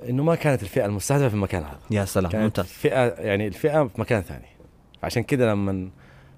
إنه 0.08 0.22
ما 0.22 0.34
كانت 0.34 0.62
الفئة 0.62 0.86
المستهدفة 0.86 1.28
في 1.28 1.34
المكان 1.34 1.62
هذا. 1.62 1.80
يا 1.90 2.04
سلام 2.04 2.32
كانت 2.32 2.44
ممتاز. 2.44 2.64
الفئه 2.64 3.20
يعني 3.20 3.46
الفئة 3.46 3.84
في 3.84 4.00
مكان 4.00 4.22
ثاني. 4.22 4.59
عشان 5.02 5.22
كذا 5.22 5.50
لما 5.50 5.90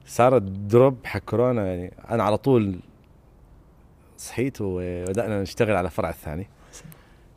صار 0.06 0.36
الدروب 0.36 0.98
حق 1.04 1.18
كورونا 1.20 1.66
يعني 1.66 1.92
أنا 2.10 2.22
على 2.22 2.36
طول 2.36 2.80
صحيت 4.18 4.56
وبدأنا 4.60 5.42
نشتغل 5.42 5.76
على 5.76 5.86
الفرع 5.86 6.08
الثاني. 6.10 6.46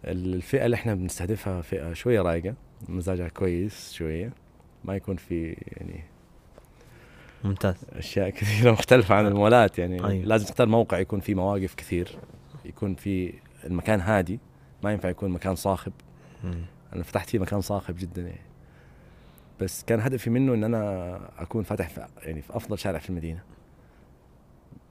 الفئة 0.05 0.65
اللي 0.65 0.75
إحنا 0.75 0.93
بنستهدفها 0.93 1.61
فئة 1.61 1.93
شوية 1.93 2.21
رايقة 2.21 2.53
مزاجها 2.89 3.27
كويس 3.27 3.93
شوية 3.93 4.33
ما 4.83 4.95
يكون 4.95 5.15
في 5.15 5.55
يعني 5.67 6.03
ممتاز. 7.43 7.75
أشياء 7.93 8.29
كثيرة 8.29 8.71
مختلفة 8.77 9.15
عن 9.15 9.27
المولات 9.27 9.79
يعني. 9.79 10.07
أيوة. 10.07 10.25
لازم 10.25 10.45
تختار 10.45 10.67
موقع 10.67 10.99
يكون 10.99 11.19
فيه 11.19 11.35
مواقف 11.35 11.75
كثير 11.75 12.17
يكون 12.65 12.95
في 12.95 13.33
المكان 13.63 13.99
هادي 14.01 14.39
ما 14.83 14.91
ينفع 14.91 15.09
يكون 15.09 15.29
مكان 15.29 15.55
صاخب. 15.55 15.91
مم. 16.43 16.65
أنا 16.93 17.03
فتحت 17.03 17.29
فيه 17.29 17.39
مكان 17.39 17.61
صاخب 17.61 17.95
جدا 17.97 18.21
يعني. 18.21 18.41
بس 19.59 19.83
كان 19.83 19.99
هدفي 19.99 20.29
منه 20.29 20.53
إن 20.53 20.63
أنا 20.63 21.19
أكون 21.37 21.63
فاتح 21.63 21.89
في 21.89 22.07
يعني 22.17 22.41
في 22.41 22.57
أفضل 22.57 22.79
شارع 22.79 22.99
في 22.99 23.09
المدينة. 23.09 23.43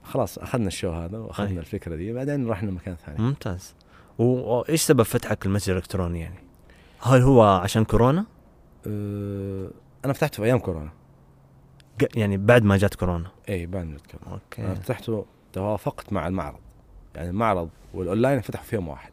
خلاص 0.02 0.38
أخذنا 0.38 0.66
الشو 0.66 0.90
هذا 0.90 1.18
وأخذنا 1.18 1.48
أيوة. 1.48 1.60
الفكرة 1.60 1.96
دي 1.96 2.12
بعدين 2.12 2.48
رحنا 2.48 2.70
مكان 2.70 2.96
ثاني. 3.06 3.18
ممتاز. 3.18 3.74
وإيش 4.18 4.82
سبب 4.82 5.02
فتحك 5.02 5.46
المتجر 5.46 5.72
الإلكتروني 5.72 6.20
يعني؟ 6.20 6.38
هل 7.02 7.20
هو 7.20 7.42
عشان 7.42 7.84
كورونا؟ 7.84 8.24
أه 8.86 9.70
أنا 10.04 10.12
فتحته 10.12 10.36
في 10.36 10.44
أيام 10.44 10.58
كورونا. 10.58 10.90
يعني 12.16 12.36
بعد 12.36 12.64
ما 12.64 12.76
جات 12.76 12.94
كورونا؟ 12.94 13.30
اي 13.48 13.66
بعد 13.66 13.86
ما 13.86 13.96
جت 13.96 14.06
كورونا. 14.06 14.40
أنا 14.58 14.68
okay 14.68 14.82
فتحته 14.82 15.26
توافقت 15.52 16.12
مع 16.12 16.28
المعرض. 16.28 16.60
يعني 17.14 17.30
المعرض 17.30 17.68
والأونلاين 17.94 18.40
فتحوا 18.40 18.64
في 18.64 18.76
يوم 18.76 18.88
واحد. 18.88 19.12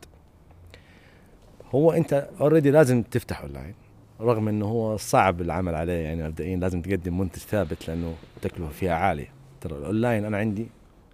هو 1.75 1.91
أنت 1.91 2.29
already 2.41 2.71
لازم 2.71 3.03
تفتح 3.03 3.41
أونلاين. 3.41 3.73
رغم 4.21 4.47
إنه 4.47 4.65
هو 4.65 4.97
صعب 4.97 5.41
العمل 5.41 5.75
عليه 5.75 5.93
يعني 5.93 6.23
مبدئيا 6.23 6.57
لازم 6.57 6.81
تقدم 6.81 7.19
منتج 7.19 7.39
ثابت 7.39 7.87
لأنه 7.87 8.15
التكلفه 8.37 8.69
فيها 8.69 8.95
عالية. 8.95 9.29
ترى 9.61 9.77
الأونلاين 9.77 10.25
أنا 10.25 10.37
عندي 10.37 10.67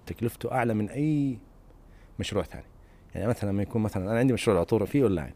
تكلفته 0.06 0.52
أعلى 0.52 0.74
من 0.74 0.90
أي 0.90 1.38
مشروع 2.20 2.44
ثاني. 2.44 2.66
يعني 3.16 3.28
مثلا 3.28 3.50
لما 3.50 3.64
يكون 3.64 3.82
مثلا 3.82 4.12
أنا 4.12 4.20
عندي 4.20 4.34
مشروع 4.34 4.58
العطور 4.58 4.86
فيه 4.86 5.04
أونلاين 5.04 5.34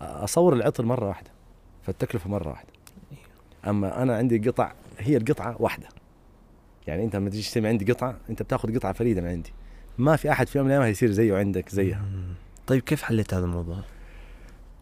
أصور 0.00 0.54
العطر 0.54 0.84
مرة 0.84 1.08
واحدة 1.08 1.30
فالتكلفة 1.82 2.30
مرة 2.30 2.48
واحدة. 2.48 2.68
أما 3.66 4.02
أنا 4.02 4.16
عندي 4.16 4.38
قطع 4.38 4.72
هي 4.98 5.16
القطعة 5.16 5.56
واحدة. 5.62 5.88
يعني 6.86 7.04
أنت 7.04 7.16
لما 7.16 7.30
تيجي 7.30 7.42
تشتري 7.42 7.68
عندي 7.68 7.92
قطعة 7.92 8.16
أنت 8.30 8.42
بتاخذ 8.42 8.78
قطعة 8.78 8.92
فريدة 8.92 9.20
من 9.20 9.28
عندي. 9.28 9.52
ما 9.98 10.16
في 10.16 10.32
أحد 10.32 10.48
في 10.48 10.58
يوم 10.58 10.66
من 10.66 10.72
الأيام 10.72 10.86
هيصير 10.86 11.10
زيه 11.10 11.36
عندك 11.36 11.68
زيها. 11.68 12.02
طيب 12.66 12.82
كيف 12.82 13.02
حليت 13.02 13.34
هذا 13.34 13.44
الموضوع؟ 13.44 13.76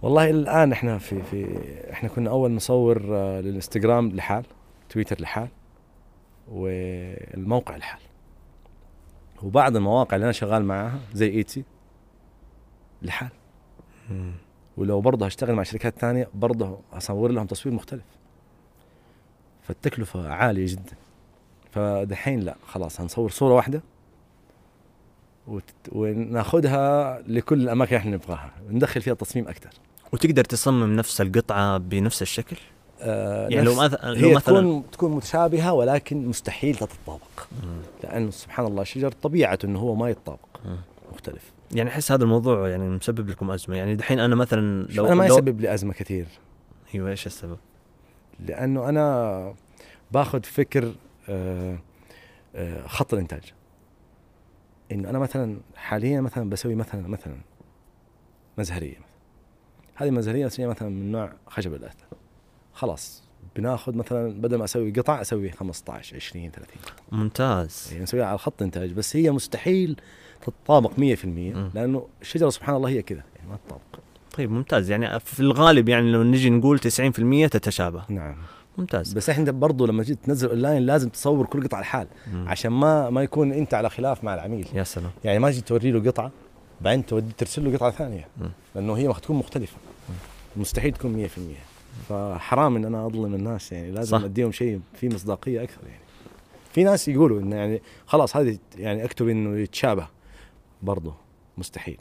والله 0.05 0.30
الآن 0.30 0.72
إحنا 0.72 0.98
في 0.98 1.22
في 1.22 1.59
إحنا 1.92 2.09
كنا 2.09 2.30
أول 2.30 2.50
نصور 2.50 3.02
آه، 3.11 3.40
للإنستغرام 3.40 4.09
لحال 4.09 4.44
تويتر 4.88 5.20
لحال 5.20 5.48
والموقع 6.48 7.76
لحال. 7.76 8.00
وبعض 9.42 9.76
المواقع 9.76 10.14
اللي 10.14 10.24
أنا 10.24 10.32
شغال 10.32 10.64
معاها 10.64 11.00
زي 11.12 11.30
ايتسي 11.30 11.64
لحال. 13.02 13.28
ولو 14.76 15.00
برضه 15.00 15.26
هشتغل 15.26 15.55
مع 15.55 15.62
شركات 15.62 15.98
ثانية 15.98 16.28
برضه 16.34 16.78
اصور 16.92 17.30
لهم 17.30 17.46
تصوير 17.46 17.74
مختلف. 17.74 18.05
فالتكلفة 19.62 20.28
عالية 20.28 20.66
جدا. 20.66 20.96
فدحين 21.72 22.40
لا 22.40 22.57
خلاص 22.66 23.00
هنصور 23.00 23.30
صورة 23.30 23.55
واحدة. 23.55 23.82
وناخذها 25.92 27.18
لكل 27.20 27.62
الأماكن 27.62 27.96
اللي 27.96 28.00
إحنا 28.00 28.16
نبغاها. 28.16 28.50
ندخل 28.70 29.02
فيها 29.02 29.14
تصميم 29.14 29.48
أكثر 29.48 29.70
وتقدر 30.15 30.45
تصمم 30.45 30.97
نفس 30.97 31.21
القطعة 31.21 31.79
بنفس 31.79 32.23
الشكل؟ 32.23 32.57
آه 33.01 33.49
يعني 33.49 33.67
لو 33.67 33.75
مثلا 33.75 34.15
لو 34.15 34.29
هي 34.29 34.35
مثلا 34.35 34.61
تكون 34.61 34.91
تكون 34.93 35.11
متشابهة 35.11 35.73
ولكن 35.73 36.27
مستحيل 36.27 36.75
تتطابق 36.75 37.47
لأنه 38.05 38.31
سبحان 38.31 38.67
الله 38.67 38.83
الشجر 38.83 39.12
طبيعته 39.12 39.67
إنه 39.67 39.79
هو 39.79 39.95
ما 39.95 40.11
يتطابق. 40.11 40.49
مختلف 41.12 41.53
يعني 41.73 41.91
أحس 41.91 42.12
هذا 42.12 42.25
الموضوع 42.25 42.69
يعني 42.69 42.89
مسبب 42.89 43.29
لكم 43.29 43.51
أزمة 43.51 43.77
يعني 43.77 43.95
دحين 43.95 44.19
أنا 44.19 44.35
مثلا 44.35 44.87
لو 44.91 45.07
أنا 45.07 45.15
ما 45.15 45.27
لو 45.27 45.35
يسبب 45.35 45.61
لي 45.61 45.75
أزمة 45.75 45.93
كثير 45.93 46.27
أيوه 46.95 47.11
إيش 47.11 47.27
السبب؟ 47.27 47.59
لأنه 48.41 48.89
أنا 48.89 49.55
باخذ 50.12 50.43
فكر 50.43 50.93
آه، 51.29 51.79
آه، 52.55 52.87
خط 52.87 53.15
الإنتاج 53.15 53.53
إنه 54.93 55.11
أنا 55.11 55.19
مثلا 55.19 55.57
حاليا 55.77 56.21
مثلا 56.21 56.51
بسوي 56.51 56.75
مثلا 56.75 57.09
مثلا 57.09 57.37
مزهرية. 58.59 59.03
هذه 59.95 60.09
المزهريه 60.09 60.47
اسويها 60.47 60.68
مثلا 60.68 60.88
من 60.88 61.12
نوع 61.12 61.32
خشب 61.47 61.74
الاث 61.74 61.95
خلاص 62.72 63.24
بناخذ 63.57 63.97
مثلا 63.97 64.40
بدل 64.40 64.57
ما 64.57 64.64
أسوي 64.64 64.90
قطع 64.90 65.20
أسوي 65.20 65.51
15 65.51 66.16
20 66.16 66.51
30 66.51 66.76
ممتاز. 67.12 67.88
يعني 67.90 68.03
نسويها 68.03 68.26
على 68.26 68.38
خط 68.38 68.62
إنتاج 68.62 68.92
بس 68.92 69.16
هي 69.16 69.30
مستحيل 69.30 70.01
تتطابق 70.42 70.90
100% 70.90 70.97
لأنه 71.74 72.07
الشجرة 72.22 72.51
سبحان 72.51 72.76
الله 72.76 72.88
هي 72.88 73.03
كذا 73.03 73.22
يعني 73.36 73.49
ما 73.49 73.59
تطابق. 73.66 73.82
طيب 74.36 74.51
ممتاز. 74.51 74.90
يعني 74.90 75.20
في 75.20 75.40
الغالب 75.40 75.88
يعني 75.88 76.12
لو 76.12 76.22
نجي 76.22 76.51
نقول 76.51 76.78
90% 76.78 76.82
تتشابه. 77.51 78.05
نعم. 78.09 78.36
ممتاز. 78.78 79.12
بس 79.12 79.30
إحنا 79.30 79.51
برضو 79.51 79.86
لما 79.86 80.03
تجي 80.03 80.14
تنزل 80.14 80.49
أونلاين 80.49 80.82
لازم 80.82 81.09
تصور 81.09 81.47
كل 81.47 81.64
قطعه 81.64 81.80
لحال. 81.80 82.07
عشان 82.47 82.72
ما 82.72 83.11
ما 83.11 83.22
يكون 83.22 83.53
أنت 83.53 83.74
على 83.74 83.90
خلاف 83.90 84.24
مع 84.24 84.34
العميل. 84.34 84.68
يا 84.74 84.84
سلام. 84.84 85.11
يعني 85.24 85.38
ما 85.38 85.51
تجي 85.51 85.61
توري 85.61 85.90
له 85.90 86.11
قطعة 86.11 86.32
بعدين 86.85 87.07
تودي 87.07 87.32
ترسل 87.39 87.64
له 87.64 87.76
قطعة 87.76 87.91
ثانية. 87.91 88.28
لأنه 88.74 88.97
هي 88.97 89.12
تكون 89.12 89.37
مختلفة. 89.37 89.76
مستحيل 90.57 90.93
تكون 90.93 91.28
100% 91.28 91.30
فحرام 92.09 92.76
إن 92.76 92.85
أنا 92.85 93.07
أظلم 93.07 93.35
الناس 93.35 93.72
يعني. 93.72 93.91
لازم 93.91 94.18
صح. 94.18 94.24
أديهم 94.24 94.53
شيء 94.53 94.80
فيه 95.01 95.09
مصداقية 95.09 95.62
أكثر 95.62 95.80
يعني. 95.87 96.05
في 96.72 96.85
ناس 96.85 97.09
يقولوا 97.09 97.41
انه 97.41 97.57
يعني 97.57 97.82
خلاص 98.07 98.37
هذه 98.37 98.59
يعني 98.76 99.05
أكتب 99.05 99.28
إنه 99.28 99.59
يتشابه. 99.59 100.09
برضه 100.82 101.14
مستحيل. 101.59 101.99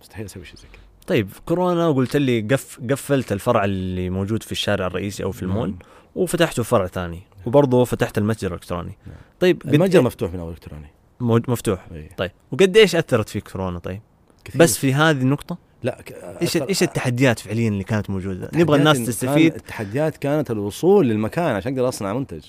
مستحيل 0.00 0.24
أسوي 0.24 0.44
شيء 0.44 0.56
زي 0.56 0.68
كذا. 0.72 0.82
طيب 1.06 1.30
كورونا 1.46 1.86
وقلت 1.86 2.16
لي 2.16 2.40
قف 2.40 2.80
قفلت 2.90 3.32
الفرع 3.32 3.64
اللي 3.64 4.10
موجود 4.10 4.42
في 4.42 4.52
الشارع 4.52 4.86
الرئيسي 4.86 5.24
أو 5.24 5.32
في 5.32 5.42
المول 5.42 5.68
نعم. 5.68 5.78
وفتحته 6.14 6.62
فرع 6.62 6.86
ثاني 6.86 7.22
وبرضه 7.46 7.84
فتحت 7.84 8.18
المتجر 8.18 8.48
الإلكتروني. 8.48 8.98
نعم. 9.06 9.16
طيب 9.40 9.62
المتجر 9.64 10.02
مفتوح 10.02 10.32
من 10.32 10.40
أول 10.40 10.52
إلكتروني. 10.52 10.95
مفتوح. 11.20 11.86
أي. 11.92 12.10
طيب. 12.16 12.30
وقد 12.52 12.76
إيش 12.76 12.96
أثرت 12.96 13.28
فيك 13.28 13.48
كورونا؟ 13.48 13.78
طيب. 13.78 14.00
كثير. 14.44 14.62
بس 14.62 14.78
في 14.78 14.94
هذه 14.94 15.16
النقطة؟ 15.22 15.58
لا 15.82 16.02
ك... 16.02 16.12
إيش 16.42 16.58
أثر- 16.58 16.62
إيش 16.68 16.82
التحديات 16.82 17.38
فعليا 17.38 17.68
اللي 17.68 17.84
كانت 17.84 18.10
موجودة؟ 18.10 18.50
نبغى 18.54 18.78
الناس 18.78 18.96
إن 18.96 19.02
كان- 19.04 19.12
تستفيد 19.12 19.54
التحديات 19.54 20.16
كانت 20.16 20.50
الوصول 20.50 21.08
للمكان 21.08 21.54
عشان 21.54 21.72
أقدر 21.72 21.88
أصنع 21.88 22.12
منتج. 22.12 22.44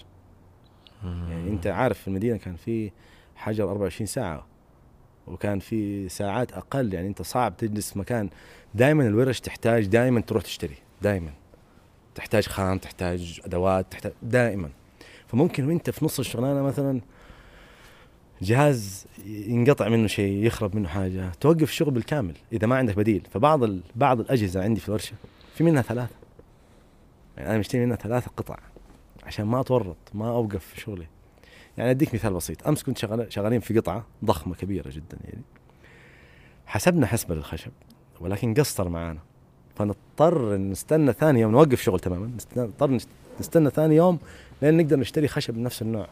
يعني 1.04 1.50
أنت 1.50 1.68
عارف 1.68 2.00
في 2.00 2.08
المدينة 2.08 2.38
كان 2.38 2.56
في 2.56 2.92
حجر 3.36 3.70
24 3.72 4.08
ساعة 4.08 4.46
وكان 5.28 5.60
في 5.60 6.10
ساعات 6.10 6.52
أقل. 6.54 6.94
يعني 6.94 7.08
أنت 7.08 7.22
صعب 7.22 7.58
تجلس 7.58 7.92
في 7.94 8.00
مكان. 8.00 8.30
دائما 8.76 9.08
الورش 9.08 9.40
تحتاج 9.40 9.86
دائما 9.86 10.22
تروح 10.22 10.44
تشتري. 10.44 10.76
دائما 11.02 11.32
تحتاج 12.16 12.46
خام 12.48 12.78
تحتاج 12.78 13.42
أدوات 13.46 13.92
تحتاج 13.92 14.12
دائما 14.24 14.70
فممكن 15.28 15.68
وأنت 15.68 15.90
في 15.90 16.06
نص 16.06 16.20
الشغلانة 16.20 16.62
مثلا 16.62 17.02
جهاز 18.42 19.06
ينقطع 19.26 19.90
منه 19.90 20.08
شيء 20.08 20.46
يخرب 20.46 20.76
منه 20.76 20.88
حاجة 20.88 21.32
توقف 21.42 21.64
الشغل 21.64 21.92
بالكامل 21.92 22.34
إذا 22.54 22.68
ما 22.68 22.76
عندك 22.76 22.96
بديل. 22.96 23.28
فبعض 23.34 23.64
ال... 23.64 23.82
بعض 23.96 24.20
الأجهزة 24.20 24.64
عندي 24.64 24.80
في 24.80 24.88
الورشة 24.90 25.14
في 25.56 25.64
منها 25.64 25.82
ثلاثة. 25.82 26.16
يعني 27.38 27.50
أنا 27.50 27.58
مشتري 27.58 27.86
منها 27.86 27.96
ثلاثة 27.96 28.32
قطع 28.38 28.58
عشان 29.24 29.46
ما 29.46 29.60
أتورط 29.60 29.98
ما 30.14 30.30
أوقف 30.30 30.66
في 30.66 30.82
شغلي. 30.82 31.08
يعني 31.78 31.92
أديك 31.92 32.14
مثال 32.14 32.34
بسيط. 32.34 32.68
أمس 32.68 32.84
كنت 32.84 32.98
شغال 32.98 33.34
شغالين 33.34 33.60
في 33.60 33.80
قطعة 33.80 34.06
ضخمة 34.26 34.56
كبيرة 34.56 34.90
جدا 34.90 35.18
يعني. 35.24 35.42
حسبنا 36.66 37.08
حسبة 37.08 37.36
للخشب 37.36 37.72
ولكن 38.20 38.54
قصر 38.54 38.90
معانا. 38.90 39.20
فنضطر 39.76 40.58
نستنى 40.58 41.14
ثاني 41.14 41.40
يوم 41.42 41.52
نوقف 41.52 41.82
شغل 41.82 42.00
تماما. 42.00 42.32
نضطر 42.58 42.98
نست- 42.98 43.08
نستنى 43.40 43.70
ثاني 43.70 43.96
يوم 43.96 44.20
لين 44.62 44.78
نقدر 44.78 45.00
نشتري 45.00 45.28
خشب 45.28 45.58
نفس 45.58 45.82
النوع. 45.82 46.08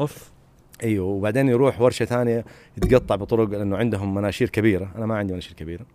أوف. 0.00 0.33
إيوه 0.82 1.06
وبعدين 1.06 1.48
يروح 1.48 1.80
ورشة 1.80 2.04
ثانية 2.04 2.44
يتقطع 2.76 3.16
بطرق 3.16 3.48
لأنه 3.48 3.76
عندهم 3.76 4.14
مناشير 4.14 4.48
كبيرة. 4.50 4.92
أنا 4.96 5.06
ما 5.06 5.16
عندي 5.18 5.32
مناشير 5.32 5.52
كبيرة. 5.52 5.86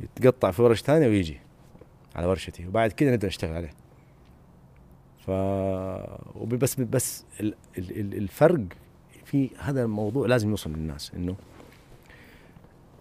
يتقطع 0.00 0.50
في 0.50 0.62
ورش 0.62 0.82
ثانية 0.82 1.06
ويجي 1.06 1.40
على 2.16 2.26
ورشتي 2.26 2.66
وبعد 2.66 2.92
كذا 2.92 3.10
نقدر 3.10 3.28
نشتغل 3.28 3.54
عليه. 3.54 3.70
ف 5.26 5.30
بس 6.54 6.80
بس 6.80 7.24
ال- 7.40 7.54
ال- 7.78 8.00
ال- 8.00 8.14
الفرق 8.14 8.60
في 9.24 9.50
هذا 9.58 9.82
الموضوع 9.82 10.26
لازم 10.26 10.50
يوصل 10.50 10.70
للناس 10.70 11.12
إنه 11.16 11.36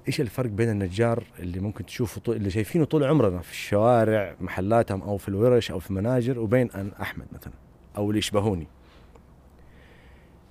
إيش 0.07 0.21
الفرق 0.21 0.49
بين 0.49 0.69
النجار 0.69 1.23
اللي 1.39 1.59
ممكن 1.59 1.85
تشوفه 1.85 2.21
طول 2.21 2.35
اللي 2.35 2.49
شايفينه 2.49 2.85
طول 2.85 3.03
عمرنا 3.03 3.39
في 3.39 3.51
الشوارع 3.51 4.35
محلاتهم 4.41 5.01
أو 5.01 5.17
في 5.17 5.29
الورش 5.29 5.71
أو 5.71 5.79
في 5.79 5.89
المناجر 5.89 6.39
وبين 6.39 6.71
أن 6.71 6.91
أحمد 7.01 7.25
مثلا 7.33 7.53
أو 7.97 8.09
اللي 8.09 8.19
يشبهوني؟ 8.19 8.67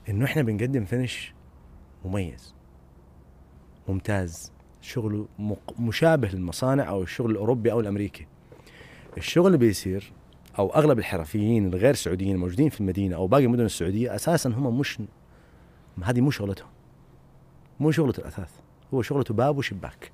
إنه 0.08 0.24
إحنا 0.24 0.42
بنقدم 0.42 0.84
فينش 0.84 1.34
مميز 2.04 2.54
ممتاز 3.88 4.52
شغله 4.80 5.26
مشابه 5.78 6.28
للمصانع 6.28 6.88
أو 6.88 7.02
الشغل 7.02 7.30
الأوروبي 7.30 7.72
أو 7.72 7.80
الأمريكي. 7.80 8.26
الشغل 9.16 9.46
اللي 9.46 9.58
بيصير 9.58 10.12
أو 10.58 10.70
أغلب 10.70 10.98
الحرفيين 10.98 11.66
الغير 11.66 11.94
سعوديين 11.94 12.34
الموجودين 12.34 12.68
في 12.68 12.80
المدينة 12.80 13.16
أو 13.16 13.26
باقي 13.26 13.44
المدن 13.44 13.64
السعودية 13.64 14.14
أساسا 14.14 14.50
هم 14.50 14.78
مش 14.78 14.98
هذه 16.02 16.20
مو 16.20 16.30
شغلتهم. 16.30 16.68
مو 17.80 17.90
شغلة 17.90 18.14
الأثاث 18.18 18.50
هو 18.94 19.02
شغلته 19.02 19.34
باب 19.34 19.58
وشباك. 19.58 20.12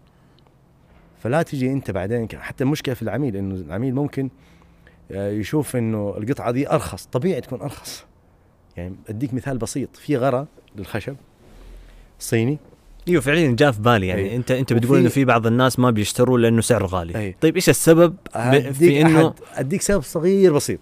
فلا 1.18 1.42
تجي 1.42 1.72
أنت 1.72 1.90
بعدين 1.90 2.28
حتى 2.34 2.64
المشكلة 2.64 2.94
في 2.94 3.02
العميل 3.02 3.36
إنه 3.36 3.54
العميل 3.54 3.94
ممكن 3.94 4.30
آه، 5.10 5.30
يشوف 5.30 5.76
إنه 5.76 6.14
القطعة 6.16 6.50
دي 6.50 6.70
أرخص 6.70 7.06
طبيعي 7.06 7.40
تكون 7.40 7.60
أرخص. 7.60 8.09
يعني 8.76 8.94
أديك 9.08 9.34
مثال 9.34 9.58
بسيط. 9.58 9.96
في 9.96 10.16
غرة 10.16 10.46
للخشب 10.76 11.16
صيني. 12.18 12.58
أيوه 13.08 13.20
فعليا 13.20 13.56
جاء 13.56 13.72
في 13.72 13.80
بالي. 13.80 14.06
يعني 14.06 14.22
أي. 14.22 14.36
انت 14.36 14.50
أنت 14.50 14.72
بتقول 14.72 14.98
إنه 14.98 15.08
في 15.08 15.24
بعض 15.24 15.46
الناس 15.46 15.78
ما 15.78 15.90
بيشتروا 15.90 16.38
لأنه 16.38 16.60
سعره 16.60 16.86
غالي. 16.86 17.18
أي. 17.18 17.36
طيب 17.40 17.54
إيش 17.54 17.68
السبب 17.68 18.16
في 18.72 19.00
انه 19.00 19.34
أديك 19.54 19.82
سبب 19.82 20.02
صغير 20.02 20.52
بسيط. 20.52 20.80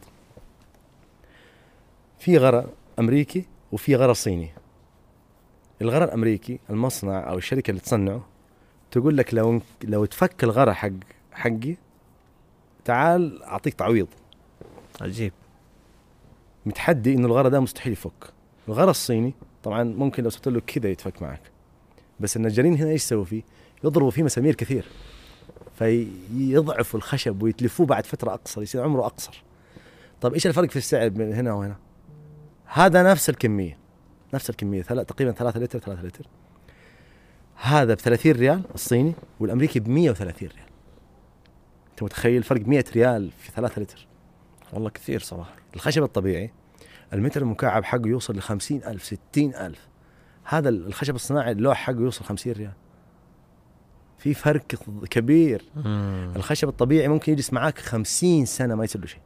في 2.19 2.39
غرة 2.39 2.73
أمريكي 2.99 3.45
وفي 3.73 3.97
غرة 3.97 4.13
صيني. 4.13 4.51
الغرة 5.83 6.05
الأمريكي 6.05 6.59
المصنع 6.71 7.31
أو 7.31 7.39
الشركة 7.39 7.71
اللي 7.71 7.81
تصنعه 7.81 8.27
تقول 8.91 9.17
لك 9.17 9.35
لو 9.35 9.61
لو 9.85 10.05
تفك 10.05 10.45
الغرة 10.45 10.73
حق 10.73 10.91
حقي 11.33 11.77
تعال 12.85 13.43
أعطيك 13.43 13.75
تعويض. 13.75 14.09
عجيب. 15.01 15.33
متحدي 16.67 17.15
إنه 17.15 17.27
الغرة 17.27 17.49
ده 17.49 17.61
مستحيل 17.61 17.93
يفك. 17.93 18.33
الغرة 18.69 18.91
الصيني 18.91 19.35
طبعا 19.63 19.85
ممكن 19.85 20.25
لو 20.25 20.31
سبت 20.31 20.49
له 20.49 20.61
كذا 20.61 20.89
يتفك 20.89 21.23
معك. 21.23 21.41
بس 22.21 22.37
النجارين 22.37 22.77
هنا 22.77 22.91
إيش 22.91 23.03
يسووا 23.03 23.25
فيه؟ 23.25 23.43
يضربوا 23.85 24.11
فيه 24.11 24.23
مسامير 24.23 24.55
كثير. 24.55 24.85
فيضعفوا 25.79 26.99
الخشب 26.99 27.43
ويتلفوه 27.43 27.87
بعد 27.87 28.07
فترة 28.07 28.35
أقصر 28.35 28.63
يصير 28.63 28.83
عمره 28.83 29.07
أقصر. 29.07 29.43
طب 30.21 30.35
إيش 30.35 30.47
الفرق 30.47 30.71
في 30.71 30.77
السعر 30.77 31.09
بين 31.09 31.33
هنا 31.33 31.53
وهنا؟ 31.53 31.77
هذا 32.65 33.03
نفس 33.03 33.31
الكمية. 33.31 33.79
نفس 34.35 34.51
الكمية 34.51 34.83
ثلاث 34.83 35.07
تقريبا 35.07 35.33
3 35.33 35.61
لتر 35.61 35.79
3 35.79 36.03
لتر. 36.03 36.27
هذا 37.55 37.95
ب 37.95 37.99
30 37.99 38.33
ريال 38.33 38.63
الصيني 38.75 39.13
والأمريكي 39.41 39.81
ب 39.81 39.89
130 39.89 40.49
ريال. 40.49 40.69
أنت 41.91 42.03
متخيل 42.03 42.43
فرق 42.43 42.67
100 42.67 42.85
ريال 42.95 43.31
في 43.31 43.53
3 43.53 43.83
لتر؟ 43.83 44.07
والله 44.73 44.91
كثير 44.91 45.21
صراحة. 45.21 45.55
الخشب 45.77 46.03
الطبيعي 46.03 46.51
المتر 47.13 47.43
المكعب 47.43 47.85
حقه 47.85 48.07
يوصل 48.09 48.37
ل 48.37 48.43
50000 48.43 49.05
60000 49.05 49.89
هذا 50.45 50.69
الخشب 50.69 51.15
الصناعي 51.15 51.53
اللوح 51.53 51.79
حقه 51.79 52.01
يوصل 52.01 52.25
50 52.25 52.53
ريال. 52.53 52.73
في 54.19 54.35
فرق 54.35 54.63
كبير. 55.11 55.65
الخشب 56.37 56.69
الطبيعي 56.69 57.09
ممكن 57.09 57.33
يجلس 57.33 57.53
معاك 57.53 57.79
50 57.79 58.45
سنة 58.47 58.75
ما 58.75 58.85
يصير 58.85 59.01
له 59.01 59.07
شيء. 59.07 59.21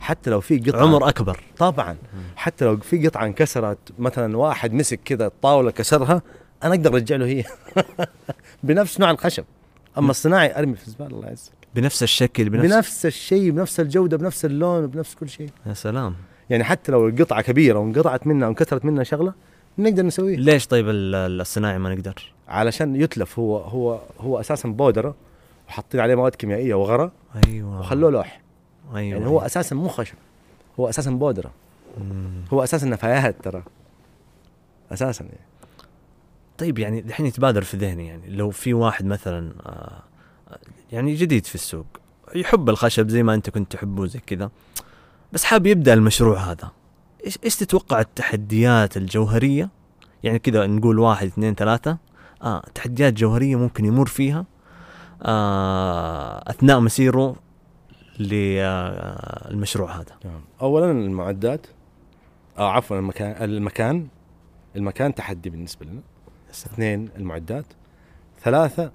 حتى 0.00 0.30
لو 0.30 0.40
في 0.40 0.58
قطعة. 0.58 0.82
عمر 0.82 1.08
أكبر. 1.08 1.40
طبعا. 1.58 1.96
حتى 2.36 2.64
لو 2.64 2.76
في 2.76 3.08
قطعة 3.08 3.26
انكسرت 3.26 3.78
مثلا 3.98 4.36
واحد 4.36 4.72
مسك 4.72 5.00
كذا 5.04 5.26
الطاوله 5.26 5.70
كسرها 5.70 6.22
أنا 6.62 6.74
أقدر 6.74 6.94
أرجع 6.94 7.16
له 7.16 7.26
هي. 7.26 7.44
بنفس 8.62 9.00
نوع 9.00 9.10
الخشب. 9.10 9.44
أما 9.98 10.10
الصناعي 10.10 10.58
أرمي 10.58 10.74
في 10.74 10.86
الزبالة 10.86 11.10
الله 11.16 11.26
يعزك 11.26 11.63
بنفس 11.74 12.02
الشكل 12.02 12.50
بنفس, 12.50 12.74
بنفس, 12.74 13.06
الشيء 13.06 13.50
بنفس 13.50 13.80
الجودة 13.80 14.16
بنفس 14.16 14.44
اللون 14.44 14.86
بنفس 14.86 15.14
كل 15.14 15.28
شيء. 15.28 15.50
يا 15.66 15.74
سلام. 15.74 16.14
يعني 16.50 16.64
حتى 16.64 16.92
لو 16.92 17.08
القطعة 17.08 17.42
كبيرة 17.42 17.78
وانقطعت 17.78 18.26
منها 18.26 18.46
وانكسرت 18.48 18.84
منها 18.84 19.04
شغلة 19.04 19.32
نقدر 19.78 20.02
نسويه 20.02 20.36
ليش 20.36 20.66
طيب 20.66 20.88
ال- 20.88 21.40
الصناعي 21.40 21.78
ما 21.78 21.94
نقدر؟ 21.94 22.32
علشان 22.48 22.96
يتلف. 22.96 23.38
هو 23.38 23.56
هو 23.58 24.00
هو 24.20 24.40
أساسا 24.40 24.68
بودرة 24.68 25.14
وحاطين 25.68 26.00
عليه 26.00 26.14
مواد 26.14 26.34
كيميائية 26.34 26.74
وغراء 26.74 27.10
أيوه. 27.46 27.80
وخلوه 27.80 28.10
لوح. 28.10 28.40
أيوه. 28.94 29.18
يعني 29.18 29.26
هو 29.26 29.40
أساسا 29.40 29.76
مو 29.76 29.88
خشب. 29.88 30.14
هو 30.80 30.88
أساسا 30.88 31.10
بودرة. 31.10 31.50
مم. 32.00 32.44
هو 32.52 32.64
أساسا 32.64 32.86
نفايات 32.86 33.36
ترى. 33.44 33.62
أساسا 34.92 35.24
يعني. 35.24 35.38
طيب 36.58 36.78
يعني 36.78 36.98
الحين 37.00 37.26
يتبادر 37.26 37.62
في 37.62 37.76
ذهني 37.76 38.06
يعني. 38.06 38.22
لو 38.28 38.50
في 38.50 38.74
واحد 38.74 39.04
مثلا 39.06 39.52
آه، 39.66 40.02
يعني 40.94 41.14
جديد 41.14 41.46
في 41.46 41.54
السوق. 41.54 41.86
يحب 42.34 42.68
الخشب 42.68 43.08
زي 43.08 43.22
ما 43.22 43.34
انت 43.34 43.50
كنت 43.50 43.72
تحبه 43.72 44.06
زي 44.06 44.18
كذا. 44.18 44.50
بس 45.32 45.44
حاب 45.44 45.66
يبدأ 45.66 45.94
المشروع 45.94 46.38
هذا. 46.38 46.70
إيش 47.26 47.38
إيش 47.44 47.56
تتوقع 47.56 48.00
التحديات 48.00 48.96
الجوهرية؟ 48.96 49.70
يعني 50.22 50.38
كذا 50.38 50.66
نقول 50.66 50.98
واحد 50.98 51.26
اثنين 51.26 51.54
ثلاثة. 51.54 51.98
آه 52.42 52.62
تحديات 52.74 53.12
جوهرية 53.12 53.56
ممكن 53.56 53.84
يمر 53.84 54.06
فيها. 54.06 54.46
آه 55.22 56.50
أثناء 56.50 56.80
مسيره 56.80 57.36
للمشروع 58.18 59.96
هذا. 59.96 60.16
تمام. 60.20 60.40
اولا 60.60 60.90
المعدات. 60.90 61.66
أو 62.58 62.66
عفوا 62.66 62.98
المكان 62.98 63.44
المكان. 63.44 64.06
المكان 64.76 65.14
تحدي 65.14 65.50
بالنسبة 65.50 65.86
لنا. 65.86 66.00
اثنين 66.50 67.08
المعدات. 67.16 67.66
ثلاثة 68.42 68.92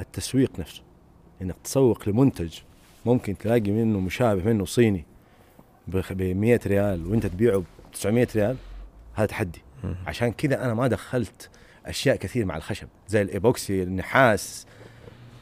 التسويق 0.00 0.60
نفسه. 0.60 0.82
إنك 1.42 1.56
تسوق 1.64 2.08
لمنتج 2.08 2.58
ممكن 3.06 3.38
تلاقي 3.38 3.70
منه 3.70 4.00
مشابه 4.00 4.42
منه 4.42 4.64
صيني 4.64 5.04
ب 5.88 6.22
100 6.22 6.60
ريال 6.66 7.06
وأنت 7.06 7.26
تبيعه 7.26 7.58
ب 7.58 7.64
900 7.92 8.28
ريال 8.34 8.56
هذا 9.14 9.26
تحدي. 9.26 9.62
عشان 10.06 10.32
كذا 10.32 10.64
أنا 10.64 10.74
ما 10.74 10.86
دخلت 10.88 11.50
أشياء 11.86 12.16
كثير 12.16 12.44
مع 12.44 12.56
الخشب 12.56 12.88
زي 13.08 13.22
الإيبوكسي 13.22 13.82
النحاس 13.82 14.66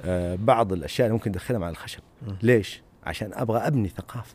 آه 0.04 0.34
بعض 0.34 0.72
الأشياء 0.72 1.07
اللي 1.07 1.14
ممكن 1.14 1.30
ندخلها 1.30 1.59
مع 1.59 1.68
الخشب. 1.68 2.00
ليش؟ 2.42 2.82
عشان 3.04 3.30
أبغى 3.32 3.59
أبني 3.59 3.88
ثقافة. 3.88 4.34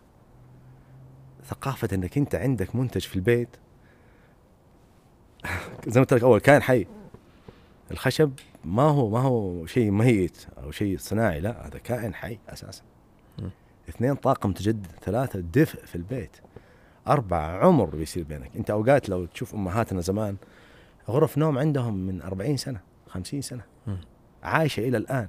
ثقافة 1.45 1.89
إنك 1.93 2.17
أنت 2.17 2.35
عندك 2.35 2.75
منتج 2.75 3.01
في 3.01 3.15
البيت. 3.15 3.49
زي 5.87 5.99
ما 5.99 6.05
قلت 6.05 6.13
لك 6.13 6.23
أول 6.23 6.39
كائن 6.39 6.61
حي. 6.61 6.87
الخشب 7.91 8.31
ما 8.65 8.83
هو 8.83 9.09
ما 9.09 9.19
هو 9.19 9.65
شيء 9.65 9.91
ميت 9.91 10.37
أو 10.63 10.71
شيء 10.71 10.97
صناعي 10.97 11.39
لا 11.39 11.67
هذا 11.67 11.79
كائن 11.79 12.13
حي 12.13 12.39
أساسا. 12.49 12.83
مم. 13.39 13.49
اثنين 13.89 14.15
طاقه 14.15 14.49
متجدد 14.49 14.87
ثلاثة 15.01 15.39
دفء 15.39 15.85
في 15.85 15.95
البيت. 15.95 16.37
أربعة 17.07 17.57
عمر 17.57 17.85
بيصير 17.85 18.23
بينك. 18.23 18.55
أنت 18.55 18.69
أوقات 18.69 19.09
لو 19.09 19.25
تشوف 19.25 19.55
أمهاتنا 19.55 20.01
زمان 20.01 20.35
غرف 21.09 21.37
نوم 21.37 21.57
عندهم 21.57 21.93
من 21.93 22.21
40 22.21 22.57
سنة 22.57 22.79
50 23.07 23.41
سنة. 23.41 23.63
مم. 23.87 23.97
عايشة 24.43 24.87
إلى 24.87 24.97
الآن. 24.97 25.27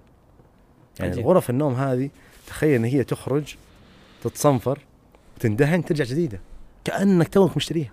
يعني 1.01 1.13
عجيب. 1.13 1.27
غرف 1.27 1.51
النوم 1.51 1.75
هذه 1.75 2.11
تخيل 2.47 2.75
إن 2.75 2.85
هي 2.85 3.05
تخرج 3.05 3.57
تتصنفر 4.25 4.79
تندهن 5.41 5.85
ترجع 5.85 6.05
جديدة. 6.05 6.41
كأنك 6.85 7.29
توك 7.29 7.57
مشتريها. 7.57 7.93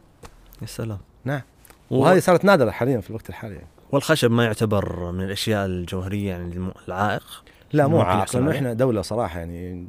يا 0.62 0.68
سلام. 0.68 1.00
نعم. 1.26 1.42
وهذه 1.90 2.20
صارت 2.20 2.46
نادرة 2.46 2.72
حاليا 2.72 3.02
في 3.02 3.10
الوقت 3.10 3.30
الحالي. 3.30 3.56
يعني. 3.56 3.68
والخشب 3.92 4.32
ما 4.32 4.44
يعتبر 4.46 5.12
من 5.12 5.24
الأشياء 5.24 5.66
الجوهرية 5.66 6.30
يعني 6.30 6.72
العائق. 6.88 7.44
لا 7.74 7.88
مو 7.88 8.02
عائق 8.02 8.36
لأنه. 8.36 8.52
إحنا 8.52 8.74
دولة 8.74 9.02
صراحة 9.02 9.40
يعني 9.40 9.88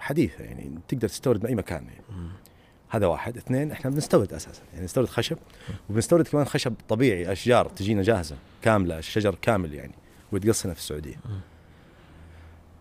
حديثة 0.00 0.44
يعني 0.44 0.70
تقدر 0.88 1.08
تستورد 1.08 1.42
من 1.42 1.46
أي 1.46 1.54
مكان 1.54 1.84
يعني. 1.84 2.30
هذا 2.88 3.06
واحد. 3.06 3.36
اثنين 3.36 3.72
إحنا 3.72 3.90
بنستورد 3.90 4.32
أساسا 4.32 4.62
يعني 4.72 4.84
نستورد 4.84 5.08
خشب 5.08 5.36
وبنستورد 5.90 6.28
كمان 6.28 6.44
خشب 6.44 6.74
طبيعي 6.88 7.32
أشجار 7.32 7.68
تجينا 7.68 8.02
جاهزة 8.02 8.36
كاملة 8.62 8.98
الشجر 8.98 9.34
كامل 9.42 9.74
يعني 9.74 9.94
ويتقص 10.32 10.66
هنا 10.66 10.74
في 10.74 10.80
السعودية. 10.80 11.16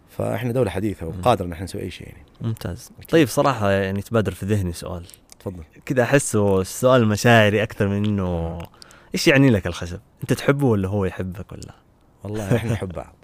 فإحنا 0.09 0.51
دولة 0.51 0.69
حديثة 0.69 1.07
وقادرة 1.07 1.45
إن 1.45 1.51
إحنا 1.51 1.63
نسوي 1.63 1.81
أي 1.81 1.91
شيء 1.91 2.07
يعني. 2.07 2.23
ممتاز. 2.41 2.91
طيب 3.09 3.27
صراحة 3.27 3.71
يعني 3.71 4.01
تبادر 4.01 4.31
في 4.31 4.45
ذهني 4.45 4.73
سؤال. 4.73 5.05
تفضل. 5.39 5.63
كذا 5.85 6.03
أحسه 6.03 6.61
السؤال 6.61 7.07
مشاعري 7.07 7.63
أكثر 7.63 7.87
من 7.87 8.05
إنه 8.05 8.59
إيش 9.13 9.27
يعني 9.27 9.49
لك 9.49 9.67
الخشب؟ 9.67 9.99
أنت 10.21 10.33
تحبه 10.33 10.65
ولا 10.65 10.87
هو 10.87 11.05
يحبك 11.05 11.51
ولا؟ 11.51 11.73
والله 12.23 12.55
إحنا 12.55 12.71
نحب 12.73 12.89
بعض 12.89 13.15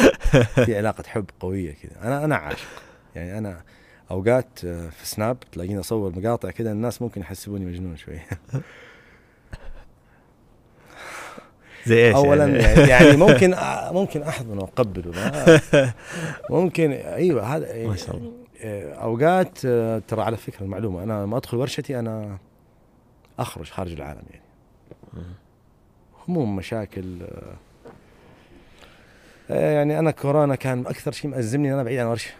في 0.66 0.76
علاقة 0.76 1.04
حب 1.06 1.26
قوية 1.40 1.72
كذا 1.82 2.02
أنا 2.02 2.24
أنا 2.24 2.36
عاشق 2.36 2.66
يعني 3.14 3.38
أنا 3.38 3.62
أوقات 4.10 4.64
آه، 4.64 4.88
في 4.88 5.06
سناب 5.06 5.36
تلاقيني 5.52 5.80
أصور 5.80 6.18
مقاطع 6.18 6.50
كذا 6.50 6.72
الناس 6.72 7.02
ممكن 7.02 7.20
يحسبوني 7.20 7.64
مجنون 7.64 7.96
شوي 7.96 8.18
زي 11.86 12.06
إيش؟ 12.06 12.14
اولا 12.14 12.44
يعني؟ 12.46 12.58
يعني, 12.62 12.90
يعني 12.90 13.16
ممكن 13.26 13.54
ممكن 13.90 14.22
احضنه 14.22 14.60
وأقبله 14.62 15.10
ما- 15.10 15.60
ممكن 16.50 16.92
أيوه 16.92 17.56
هذا 17.56 17.86
ما 17.86 17.96
شاء 17.96 18.16
الله. 18.16 18.32
آه، 18.62 18.94
أوقات 18.94 19.58
آه، 19.66 20.02
ترى 20.08 20.22
على 20.22 20.36
فكرة 20.36 20.62
المعلومة 20.64 21.02
أنا 21.02 21.22
لما 21.24 21.36
أدخل 21.36 21.56
ورشتي 21.56 21.98
أنا 21.98 22.38
أخرج 23.38 23.70
خارج 23.70 23.92
العالم 23.92 24.22
يعني. 24.30 24.43
هموم 26.28 26.56
مشاكل 26.56 27.22
آه، 27.22 27.54
آه، 29.50 29.74
يعني 29.74 29.98
أنا 29.98 30.10
كورونا 30.10 30.54
كان 30.54 30.86
أكثر 30.86 31.12
شيء 31.12 31.30
مأزمني 31.30 31.74
أنا 31.74 31.82
بعيد 31.82 31.98
عن 31.98 32.06
ورشة. 32.06 32.30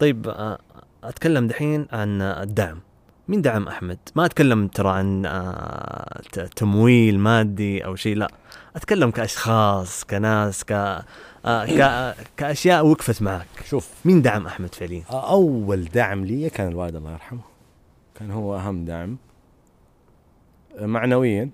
طيب 0.00 0.28
آه، 0.28 0.58
أتكلم 1.04 1.46
دحين 1.46 1.86
عن 1.92 2.22
الدعم. 2.22 2.80
مين 3.28 3.42
دعم 3.42 3.68
أحمد؟ 3.68 3.98
ما 4.14 4.26
أتكلم 4.26 4.68
ترى 4.68 4.88
عن 4.88 5.22
تمويل 6.56 7.18
مادي 7.18 7.84
أو 7.84 7.96
شيء 7.96 8.16
لا. 8.16 8.30
أتكلم 8.76 9.10
كأشخاص 9.10 10.04
كناس 10.04 10.64
ك 10.64 11.02
كأشياء 12.36 12.86
وقفت 12.86 13.22
معك. 13.22 13.46
شوف. 13.64 13.90
مين 14.04 14.22
دعم 14.22 14.46
أحمد 14.46 14.74
فعليا؟ 14.74 15.02
أول 15.10 15.84
دعم 15.84 16.24
لي 16.24 16.50
كان 16.50 16.68
الوالد 16.68 16.96
الله 16.96 17.12
يرحمه. 17.12 17.40
كان 18.14 18.30
هو 18.30 18.56
أهم 18.56 18.84
دعم. 18.84 19.16
معنويا 20.76 21.50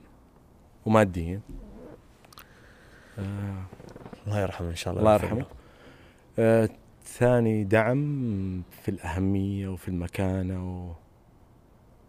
وماديا. 0.87 1.41
آه، 3.19 3.65
الله 4.27 4.41
يرحمه 4.41 4.71
إن 4.71 4.75
شاء 4.75 4.95
الله. 4.95 5.01
الله 5.01 5.15
يرحمه. 5.15 5.47
آه، 6.39 6.69
ثاني 7.05 7.65
دعم 7.65 8.63
في 8.71 8.91
الأهمية 8.91 9.69
وفي 9.69 9.89
المكانة 9.89 10.89
و 10.89 10.93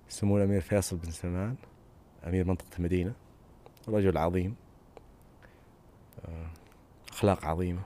سمو 0.09 0.37
الأمير 0.37 0.61
فيصل 0.61 0.97
بن 0.97 1.11
سلمان 1.11 1.55
أمير 2.27 2.47
منطقة 2.47 2.77
المدينة. 2.79 3.13
رجل 3.87 4.17
عظيم. 4.17 4.55
آه، 6.25 6.47
أخلاق 7.09 7.45
عظيمة. 7.45 7.81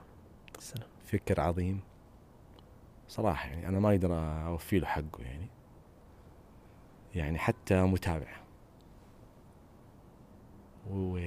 سلام. 0.58 0.88
فكر 1.06 1.40
عظيم. 1.40 1.80
صراحة 3.08 3.48
يعني 3.48 3.68
أنا 3.68 3.80
ما 3.80 3.90
أقدر 3.90 4.14
أوفي 4.46 4.78
له 4.78 4.86
حقه 4.86 5.22
يعني. 5.22 5.48
يعني 7.14 7.38
حتى 7.38 7.82
متابع 7.82 8.36
و 10.90 11.18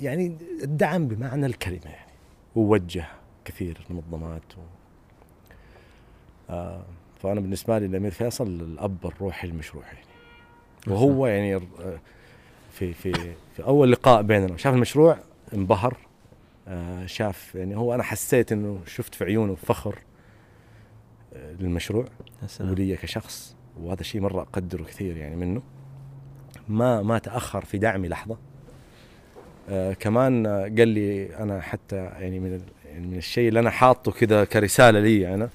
يعني 0.00 0.36
الدعم 0.62 1.08
بمعنى 1.08 1.46
الكلمة 1.46 1.90
يعني. 1.90 2.12
ووجه 2.56 3.06
كثير 3.44 3.86
منظمات 3.90 4.58
و... 4.58 4.60
آه 6.50 6.84
فأنا 7.22 7.40
بالنسبة 7.40 7.78
لي 7.78 7.86
الأمير 7.86 8.10
فيصل 8.10 8.46
الأب 8.46 9.06
الروحي 9.06 9.48
للمشروع 9.48 9.84
يعني. 9.84 9.98
وهو 10.86 11.26
يعني 11.26 11.54
آه، 11.54 12.00
في 12.72 12.92
في 12.92 13.12
في 13.56 13.64
أول 13.64 13.92
لقاء 13.92 14.22
بيننا 14.22 14.56
شاف 14.56 14.74
المشروع 14.74 15.18
انبهر 15.54 15.96
آه 16.68 17.06
شاف 17.06 17.54
يعني 17.54 17.76
هو 17.76 17.94
أنا 17.94 18.02
حسيت 18.02 18.52
إنه 18.52 18.80
شفت 18.86 19.14
في 19.14 19.24
عيونه 19.24 19.54
فخر 19.54 19.98
آه، 21.34 21.52
للمشروع. 21.52 22.04
ولي 22.60 22.96
كشخص 22.96 23.56
وهذا 23.80 24.02
شيء 24.02 24.20
مرة 24.20 24.42
أقدره 24.42 24.82
كثير 24.82 25.16
يعني 25.16 25.36
منه. 25.36 25.62
ما 26.68 27.02
ما 27.02 27.18
تأخر 27.18 27.64
في 27.64 27.78
دعمي 27.78 28.08
لحظة 28.08 28.36
آه 29.70 29.92
كمان 29.92 30.46
قال 30.46 30.88
لي 30.88 31.36
أنا 31.36 31.60
حتى 31.60 31.96
يعني 31.96 32.40
من 32.40 32.60
يعني 32.86 33.06
من 33.06 33.16
الشيء 33.16 33.48
اللي 33.48 33.60
أنا 33.60 33.70
حاطه 33.70 34.12
كذا 34.12 34.44
كرسالة 34.44 35.00
لي 35.00 35.34
أنا 35.34 35.48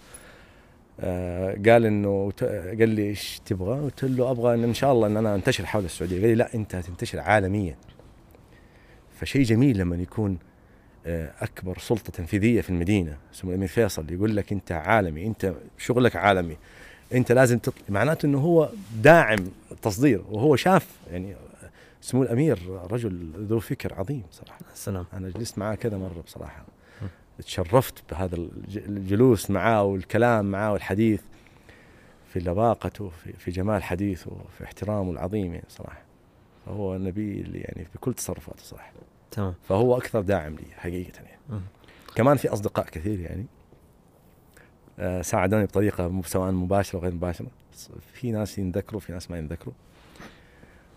آه 0.99 1.57
قال 1.65 1.85
إنه 1.85 2.31
قال 2.79 2.89
لي 2.89 3.03
إيش 3.03 3.41
تبغى؟ 3.45 3.79
قلت 3.79 4.03
له 4.03 4.31
أبغى 4.31 4.53
إن 4.53 4.63
إن 4.63 4.73
شاء 4.73 4.91
الله 4.91 5.07
إن 5.07 5.17
أنا 5.17 5.35
أنتشر 5.35 5.65
حول 5.65 5.85
السعودية، 5.85 6.19
قال 6.21 6.29
لي 6.29 6.35
لا 6.35 6.55
أنت 6.55 6.75
هتنتشر 6.75 7.19
عالميا. 7.19 7.75
فشيء 9.19 9.43
جميل 9.43 9.77
لما 9.77 9.95
يكون 9.95 10.37
آه، 11.05 11.31
أكبر 11.41 11.77
سلطة 11.77 12.11
تنفيذية 12.11 12.61
في 12.61 12.69
المدينة 12.69 13.17
سمو 13.31 13.51
الأمير 13.51 13.67
فيصل 13.67 14.13
يقول 14.13 14.35
لك 14.35 14.51
أنت 14.51 14.71
عالمي 14.71 15.27
أنت 15.27 15.53
شغلك 15.77 16.15
عالمي 16.15 16.57
انت 17.13 17.31
لازم 17.31 17.59
تطلع 17.59 17.83
معناته 17.89 18.25
انه 18.25 18.37
هو 18.39 18.69
داعم 19.01 19.39
التصدير 19.71 20.21
وهو 20.31 20.55
شاف 20.55 20.87
يعني 21.11 21.35
سمو 22.01 22.23
الأمير 22.23 22.59
رجل 22.91 23.31
ذو 23.37 23.59
فكر 23.59 23.93
عظيم 23.93 24.23
صراحة. 24.31 24.59
سلام. 24.73 25.05
أنا 25.13 25.29
جلست 25.29 25.57
معاه 25.57 25.75
كذا 25.75 25.97
مرة 25.97 26.21
بصراحة. 26.25 26.63
تشرفت 27.45 28.03
بهذا 28.11 28.35
الج- 28.35 28.77
الجلوس 28.77 29.51
معاه 29.51 29.83
والكلام 29.83 30.45
معاه 30.51 30.73
والحديث 30.73 31.21
في 32.33 32.39
لباقته 32.39 33.09
في, 33.09 33.33
في 33.33 33.51
جمال 33.51 33.83
حديثه 33.83 34.31
في 34.57 34.63
احترامه 34.63 35.11
العظيم 35.11 35.53
يعني 35.53 35.65
صراحة. 35.69 36.01
هو 36.67 36.97
نبيل 36.97 37.55
يعني 37.55 37.87
بكل 37.95 38.13
تصرفاته 38.13 38.63
صراحة. 38.63 38.91
تمام. 39.31 39.53
فهو 39.69 39.97
أكثر 39.97 40.21
داعم 40.21 40.53
لي 40.55 40.63
حقيقة 40.77 41.15
يعني. 41.23 41.39
مم. 41.49 41.61
كمان 42.15 42.37
في 42.37 42.47
أصدقاء 42.53 42.85
كثير 42.85 43.19
يعني. 43.19 43.45
ساعدوني 45.21 45.65
بطريقة 45.65 46.21
سواء 46.25 46.51
مباشرة 46.51 46.99
وغير 46.99 47.13
مباشرة. 47.13 47.47
في 48.13 48.31
ناس 48.31 48.57
ينذكروا 48.57 48.99
في 48.99 49.11
ناس 49.11 49.31
ما 49.31 49.37
ينذكروا 49.37 49.73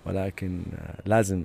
ولكن 0.07 0.63
آه، 0.75 1.03
لازم 1.07 1.45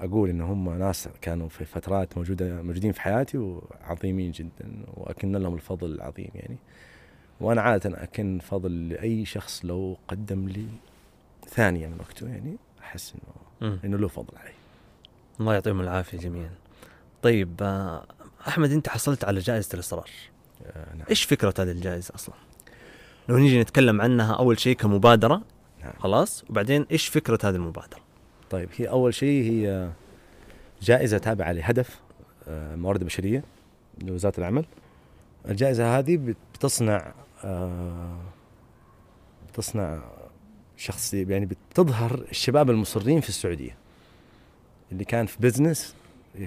أقول 0.00 0.30
إن 0.30 0.40
هم 0.40 0.78
ناس 0.78 1.08
كانوا 1.20 1.48
في 1.48 1.64
فترات 1.64 2.18
موجودة 2.18 2.62
موجودين 2.62 2.92
في 2.92 3.00
حياتي 3.00 3.38
وعظيمين 3.38 4.30
جدا 4.30 4.84
وأكن 4.94 5.32
لهم 5.36 5.54
الفضل 5.54 5.94
العظيم 5.94 6.30
يعني. 6.34 6.56
وأنا 7.40 7.62
عادة 7.62 8.02
أكن 8.02 8.38
فضل 8.42 8.88
لأي 8.88 9.24
شخص 9.24 9.64
لو 9.64 9.96
قدم 10.08 10.48
لي 10.48 10.66
ثانية 11.48 11.86
من 11.86 12.00
وقته 12.00 12.28
يعني 12.28 12.56
أحس 12.80 13.14
إنه. 13.62 13.78
إنه 13.84 13.98
له 13.98 14.08
فضل 14.08 14.38
علي. 14.38 14.52
الله 15.40 15.54
يعطيهم 15.54 15.80
العافية 15.80 16.18
جميعا. 16.18 16.50
طيب 17.22 17.54
آه، 17.62 18.06
أحمد 18.48 18.70
أنت 18.70 18.88
حصلت 18.88 19.24
على 19.24 19.40
جائزة 19.40 19.74
الإصرار. 19.74 20.10
آه، 20.10 20.39
نعم. 20.76 21.06
إيش 21.10 21.24
فكرة 21.24 21.54
هذه 21.58 21.70
الجائزة 21.70 22.14
أصلا؟ 22.14 22.34
لو 23.28 23.36
نيجي 23.38 23.60
نتكلم 23.60 24.00
عنها 24.00 24.34
أول 24.34 24.58
شيء 24.60 24.76
كمبادرة 24.76 25.42
نعم. 25.82 25.92
خلاص. 25.98 26.44
وبعدين 26.50 26.86
إيش 26.90 27.08
فكرة 27.08 27.38
هذه 27.44 27.54
المبادرة؟ 27.56 28.00
طيب 28.50 28.68
هي 28.76 28.88
أول 28.88 29.14
شيء 29.14 29.50
هي 29.52 29.90
جائزة 30.82 31.18
تابعة 31.18 31.52
لهدف 31.52 32.00
آه، 32.48 32.76
موارد 32.76 33.04
بشرية 33.04 33.44
لوزارة 34.02 34.34
العمل. 34.38 34.64
الجائزة 35.48 35.98
هذه 35.98 36.16
بت- 36.16 36.36
بتصنع 36.54 37.12
آه، 37.44 38.16
بتصنع 39.48 40.00
شخصيه 40.76 41.26
يعني 41.28 41.46
بتظهر 41.46 42.24
الشباب 42.30 42.70
المصرين 42.70 43.20
في 43.20 43.28
السعودية. 43.28 43.76
اللي 44.92 45.04
كان 45.04 45.26
في 45.26 45.36
بزنس 45.40 45.94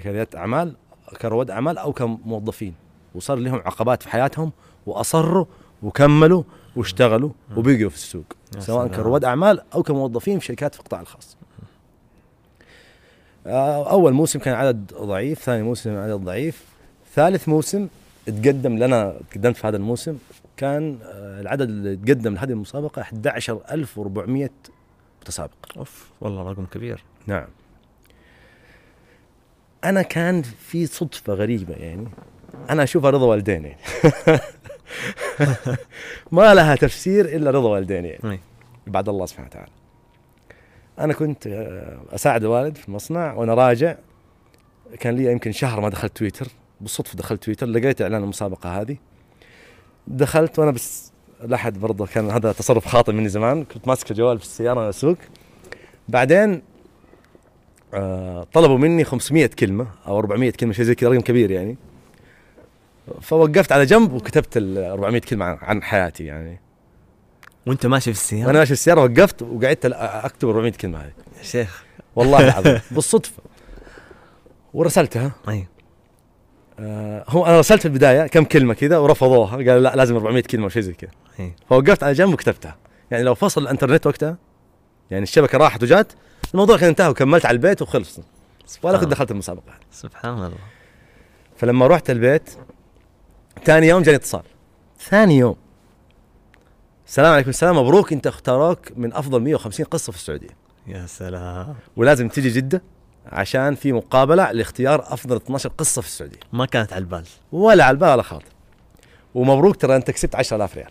كريادة 0.02 0.38
أعمال 0.38 0.76
كرواد 1.22 1.50
أعمال 1.50 1.78
أو 1.78 1.92
كموظفين. 1.92 2.74
وصار 3.14 3.36
لهم 3.36 3.62
عقبات 3.64 4.02
في 4.02 4.08
حياتهم 4.08 4.52
وأصروا 4.86 5.44
وكملوا 5.82 6.42
واشتغلوا 6.76 7.30
وبقوا 7.56 7.88
في 7.88 7.96
السوق 7.96 8.24
سواء. 8.58 8.88
كرواد 8.88 9.24
أعمال 9.24 9.60
أو 9.74 9.82
كموظفين 9.82 10.38
في 10.38 10.46
شركات 10.46 10.74
في 10.74 10.80
القطاع 10.80 11.00
الخاص. 11.00 11.36
آه، 13.46 13.90
أول 13.90 14.12
موسم 14.12 14.38
كان 14.38 14.54
عدد 14.54 14.94
ضعيف، 14.94 15.38
ثاني 15.42 15.62
موسم 15.62 15.96
عدد 15.96 16.14
ضعيف، 16.14 16.64
ثالث 17.14 17.48
موسم 17.48 17.88
تقدم 18.26 18.78
لنا 18.78 19.14
تقدمت 19.30 19.56
في 19.56 19.66
هذا 19.66 19.76
الموسم 19.76 20.18
كان 20.56 20.98
آه، 21.02 21.40
العدد 21.40 21.68
اللي 21.68 21.96
تقدم 21.96 22.34
لهذه 22.34 22.50
المسابقة 22.50 23.02
11400 23.02 24.50
متسابق. 25.22 25.52
أوف 25.76 26.10
والله 26.20 26.50
رقم 26.50 26.66
كبير 26.66 27.02
نعم. 27.26 27.46
أنا 29.84 30.02
كان 30.02 30.42
في 30.42 30.86
صدفة 30.86 31.32
غريبة 31.34 31.74
يعني 31.74 32.08
أنا 32.70 32.82
أشوفها 32.82 33.10
رضا 33.10 33.26
والدين 33.26 33.64
يعني 33.64 33.76
ما 36.32 36.54
لها 36.54 36.76
تفسير 36.76 37.24
إلا 37.24 37.50
رضا 37.50 37.68
والدين 37.68 38.04
يعني. 38.04 38.40
بعد 38.86 39.08
الله 39.08 39.26
سبحانه 39.26 39.48
وتعالى. 39.48 39.70
أنا 40.98 41.12
كنت 41.12 41.46
آه، 41.46 41.98
أساعد 42.14 42.44
الوالد 42.44 42.76
في 42.76 42.88
المصنع 42.88 43.32
وأنا 43.32 43.54
راجع. 43.54 43.94
كان 45.00 45.16
لي 45.16 45.32
يمكن 45.32 45.52
شهر 45.52 45.80
ما 45.80 45.88
دخلت 45.88 46.16
تويتر. 46.16 46.46
بالصدفه 46.80 47.16
دخلت 47.16 47.44
تويتر 47.44 47.66
لقيت 47.66 48.02
إعلان 48.02 48.22
المسابقة 48.22 48.80
هذه. 48.80 48.96
دخلت 50.06 50.58
وأنا 50.58 50.70
بس 50.70 51.12
لاحظ 51.44 51.78
برضه 51.78 52.06
كان 52.06 52.30
هذا 52.30 52.52
تصرف 52.52 52.86
خاطئ 52.86 53.12
مني 53.12 53.28
زمان. 53.28 53.64
كنت 53.64 53.88
ماسك 53.88 54.10
الجوال 54.10 54.38
في 54.38 54.44
السيارة 54.44 54.78
وأنا 54.78 54.90
اسوق 54.90 55.16
بعدين 56.08 56.62
آه 57.94 58.46
طلبوا 58.52 58.78
مني 58.78 59.04
500 59.04 59.46
كلمة 59.46 59.86
أو 60.06 60.18
400 60.18 60.50
كلمة 60.50 60.72
شيء 60.72 60.84
زي 60.84 60.94
كذا 60.94 61.10
رقم 61.10 61.20
كبير 61.20 61.50
يعني. 61.50 61.76
فوقفت 63.20 63.72
على 63.72 63.84
جنب 63.86 64.12
وكتبت 64.12 64.56
ال 64.56 64.78
400 64.78 65.20
كلمة 65.20 65.44
عن- 65.44 65.82
حياتي 65.82 66.24
يعني. 66.24 66.60
وانت 67.66 67.86
ماشي 67.86 68.12
في 68.12 68.18
السيارة؟ 68.20 68.46
وأنا 68.46 68.58
ماشي 68.58 68.66
في 68.68 68.72
السيارة 68.72 69.00
وقفت 69.04 69.42
وقعدت 69.42 69.86
أكتب 69.94 70.48
400 70.48 70.72
كلمة 70.72 70.98
هذه. 70.98 71.12
يا 71.38 71.42
شيخ. 71.42 71.84
والله 72.16 72.44
العظيم 72.48 72.80
بالصدفة. 72.90 73.42
ورسلتها 74.74 75.32
اي 75.48 75.66
آه 76.80 77.24
هو 77.28 77.46
أنا 77.46 77.58
رسلت 77.58 77.80
في 77.80 77.86
البداية 77.88 78.26
كم 78.26 78.44
كلمة 78.44 78.74
كذا 78.74 78.98
ورفضوها. 78.98 79.56
قالوا 79.56 79.78
لا 79.80 79.96
لازم 79.96 80.16
400 80.16 80.42
كلمة 80.42 80.66
وشيء 80.66 80.82
زي 80.82 80.92
كذا. 80.92 81.10
اي 81.40 81.52
فوقفت 81.68 82.02
على 82.02 82.12
جنب 82.12 82.32
وكتبتها. 82.32 82.76
يعني 83.10 83.22
لو 83.24 83.34
فصل 83.34 83.62
الإنترنت 83.62 84.06
وقتها 84.06 84.36
يعني 85.10 85.22
الشبكة 85.22 85.58
راحت 85.58 85.82
وجات 85.82 86.12
الموضوع 86.54 86.76
كان 86.76 86.88
انتهى 86.88 87.08
وكملت 87.08 87.46
على 87.46 87.54
البيت 87.54 87.82
وخلص 87.82 88.20
ولا 88.82 88.98
كنت 88.98 89.08
دخلت 89.10 89.30
المسابقة. 89.30 89.72
سبحان 89.92 90.34
الله. 90.34 90.52
فلما 91.56 91.86
رحت 91.86 92.10
البيت 92.10 92.50
ثاني 93.64 93.88
يوم 93.88 94.02
جاني 94.02 94.16
اتصال. 94.16 94.42
ثاني 95.00 95.38
يوم. 95.38 95.56
السلام 97.06 97.32
عليكم 97.32 97.50
السلام 97.50 97.78
مبروك 97.78 98.12
انت 98.12 98.26
اختاروك 98.26 98.78
من 98.96 99.12
أفضل 99.12 99.40
150 99.42 99.86
قصة 99.86 100.12
في 100.12 100.18
السعودية. 100.18 100.48
يا 100.86 101.06
سلام. 101.06 101.74
ولازم 101.96 102.28
تيجي 102.28 102.48
جدة 102.48 102.82
عشان 103.26 103.74
في 103.74 103.92
مقابلة 103.92 104.52
لاختيار 104.52 105.04
أفضل 105.08 105.36
12 105.36 105.70
قصة 105.78 106.02
في 106.02 106.08
السعودية. 106.08 106.40
ما 106.52 106.66
كانت 106.66 106.92
على 106.92 107.00
البال. 107.00 107.24
ولا 107.52 107.84
على 107.84 107.94
البال 107.94 108.08
ولا 108.08 108.22
خاطر. 108.22 108.44
ومبروك 109.34 109.76
ترى 109.76 109.96
انت 109.96 110.10
كسبت 110.10 110.34
10000 110.34 110.76
ريال. 110.76 110.90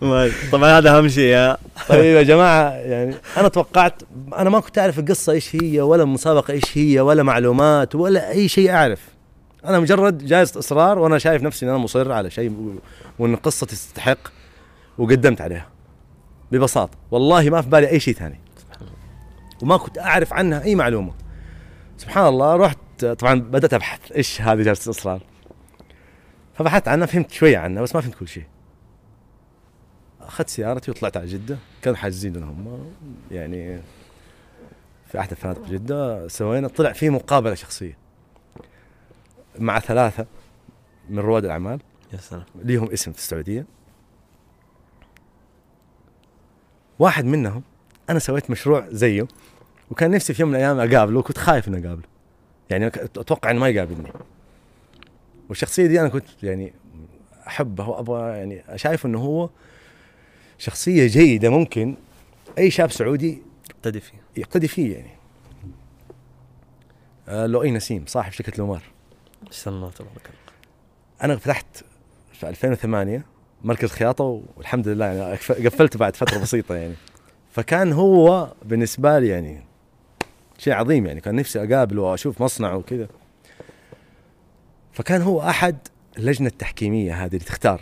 طبعا 0.52 0.78
هذا 0.78 0.98
أهم 0.98 1.08
شيء 1.08 1.24
يا. 1.24 1.56
طيب 1.88 2.16
يا 2.16 2.22
جماعة 2.22 2.70
يعني 2.70 3.14
أنا 3.36 3.48
توقعت 3.48 4.02
أنا 4.36 4.50
ما 4.50 4.60
كنت 4.60 4.78
أعرف 4.78 4.98
القصة 4.98 5.32
إيش 5.32 5.56
هي 5.56 5.80
ولا 5.80 6.02
المسابقة 6.02 6.52
إيش 6.52 6.78
هي 6.78 7.00
ولا 7.00 7.22
معلومات 7.22 7.94
ولا 7.94 8.30
أي 8.30 8.48
شيء 8.48 8.70
أعرف. 8.70 9.00
أنا 9.64 9.80
مجرد 9.80 10.26
جائزه 10.26 10.58
إصرار 10.58 10.98
وأنا 10.98 11.18
شايف 11.18 11.42
نفسي 11.42 11.66
إن 11.66 11.70
أنا 11.70 11.78
مصر 11.78 12.12
على 12.12 12.30
شيء 12.30 12.78
وإن 13.18 13.34
القصة 13.34 13.66
تستحق 13.66 14.18
وقدمت 14.98 15.40
عليها. 15.40 15.68
ببساطة. 16.52 16.98
والله 17.10 17.50
ما 17.50 17.62
في 17.62 17.68
بالي 17.68 17.90
أي 17.90 18.00
شيء 18.00 18.14
ثاني. 18.14 18.40
وما 19.62 19.76
كنت 19.76 19.98
أعرف 19.98 20.32
عنها 20.32 20.62
أي 20.62 20.74
معلومة. 20.74 21.12
سبحان 21.98 22.26
الله 22.26 22.56
رحت 22.56 23.04
طبعا 23.04 23.40
بدأت 23.40 23.74
أبحث 23.74 24.12
إيش 24.12 24.42
هذه 24.42 24.62
جائزه 24.62 24.84
الإصرار؟ 24.84 25.20
فبحثت 26.54 26.88
عنها 26.88 27.06
فهمت 27.06 27.30
شوية 27.30 27.58
عنها 27.58 27.82
بس 27.82 27.94
ما 27.94 28.00
فهمت 28.00 28.14
كل 28.14 28.28
شيء. 28.28 28.44
أخذت 30.20 30.48
سيارتي 30.48 30.90
وطلعت 30.90 31.16
على 31.16 31.26
جدة. 31.26 31.58
كانوا 31.82 31.98
حاجزين 31.98 32.42
هم. 32.42 32.92
يعني 33.30 33.80
في 35.06 35.20
أحد 35.20 35.30
الفنادق 35.30 35.68
جدة. 35.68 36.28
سوينا 36.28 36.68
طلع 36.68 36.92
في 36.92 37.10
مقابلة 37.10 37.54
شخصية. 37.54 37.96
مع 39.58 39.80
ثلاثة 39.80 40.26
من 41.08 41.18
رواد 41.18 41.44
الأعمال. 41.44 41.80
يا 42.12 42.18
سلام. 42.18 42.44
ليهم 42.54 42.90
اسم 42.90 43.12
في 43.12 43.18
السعودية. 43.18 43.66
واحد 46.98 47.24
منهم 47.24 47.62
أنا 48.10 48.18
سويت 48.18 48.50
مشروع 48.50 48.86
زيه 48.88 49.26
وكان 49.90 50.10
نفسي 50.10 50.34
في 50.34 50.42
يوم 50.42 50.50
من 50.50 50.56
الأيام 50.56 50.78
أقابله 50.78 51.18
وكنت 51.18 51.38
خايف 51.38 51.68
إني 51.68 51.86
أقابله. 51.86 52.08
يعني 52.70 52.86
أتوقع 52.86 53.50
إنه 53.50 53.60
ما 53.60 53.68
يقابلني. 53.68 54.12
والشخصية 55.48 55.86
دي 55.86 56.00
أنا 56.00 56.08
كنت 56.08 56.42
يعني 56.42 56.72
احبه 57.46 57.88
وأبغى 57.88 58.38
يعني 58.38 58.64
شايف 58.76 59.06
إنه 59.06 59.18
هو 59.18 59.50
شخصية 60.58 61.06
جيدة 61.06 61.50
ممكن 61.50 61.96
أي 62.58 62.70
شاب 62.70 62.90
سعودي 62.90 63.42
ابتدي 63.70 64.00
فيه. 64.00 64.18
يقتدي 64.36 64.68
فيه 64.68 64.96
يعني. 64.96 65.10
آه 67.28 67.46
لؤي 67.46 67.70
نسيم 67.70 68.04
صاحب 68.06 68.32
شركة 68.32 68.52
لومار. 68.58 68.82
شاء 69.50 69.74
الله 69.74 69.90
تبارك 69.90 70.26
الله. 70.26 70.40
أنا 71.22 71.36
فتحت 71.36 71.84
في 72.32 72.48
2008 72.48 73.24
مركز 73.64 73.90
خياطة 73.90 74.42
والحمد 74.56 74.88
لله 74.88 75.06
يعني 75.06 75.34
قفلته 75.36 75.98
بعد 75.98 76.16
فترة 76.16 76.38
بسيطة 76.38 76.74
يعني. 76.74 76.94
فكان 77.52 77.92
هو 77.92 78.52
بالنسبة 78.64 79.18
لي 79.18 79.28
يعني 79.28 79.64
شيء 80.58 80.72
عظيم 80.72 81.06
يعني 81.06 81.20
كان 81.20 81.34
نفسي 81.34 81.64
أقابله 81.64 82.02
وأشوف 82.02 82.42
مصنعه 82.42 82.76
وكذا. 82.76 83.08
فكان 84.92 85.22
هو 85.22 85.40
أحد 85.40 85.76
اللجنة 86.18 86.48
التحكيمية 86.48 87.24
هذه 87.24 87.34
اللي 87.34 87.44
تختار. 87.44 87.80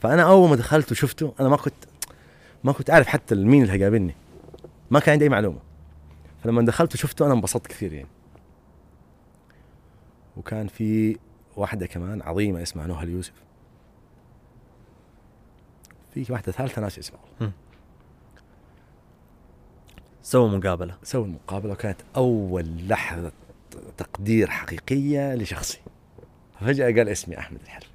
فأنا 0.00 0.22
أول 0.22 0.48
ما 0.48 0.56
دخلت 0.56 0.92
وشفته 0.92 1.34
أنا 1.40 1.48
ما 1.48 1.56
كنت 1.56 1.84
ما 2.64 2.72
كنت 2.72 2.90
أعرف 2.90 3.06
حتى 3.06 3.34
مين 3.34 3.62
اللي 3.62 3.72
هيقابلني. 3.72 4.14
ما 4.90 5.00
كان 5.00 5.12
عندي 5.12 5.24
أي 5.24 5.28
معلومة. 5.28 5.58
فلما 6.44 6.62
دخلت 6.62 6.94
وشفته 6.94 7.26
أنا 7.26 7.34
انبسطت 7.34 7.66
كثير 7.66 7.92
يعني. 7.92 8.08
وكان 10.38 10.66
في 10.66 11.16
واحدة 11.56 11.86
كمان 11.86 12.22
عظيمة 12.22 12.62
اسمها 12.62 12.86
نهى 12.86 13.04
اليوسف. 13.04 13.32
في 16.14 16.32
واحدة 16.32 16.52
ثالثة 16.52 16.82
ناس 16.82 16.98
اسمها 16.98 17.52
سووا 20.22 20.48
مقابلة. 20.48 20.98
سووا 21.02 21.24
المقابلة 21.24 21.72
وكانت 21.72 22.00
أول 22.16 22.88
لحظة 22.88 23.32
تقدير 23.96 24.50
حقيقية 24.50 25.34
لشخصي. 25.34 25.80
فجأة 26.60 26.84
قال 26.84 27.08
اسمي 27.08 27.38
أحمد 27.38 27.60
الحربي 27.60 27.86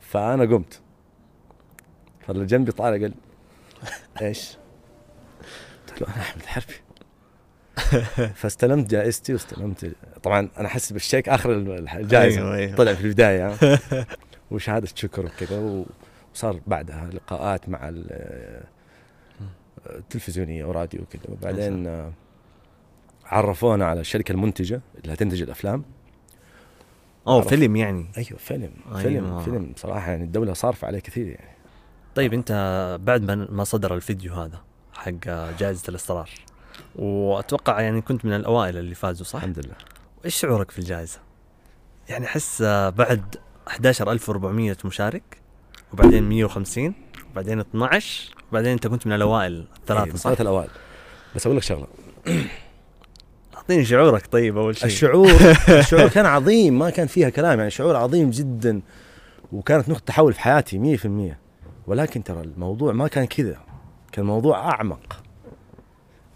فأنا 0.00 0.44
قمت. 0.44 0.80
فاللي 2.20 2.46
جنبي 2.46 2.72
طالع 2.72 2.96
قال 2.96 3.14
إيش؟ 4.22 4.56
قلت 5.88 6.02
له 6.02 6.14
أنا 6.14 6.22
أحمد 6.22 6.42
الحربي 6.42 6.74
فاستلمت 8.40 8.90
جائزتي 8.90 9.32
واستلمت 9.32 9.92
طبعا 10.22 10.48
أنا 10.58 10.66
أحس 10.66 10.92
بالشيك 10.92 11.28
آخر 11.28 11.52
الجائزة. 11.52 12.40
أيوة، 12.40 12.54
أيوة. 12.54 12.76
طلع 12.76 12.94
في 12.94 13.04
البداية. 13.04 13.56
وشهادة 14.50 14.88
شكر 14.94 15.26
وكذا 15.26 15.84
وصار 16.34 16.60
بعدها 16.66 17.10
لقاءات 17.12 17.68
مع 17.68 17.88
ال- 17.88 18.62
التلفزيونيه 19.86 20.64
وراديو 20.64 21.00
وكذا. 21.02 21.22
وبعدين 21.28 21.86
آه، 21.86 22.12
عرفونا 23.26 23.86
على 23.86 24.00
الشركة 24.00 24.32
المنتجة 24.32 24.80
اللي 25.02 25.14
هتنتج 25.14 25.42
الأفلام. 25.42 25.84
أوه. 27.26 27.42
فيلم 27.42 27.76
يعني. 27.76 28.06
أيوه 28.18 28.38
فيلم. 28.38 28.70
أيوة. 28.88 29.02
فيلم 29.02 29.40
فيلم 29.40 29.72
صراحة 29.76 30.10
يعني 30.10 30.24
الدولة 30.24 30.52
صارفة 30.52 30.86
عليه 30.86 30.98
كثير 30.98 31.26
يعني. 31.26 31.56
طيب 32.14 32.34
أنت 32.34 32.52
بعد 33.02 33.22
ما 33.22 33.34
ما 33.50 33.64
صدر 33.64 33.94
الفيديو 33.94 34.34
هذا 34.34 34.60
حق 34.94 35.10
جائزة 35.58 35.82
الإصرار 35.88 36.30
وأتوقع 36.96 37.80
يعني 37.80 38.00
كنت 38.00 38.24
من 38.24 38.32
الأوائل 38.32 38.76
اللي 38.76 38.94
فازوا 38.94 39.26
صح؟ 39.26 39.38
الحمد 39.38 39.58
لله. 39.58 39.74
إيش 40.24 40.36
شعورك 40.36 40.70
في 40.70 40.78
الجائزة؟ 40.78 41.18
يعني 42.08 42.26
أحس 42.26 42.62
آه، 42.62 42.90
بعد 42.90 43.36
11400 43.68 44.76
مشارك 44.84 45.22
وبعدين 45.92 46.28
150 46.28 46.94
وبعدين 47.32 47.60
12 47.60 48.34
وبعدين 48.50 48.72
أنت 48.72 48.86
كنت 48.86 49.06
من 49.06 49.12
الأوائل 49.12 49.66
الثلاثة 49.76 50.04
أيوة، 50.04 50.16
صح؟ 50.16 50.22
ثلاثة 50.22 50.42
الأوائل. 50.42 50.70
بس 51.36 51.46
أقول 51.46 51.56
لك 51.56 51.62
شغلة. 51.62 51.86
أعطيني 53.56 53.84
شعورك 53.84 54.26
طيب 54.26 54.58
أول 54.58 54.76
شيء. 54.76 54.86
الشعور 54.86 55.30
الشعور 55.78 56.08
كان 56.08 56.26
عظيم 56.26 56.78
ما 56.78 56.90
كان 56.90 57.06
فيها 57.06 57.28
كلام 57.28 57.58
يعني 57.58 57.70
شعور 57.70 57.96
عظيم 57.96 58.30
جدا 58.30 58.80
وكانت 59.52 59.88
نقطة 59.88 60.04
تحول 60.06 60.32
في 60.32 60.40
حياتي 60.40 60.96
100% 60.96 61.08
ولكن 61.86 62.24
ترى 62.24 62.40
الموضوع 62.40 62.92
ما 62.92 63.08
كان 63.08 63.24
كذا 63.24 63.56
كان 64.12 64.24
موضوع 64.24 64.70
أعمق. 64.70 65.22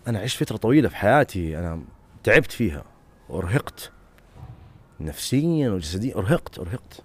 أنا 0.07 0.18
عشت 0.18 0.44
فترة 0.44 0.57
طويلة 0.57 0.88
في 0.88 0.96
حياتي 0.96 1.59
أنا 1.59 1.82
تعبت 2.24 2.53
فيها 2.53 2.84
وأرهقت 3.28 3.92
نفسيا 5.00 5.70
وجسديا 5.70 6.16
أرهقت 6.16 6.59
أرهقت. 6.59 7.03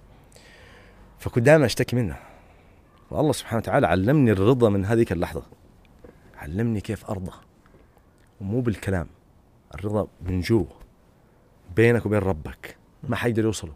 فكنت 1.19 1.45
دائما 1.45 1.65
أشتكي 1.65 1.95
منها 1.95 2.19
والله 3.11 3.31
سبحانه 3.31 3.57
وتعالى 3.57 3.87
علمني 3.87 4.31
الرضا 4.31 4.69
من 4.69 4.85
هذيك 4.85 5.11
اللحظة. 5.11 5.43
علمني 6.37 6.81
كيف 6.81 7.09
أرضى. 7.09 7.31
ومو 8.41 8.61
بالكلام 8.61 9.07
الرضا 9.75 10.07
من 10.21 10.41
جوا 10.41 10.65
بينك 11.75 12.05
وبين 12.05 12.19
ربك. 12.19 12.77
ما 13.03 13.15
حيقدر 13.15 13.43
يوصله. 13.43 13.73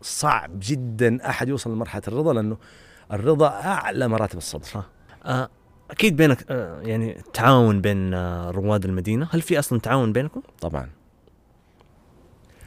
صعب 0.00 0.50
جدا 0.58 1.30
أحد 1.30 1.48
يوصل 1.48 1.72
لمرحلة 1.72 2.02
الرضا 2.08 2.32
لأنه 2.32 2.56
الرضا 3.12 3.48
أعلى 3.48 4.08
مراتب 4.08 4.38
الصبر. 4.38 4.84
آه 5.24 5.48
أكيد 5.90 6.16
بينك 6.16 6.44
آه 6.50 6.80
يعني 6.82 7.22
تعاون 7.32 7.80
بين 7.80 8.14
آه 8.14 8.50
رواد 8.50 8.84
المدينة. 8.84 9.28
هل 9.30 9.42
في 9.42 9.58
أصلا 9.58 9.80
تعاون 9.80 10.12
بينكم؟ 10.12 10.42
طبعا. 10.60 10.90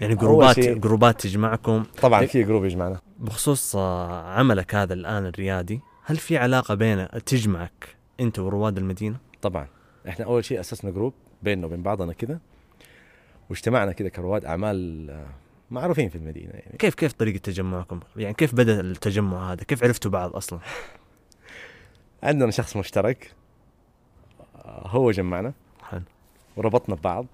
يعني 0.02 0.16
group 0.16 0.52
ات 0.52 0.60
group 0.60 1.11
ات 1.11 1.22
تجمعكم 1.22 1.84
طبعا 2.02 2.26
في 2.26 2.44
group 2.44 2.66
يجمعنا. 2.66 3.00
بخصوص 3.20 3.76
آه 3.76 4.34
عملك 4.34 4.76
هذا 4.76 4.94
الآن 4.94 5.26
الريادي 5.26 5.82
هل 6.06 6.18
في 6.18 6.38
علاقة 6.38 6.76
بين 6.76 7.08
تجمعك 7.26 7.96
أنت 8.20 8.40
ورواد 8.40 8.78
المدينة؟ 8.78 9.18
طبعا. 9.42 9.68
إحنا 10.08 10.26
أول 10.26 10.46
شيء 10.46 10.60
أسسنا 10.60 10.92
group 10.92 11.14
بيننا 11.44 11.66
وبين 11.66 11.84
بعضنا 11.84 12.14
كذا 12.14 12.40
واجتمعنا 13.50 13.92
كذا 13.92 14.10
كرواد 14.10 14.46
أعمال 14.46 15.26
معروفين 15.72 16.10
في 16.10 16.16
المدينة 16.16 16.52
يعني. 16.54 16.78
كيف 16.78 16.96
كيف 16.96 17.14
طريقة 17.14 17.38
تجمعكم؟ 17.38 18.00
يعني 18.16 18.34
كيف 18.34 18.56
بدأ 18.56 18.80
التجمع 18.80 19.52
هذا؟ 19.52 19.64
كيف 19.64 19.84
عرفتوا 19.84 20.12
بعض 20.12 20.36
أصلا؟ 20.36 20.60
عندنا 22.24 22.52
شخص 22.52 22.78
مشترك. 22.78 23.34
آه، 24.56 24.88
هو 24.88 25.12
جمعنا. 25.12 25.54
حلو. 25.84 26.02
وربطنا 26.58 26.96
ببعض. 26.96 27.26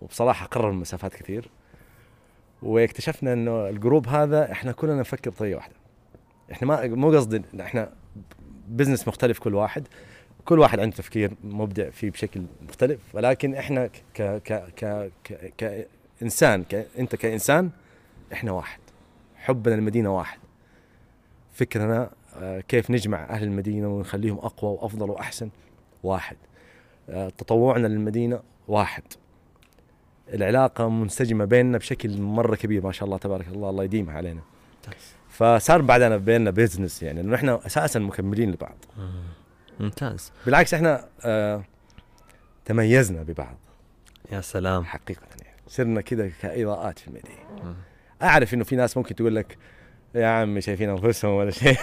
وبصراحة 0.00 0.46
قرب 0.46 0.72
مسافات 0.72 1.14
كثير. 1.14 1.50
واكتشفنا 2.62 3.32
إنه 3.32 3.68
ال 3.68 3.75
group 3.75 4.08
هذا 4.08 4.52
إحنا 4.52 4.72
كلنا 4.72 5.00
نفكر 5.00 5.30
بطريقة 5.30 5.56
واحدة. 5.56 5.74
إحنا 6.52 6.68
ما 6.68 6.86
مو 6.86 7.10
قصدي 7.10 7.42
إحنا 7.60 7.92
business 8.68 9.08
مختلف 9.08 9.38
كل 9.38 9.54
واحد. 9.54 9.88
كل 10.44 10.58
واحد 10.58 10.80
عنده 10.80 10.96
تفكير 10.96 11.32
مبدع 11.44 11.90
فيه 11.90 12.10
بشكل 12.10 12.42
مختلف. 12.68 13.00
ولكن 13.12 13.54
إحنا 13.54 13.86
ك 13.86 14.02
ك 14.14 14.72
ك 14.76 15.10
ك 15.24 15.88
كإنسان 16.18 16.64
ك 16.64 16.86
أنت 16.98 17.16
كإنسان 17.16 17.70
إحنا 18.32 18.52
واحد. 18.52 18.80
حبنا 19.36 19.74
للمدينة 19.74 20.16
واحد. 20.16 20.38
فكرنا 21.52 22.10
كيف 22.68 22.90
نجمع 22.90 23.24
أهل 23.24 23.44
المدينة 23.44 23.88
ونخليهم 23.88 24.38
أقوى 24.38 24.70
وأفضل 24.70 25.10
وأحسن؟ 25.10 25.50
واحد. 26.02 26.36
آه، 27.10 27.28
تطوعنا 27.28 27.86
للمدينة؟ 27.86 28.40
واحد. 28.68 29.02
العلاقة 30.34 30.88
منسجمة 30.88 31.44
بيننا 31.44 31.78
بشكل 31.78 32.20
مرة 32.20 32.56
كبير 32.56 32.84
ما 32.84 32.92
شاء 32.92 33.06
الله 33.06 33.18
تبارك 33.18 33.48
الله 33.48 33.70
الله 33.70 33.84
يديمها 33.84 34.14
علينا. 34.16 34.40
فصار 35.28 35.82
بعدنا 35.82 36.16
بيننا 36.16 36.50
بيزنس 36.50 37.02
يعني 37.02 37.20
انه 37.20 37.34
إحنا 37.34 37.66
أساسا 37.66 38.00
مكملين 38.00 38.50
لبعض. 38.50 38.76
ممتاز. 39.80 40.32
بالعكس 40.46 40.74
إحنا 40.74 41.08
آه 41.24 41.64
تميزنا 42.64 43.22
ببعض. 43.22 43.56
يا 44.32 44.40
سلام. 44.40 44.84
حقيقة 44.84 45.26
يعني. 45.42 45.56
صرنا 45.68 46.00
كذا 46.00 46.28
كإضاءات 46.28 46.98
في 46.98 47.08
المدينة. 47.08 47.74
أعرف 48.22 48.54
إنه 48.54 48.64
في 48.64 48.76
ناس 48.76 48.96
ممكن 48.96 49.14
تقول 49.14 49.36
لك 49.36 49.58
يا 50.16 50.26
عمي 50.26 50.60
شايفين 50.60 50.88
أنفسهم 50.90 51.30
ولا 51.34 51.50
شيء 51.50 51.76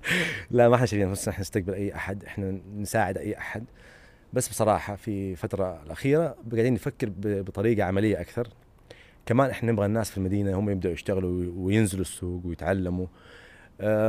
لا 0.50 0.68
ما 0.68 0.74
إحنا 0.74 0.86
شايفين 0.86 1.08
أنفسنا 1.08 1.32
إحنا 1.32 1.40
نستقبل 1.42 1.74
أي 1.74 1.94
أحد 1.94 2.24
إحنا 2.24 2.58
نساعد 2.78 3.18
أي 3.18 3.38
أحد. 3.38 3.64
بس 4.32 4.48
بصراحة 4.48 4.96
في 4.96 5.30
الفترة 5.30 5.82
الأخيرة 5.86 6.36
قاعدين 6.52 6.74
نفكر 6.74 7.12
بطريقة 7.18 7.84
عملية 7.84 8.20
أكثر. 8.20 8.48
كمان 9.26 9.50
إحنا 9.50 9.72
نبغى 9.72 9.86
الناس 9.86 10.10
في 10.10 10.18
المدينة 10.18 10.58
هم 10.58 10.70
يبدأوا 10.70 10.94
يشتغلوا 10.94 11.30
وي- 11.30 11.46
وينزلوا 11.56 12.00
السوق 12.02 12.46
ويتعلموا. 12.46 13.06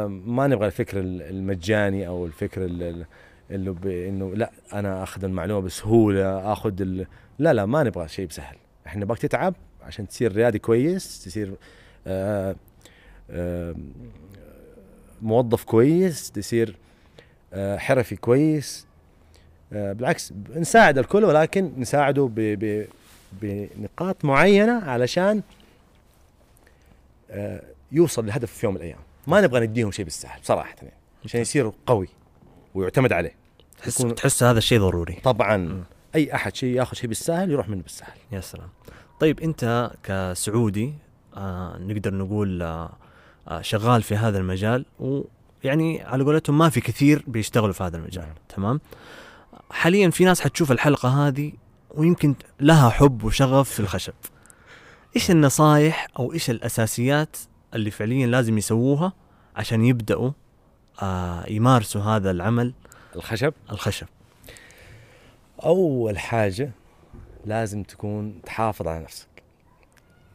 ما 0.07 0.47
نبغى 0.47 0.65
الفكر 0.67 0.99
ال- 0.99 1.21
المجاني 1.21 2.07
أو 2.07 2.25
الفكر 2.25 2.65
ال- 2.65 2.83
ال- 2.83 3.05
اللي 3.51 3.71
ب- 3.71 3.87
إنه 3.87 4.35
لا 4.35 4.51
أنا 4.73 5.03
آخذ 5.03 5.23
المعلومة 5.25 5.65
بسهولة 5.65 6.51
آخذ 6.53 6.81
ال... 6.81 7.07
لا 7.39 7.53
لا 7.53 7.65
ما 7.65 7.83
نبغى 7.83 8.07
شيء 8.07 8.27
بسهل. 8.27 8.55
إحنا 8.87 9.01
نبغاك 9.05 9.19
تتعب 9.19 9.53
عشان 9.81 10.07
تصير 10.07 10.35
ريادي 10.35 10.59
كويس 10.59 11.23
تصير 11.25 11.53
آه 12.07 12.55
موظف 15.21 15.63
كويس 15.63 16.31
تصير 16.31 16.75
حرفي 17.53 18.15
كويس. 18.15 18.87
بالعكس 19.71 20.33
نساعد 20.55 20.97
الكل 20.97 21.23
ولكن 21.23 21.71
نساعده 21.77 22.29
ب 22.35 22.39
ب 22.39 22.87
بنقاط 23.41 24.25
معينة 24.25 24.83
علشان 24.83 25.41
يوصل 27.91 28.25
لهدف 28.25 28.51
في 28.51 28.65
يوم 28.65 28.75
من 28.75 28.81
الأيام. 28.81 28.99
ما 29.27 29.41
نبغى 29.41 29.67
نديهم 29.67 29.91
شيء 29.91 30.05
بالسهل 30.05 30.39
صراحة 30.43 30.75
يعني 30.81 30.93
عشان 31.25 31.41
يصير 31.41 31.71
قوي 31.85 32.07
ويعتمد 32.73 33.13
عليه. 33.13 33.35
تحس 33.77 33.97
تحس 33.97 34.43
هذا 34.43 34.57
الشيء 34.57 34.79
ضروري. 34.79 35.13
طبعا. 35.23 35.57
مم. 35.57 35.83
أي 36.15 36.35
أحد 36.35 36.55
شيء 36.55 36.75
ياخذ 36.75 36.97
شيء 36.97 37.07
بالسهل 37.07 37.51
يروح 37.51 37.69
منه 37.69 37.81
بالسهل. 37.81 38.17
يا 38.31 38.41
سلام. 38.41 38.69
طيب 39.19 39.39
أنت 39.39 39.91
كسعودي 40.03 40.93
آه 41.37 41.77
نقدر 41.77 42.13
نقول 42.13 42.61
آه 42.61 42.93
شغال 43.61 44.03
في 44.03 44.15
هذا 44.15 44.37
المجال 44.37 44.85
ويعني 44.99 46.01
على 46.01 46.23
قولتهم 46.23 46.57
ما 46.57 46.69
في 46.69 46.81
كثير 46.81 47.23
بيشتغلوا 47.27 47.73
في 47.73 47.83
هذا 47.83 47.97
المجال 47.97 48.23
نعم. 48.23 48.35
تمام؟ 48.49 48.79
حاليا 49.71 50.09
في 50.09 50.25
ناس 50.25 50.41
حتشوف 50.41 50.71
الحلقة 50.71 51.27
هذه 51.27 51.51
ويمكن 51.95 52.35
لها 52.59 52.89
حب 52.89 53.23
وشغف 53.23 53.69
في 53.69 53.79
الخشب. 53.79 54.13
إيش 55.15 55.31
النصائح 55.31 56.07
أو 56.19 56.33
إيش 56.33 56.49
الأساسيات 56.49 57.37
اللي 57.73 57.91
فعليا 57.91 58.27
لازم 58.27 58.57
يسووها 58.57 59.13
عشان 59.55 59.85
يبدأوا 59.85 60.31
آه 61.01 61.49
يمارسوا 61.49 62.01
هذا 62.01 62.31
العمل؟ 62.31 62.73
الخشب؟ 63.15 63.53
الخشب. 63.71 64.07
أول 65.63 66.19
حاجة 66.19 66.71
لازم 67.45 67.83
تكون 67.83 68.41
تحافظ 68.41 68.87
على 68.87 69.03
نفسك. 69.03 69.30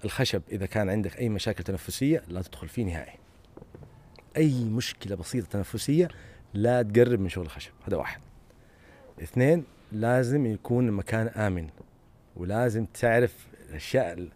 الخشب 0.07 0.43
إذا 0.53 0.67
كان 0.67 0.91
عندك 0.91 1.19
أي 1.19 1.29
مشاكل 1.29 1.65
تنفسية 1.65 2.23
لا 2.29 2.43
تدخل 2.43 2.69
فيه 2.69 2.85
نهائي. 2.85 3.19
أي 4.37 4.65
مشكلة 4.65 5.17
بسيطة 5.17 5.47
تنفسية 5.49 6.09
لا 6.55 6.83
تقرب 6.83 7.21
من 7.21 7.29
شغل 7.29 7.45
الخشب 7.45 7.71
هذا 7.89 7.97
واحد. 7.97 8.21
اثنين 9.23 9.65
لازم 9.93 10.47
يكون 10.47 10.89
المكان 10.89 11.27
آمن 11.29 11.69
ولازم 12.37 12.85
تعرف 12.85 13.47
الأشياء 13.71 14.13
ال- 14.13 14.29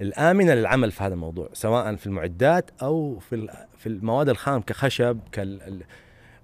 الآمنة 0.00 0.54
للعمل 0.54 0.90
في 0.92 1.02
هذا 1.02 1.14
الموضوع 1.14 1.48
سواء 1.52 1.96
في 1.96 2.06
المعدات 2.06 2.70
أو 2.82 3.18
في 3.18 3.48
في 3.78 3.86
المواد 3.88 4.28
الخام 4.28 4.62
كخشب 4.62 5.20
كال 5.32 5.62
ال- 5.62 5.82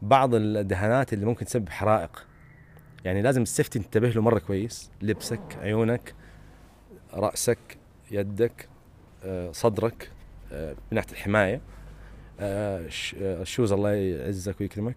بعض 0.03 0.35
الدهانات 0.35 1.13
اللي 1.13 1.27
ممكن 1.27 1.45
تسبب 1.45 1.69
حرائق. 1.69 2.27
يعني 3.05 3.23
لازم 3.23 3.43
السيفتي 3.43 3.79
تنتبه 3.79 4.09
له 4.09 4.23
مرة 4.23 4.39
كويس 4.39 4.91
لبسك 5.03 5.41
عيونك 5.61 6.15
رأسك 7.15 7.59
يدك 8.11 8.69
آه، 9.25 9.53
صدرك 9.53 10.11
آه، 10.53 10.73
من 10.73 10.79
ناحية 10.91 11.13
الحماية. 11.13 11.61
ش- 12.89 13.15
آه، 13.21 13.43
الشوز 13.43 13.73
الله 13.73 13.91
يعزك 13.93 14.61
ويكرمك. 14.61 14.97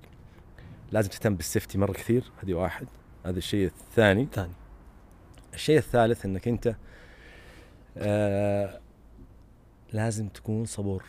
لازم 0.91 1.09
تهتم 1.09 1.35
بالسيفتي 1.35 1.77
مرة 1.77 1.91
كثير 1.91 2.23
هذه 2.43 2.53
واحد. 2.53 2.87
هذا 3.25 3.37
الشيء 3.37 3.65
الثاني. 3.65 4.27
ثاني. 4.33 4.53
الشيء 5.53 5.77
الثالث 5.77 6.25
إنك 6.25 6.47
أنت 6.47 6.75
لازم 9.93 10.27
تكون 10.27 10.65
صبور. 10.65 11.03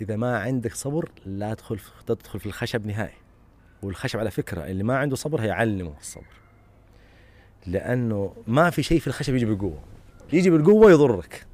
إذا 0.00 0.16
ما 0.16 0.38
عندك 0.38 0.74
صبر 0.74 1.10
لا 1.26 1.54
تدخل 1.54 1.78
في 1.78 1.90
تدخل 2.06 2.40
في 2.40 2.46
الخشب 2.46 2.86
نهائي. 2.86 3.14
والخشب 3.82 4.18
على 4.18 4.30
فكرة 4.30 4.66
اللي 4.66 4.84
ما 4.84 4.98
عنده 4.98 5.16
صبر 5.16 5.40
هيعلمه 5.40 5.94
الصبر. 6.00 6.26
لأنه 7.66 8.34
ما 8.46 8.70
في 8.70 8.82
شيء 8.82 9.00
في 9.00 9.06
الخشب 9.06 9.34
يجي 9.34 9.44
بالقوه 9.44 9.82
يجي 10.32 10.50
بالقوة 10.50 10.90
يضرك. 10.90 11.46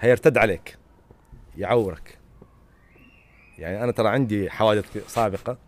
هيرتد 0.00 0.38
عليك. 0.38 0.78
يعورك. 1.56 2.18
يعني 3.58 3.84
أنا 3.84 3.92
ترى 3.92 4.08
عندي 4.08 4.50
حوادث 4.50 5.12
سابقة. 5.14 5.58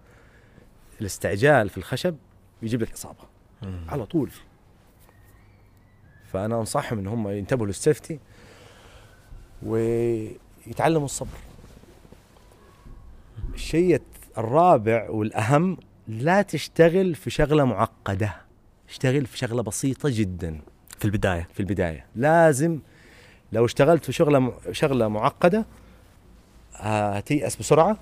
الاستعجال 1.00 1.68
في 1.68 1.78
الخشب 1.78 2.16
يجيب 2.62 2.82
لك 2.82 2.92
إصابة. 2.92 3.24
على 3.88 4.06
طول. 4.06 4.30
فأنا 6.32 6.60
أنصحهم 6.60 6.98
إن 6.98 7.06
هم 7.06 7.28
ينتبهوا 7.28 7.66
للسيفتي 7.66 8.18
ويتعلموا 9.62 11.04
الصبر. 11.04 11.38
الشيء 13.54 14.02
الرابع 14.38 15.10
والأهم 15.10 15.76
لا 16.08 16.42
تشتغل 16.42 17.14
في 17.14 17.30
شغلة 17.30 17.64
معقدة. 17.64 18.36
اشتغل 18.88 19.26
في 19.26 19.38
شغلة 19.38 19.62
بسيطة 19.62 20.08
جدا. 20.12 20.60
في 20.98 21.04
البداية. 21.04 21.48
في 21.54 21.60
البداية. 21.60 22.06
لازم 22.16 22.78
لو 23.52 23.64
اشتغلت 23.64 24.04
في 24.04 24.12
شغلة 24.12 24.52
شغلة 24.72 25.08
معقدة 25.08 25.64
هتيأس 26.74 27.56
بسرعة 27.56 27.96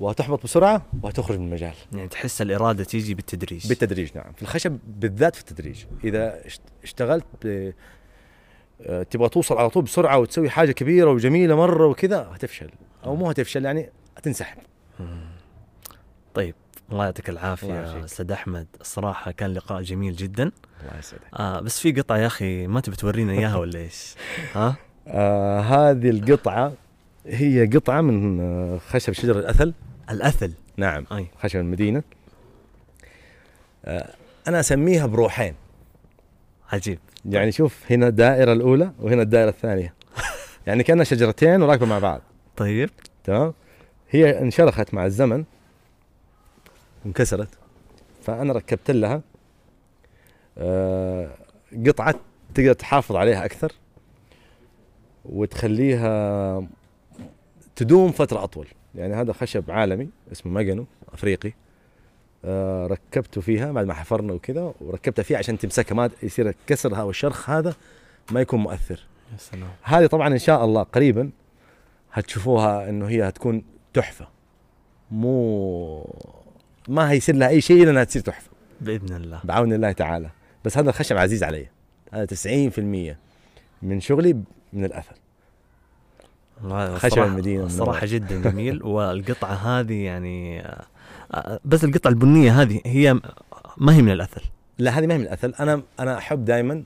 وهتحبط 0.00 0.42
بسرعة 0.44 0.82
وهتخرج 1.02 1.38
من 1.38 1.46
المجال. 1.46 1.74
يعني 1.92 2.08
تحس 2.08 2.42
الإرادة 2.42 2.84
تيجي 2.84 3.14
بالتدريج. 3.14 3.68
بالتدريج 3.68 4.10
نعم. 4.14 4.32
في 4.32 4.42
الخشب 4.42 4.78
بالذات 4.86 5.34
في 5.34 5.40
التدريج. 5.40 5.84
إذا 6.04 6.40
اشتغلت 6.82 7.24
ب... 7.42 7.72
آه، 8.82 9.02
تبغى 9.02 9.28
توصل 9.28 9.58
على 9.58 9.70
طول 9.70 9.82
بسرعة 9.82 10.18
وتسوي 10.18 10.50
حاجة 10.50 10.72
كبيرة 10.72 11.10
وجميلة 11.10 11.56
مرة 11.56 11.86
وكذا 11.86 12.30
هتفشل. 12.34 12.70
أو 13.04 13.16
مو 13.16 13.30
هتفشل 13.30 13.64
يعني 13.64 13.90
هتنسحب. 14.16 14.58
طيب. 16.34 16.54
الله 16.92 17.04
يعطيك 17.04 17.28
العافية 17.28 18.04
أستاذ 18.04 18.30
أحمد. 18.32 18.66
الصراحة 18.80 19.30
كان 19.30 19.54
لقاء 19.54 19.82
جميل 19.82 20.16
جدا. 20.16 20.42
الله 20.42 20.98
يسعدك. 20.98 21.22
آه 21.34 21.60
بس 21.60 21.80
في 21.80 21.92
قطعة 21.92 22.16
يا 22.16 22.26
أخي 22.26 22.66
ما 22.66 22.80
تبي 22.80 22.96
تورينا 22.96 23.32
إياها 23.32 23.56
ولا 23.56 23.78
إيش؟ 23.78 24.14
ها؟ 24.54 24.76
آه 25.08 25.60
هذه 25.60 26.10
القطعة 26.10 26.72
هي 27.26 27.66
قطعة 27.66 28.00
من 28.00 28.40
آه، 28.40 28.78
خشب 28.78 29.12
شجر 29.12 29.38
الأثل. 29.38 29.74
الأثل. 30.10 30.52
نعم 30.76 31.06
أي. 31.12 31.26
خشب 31.42 31.60
المدينة. 31.60 32.02
آه 33.84 34.14
أنا 34.48 34.60
أسميها 34.60 35.06
بروحين. 35.06 35.54
عجيب. 36.72 36.98
يعني 37.24 37.52
شوف 37.52 37.92
هنا 37.92 38.08
الدائرة 38.08 38.52
الأولى 38.52 38.92
وهنا 39.00 39.22
الدائرة 39.22 39.48
الثانية. 39.48 39.94
يعني 40.66 40.82
كأنها 40.82 41.04
شجرتين 41.04 41.62
وراكبة 41.62 41.86
مع 41.86 41.98
بعض. 41.98 42.20
طيب. 42.56 42.90
تمام؟ 43.24 43.54
هي 44.10 44.40
انشرخت 44.40 44.94
مع 44.94 45.06
الزمن. 45.06 45.44
انكسرت. 47.06 47.48
فأنا 48.22 48.52
ركبت 48.52 48.90
لها 48.90 49.22
آه، 50.58 51.30
قطعة 51.86 52.14
تقدر 52.54 52.72
تحافظ 52.72 53.16
عليها 53.16 53.44
أكثر 53.44 53.72
وتخليها 55.24 56.66
تدوم 57.76 58.12
فترة 58.12 58.44
أطول. 58.44 58.66
يعني 58.94 59.14
هذا 59.14 59.32
خشب 59.32 59.70
عالمي 59.70 60.08
اسمه 60.32 60.52
ماجنو 60.52 60.86
أفريقي. 61.12 61.52
آه، 62.44 62.86
ركبته 62.86 63.40
فيها 63.40 63.72
بعد 63.72 63.86
ما 63.86 63.94
حفرنا 63.94 64.32
وكذا 64.32 64.74
وركبتها 64.80 65.22
فيها 65.22 65.38
عشان 65.38 65.58
تمسكها 65.58 65.94
ما 65.94 66.10
يصير 66.22 66.48
الكسر 66.48 67.00
أو 67.00 67.10
الشرخ 67.10 67.50
هذا 67.50 67.74
ما 68.30 68.40
يكون 68.40 68.60
مؤثر. 68.60 69.06
يا 69.32 69.38
سلام. 69.38 69.68
هذه 69.82 70.06
طبعا 70.06 70.28
إن 70.28 70.38
شاء 70.38 70.64
الله 70.64 70.82
قريبا 70.82 71.30
هتشوفوها 72.12 72.88
إنه 72.88 73.08
هي 73.08 73.28
هتكون 73.28 73.64
تحفة. 73.94 74.28
مو 75.10 76.14
ما 76.88 77.10
هيصير 77.10 77.34
لها 77.34 77.48
أي 77.48 77.60
شيء 77.60 77.82
إلا 77.82 77.90
إنها 77.90 78.04
تصير 78.04 78.22
تحفة. 78.22 78.50
بإذن 78.80 79.16
الله. 79.16 79.40
بعون 79.44 79.72
الله 79.72 79.92
تعالى. 79.92 80.30
بس 80.64 80.78
هذا 80.78 80.90
الخشب 80.90 81.16
عزيز 81.16 81.44
علي. 81.44 81.66
هذا 82.12 82.26
90% 82.26 83.16
من 83.82 84.00
شغلي 84.00 84.32
من 84.72 84.84
الأثر. 84.84 85.14
خشب 86.96 87.22
المدينة 87.22 87.68
صراحة 87.68 88.06
جدا 88.06 88.42
جميل. 88.50 88.82
والقطعة 88.82 89.54
هذه 89.54 90.04
يعني 90.04 90.62
آه، 91.34 91.60
بس 91.64 91.84
القطعة 91.84 92.10
البنية 92.10 92.62
هذه 92.62 92.80
هي 92.86 93.20
ما 93.76 93.94
هي 93.94 94.02
من 94.02 94.12
الاثل 94.12 94.40
لا 94.78 94.90
هذه 94.90 95.06
ما 95.06 95.14
هي 95.14 95.18
من 95.18 95.24
الاثل 95.24 95.54
أنا 95.60 95.82
أنا 96.00 96.18
أحب 96.18 96.44
دائما 96.44 96.82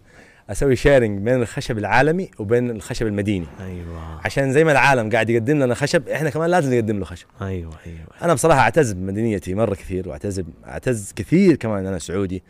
أسوي 0.50 0.76
شيرنج 0.76 1.22
بين 1.22 1.42
الخشب 1.42 1.78
العالمي 1.78 2.30
وبين 2.38 2.70
الخشب 2.70 3.06
المديني. 3.06 3.46
أيوه. 3.60 4.20
عشان 4.24 4.52
زي 4.52 4.64
ما 4.64 4.72
العالم 4.72 5.10
قاعد 5.10 5.30
يقدم 5.30 5.62
لنا 5.62 5.74
خشب 5.74 6.08
إحنا 6.08 6.30
كمان 6.30 6.50
لازم 6.50 6.74
نقدم 6.74 6.98
له 6.98 7.04
خشب. 7.04 7.26
أيوه 7.42 7.72
أيوه. 7.86 7.98
أنا 8.22 8.34
بصراحة 8.34 8.60
أعتز 8.60 8.92
بمدنيتي 8.92 9.54
مرة 9.54 9.74
كثير 9.74 10.08
وأعتز 10.08 10.42
أعتز 10.66 11.12
كثير 11.16 11.56
كمان 11.56 11.86
أنا 11.86 11.98
سعودي 11.98 12.42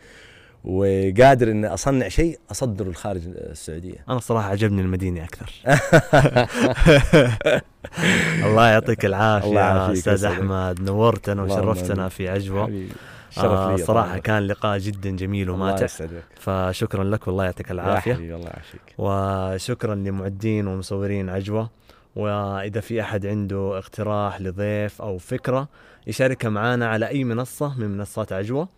وقادر 0.63 1.51
إني 1.51 1.67
أصنع 1.67 2.07
شيء 2.07 2.39
أصدره 2.51 2.89
لخارج 2.89 3.21
السعودية. 3.27 3.95
أنا 4.09 4.19
صراحة 4.19 4.49
عجبني 4.49 4.81
المديني 4.81 5.23
أكثر. 5.23 5.53
الله 8.45 8.67
يعطيك 8.67 9.05
العافية 9.05 9.91
أستاذ 9.91 10.25
أحمد 10.25 10.81
نورتنا 10.81 11.43
وشرفتنا 11.43 12.09
في 12.09 12.29
عجوة. 12.29 12.63
حبيبي. 12.63 12.91
آه 13.37 13.75
صراحة 13.75 14.17
كان 14.17 14.47
لقاء 14.47 14.77
جدا 14.77 15.09
جميل 15.09 15.49
وماتع. 15.49 15.87
فشكرا 16.35 17.03
لك 17.03 17.27
والله 17.27 17.43
يعطيك 17.45 17.71
العافية. 17.71 18.11
يا 18.11 18.35
الله 18.35 18.47
يعافيك. 18.47 18.81
وشكرا 18.97 19.95
لمعدين 19.95 20.67
ومصورين 20.67 21.29
عجوة. 21.29 21.69
وإذا 22.15 22.79
في 22.79 23.01
أحد 23.01 23.25
عنده 23.25 23.77
اقتراح 23.77 24.41
لضيف 24.41 25.01
أو 25.01 25.17
فكرة 25.17 25.67
يشاركها 26.07 26.49
معنا 26.49 26.87
على 26.87 27.07
أي 27.07 27.23
منصة 27.23 27.79
من 27.79 27.97
منصات 27.97 28.33
عجوة. 28.33 28.69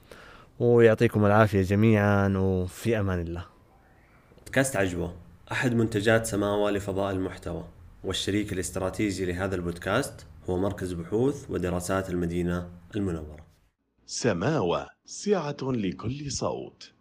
ويعطيكم 0.59 1.25
العافية 1.25 1.61
جميعا 1.61 2.33
وفي 2.37 2.99
أمان 2.99 3.19
الله. 3.19 3.45
بودكاست 4.37 4.75
عجوة 4.75 5.13
أحد 5.51 5.73
منتجات 5.73 6.25
سماوة 6.25 6.71
لفضاء 6.71 7.11
المحتوى. 7.11 7.63
والشريك 8.03 8.53
الاستراتيجي 8.53 9.25
لهذا 9.25 9.55
البودكاست 9.55 10.25
هو 10.49 10.57
مركز 10.57 10.93
بحوث 10.93 11.45
ودراسات 11.49 12.09
المدينة 12.09 12.67
المنورة. 12.95 13.38
سماوة 14.11 14.87
سعة 15.05 15.57
لكل 15.61 16.31
صوت. 16.31 16.93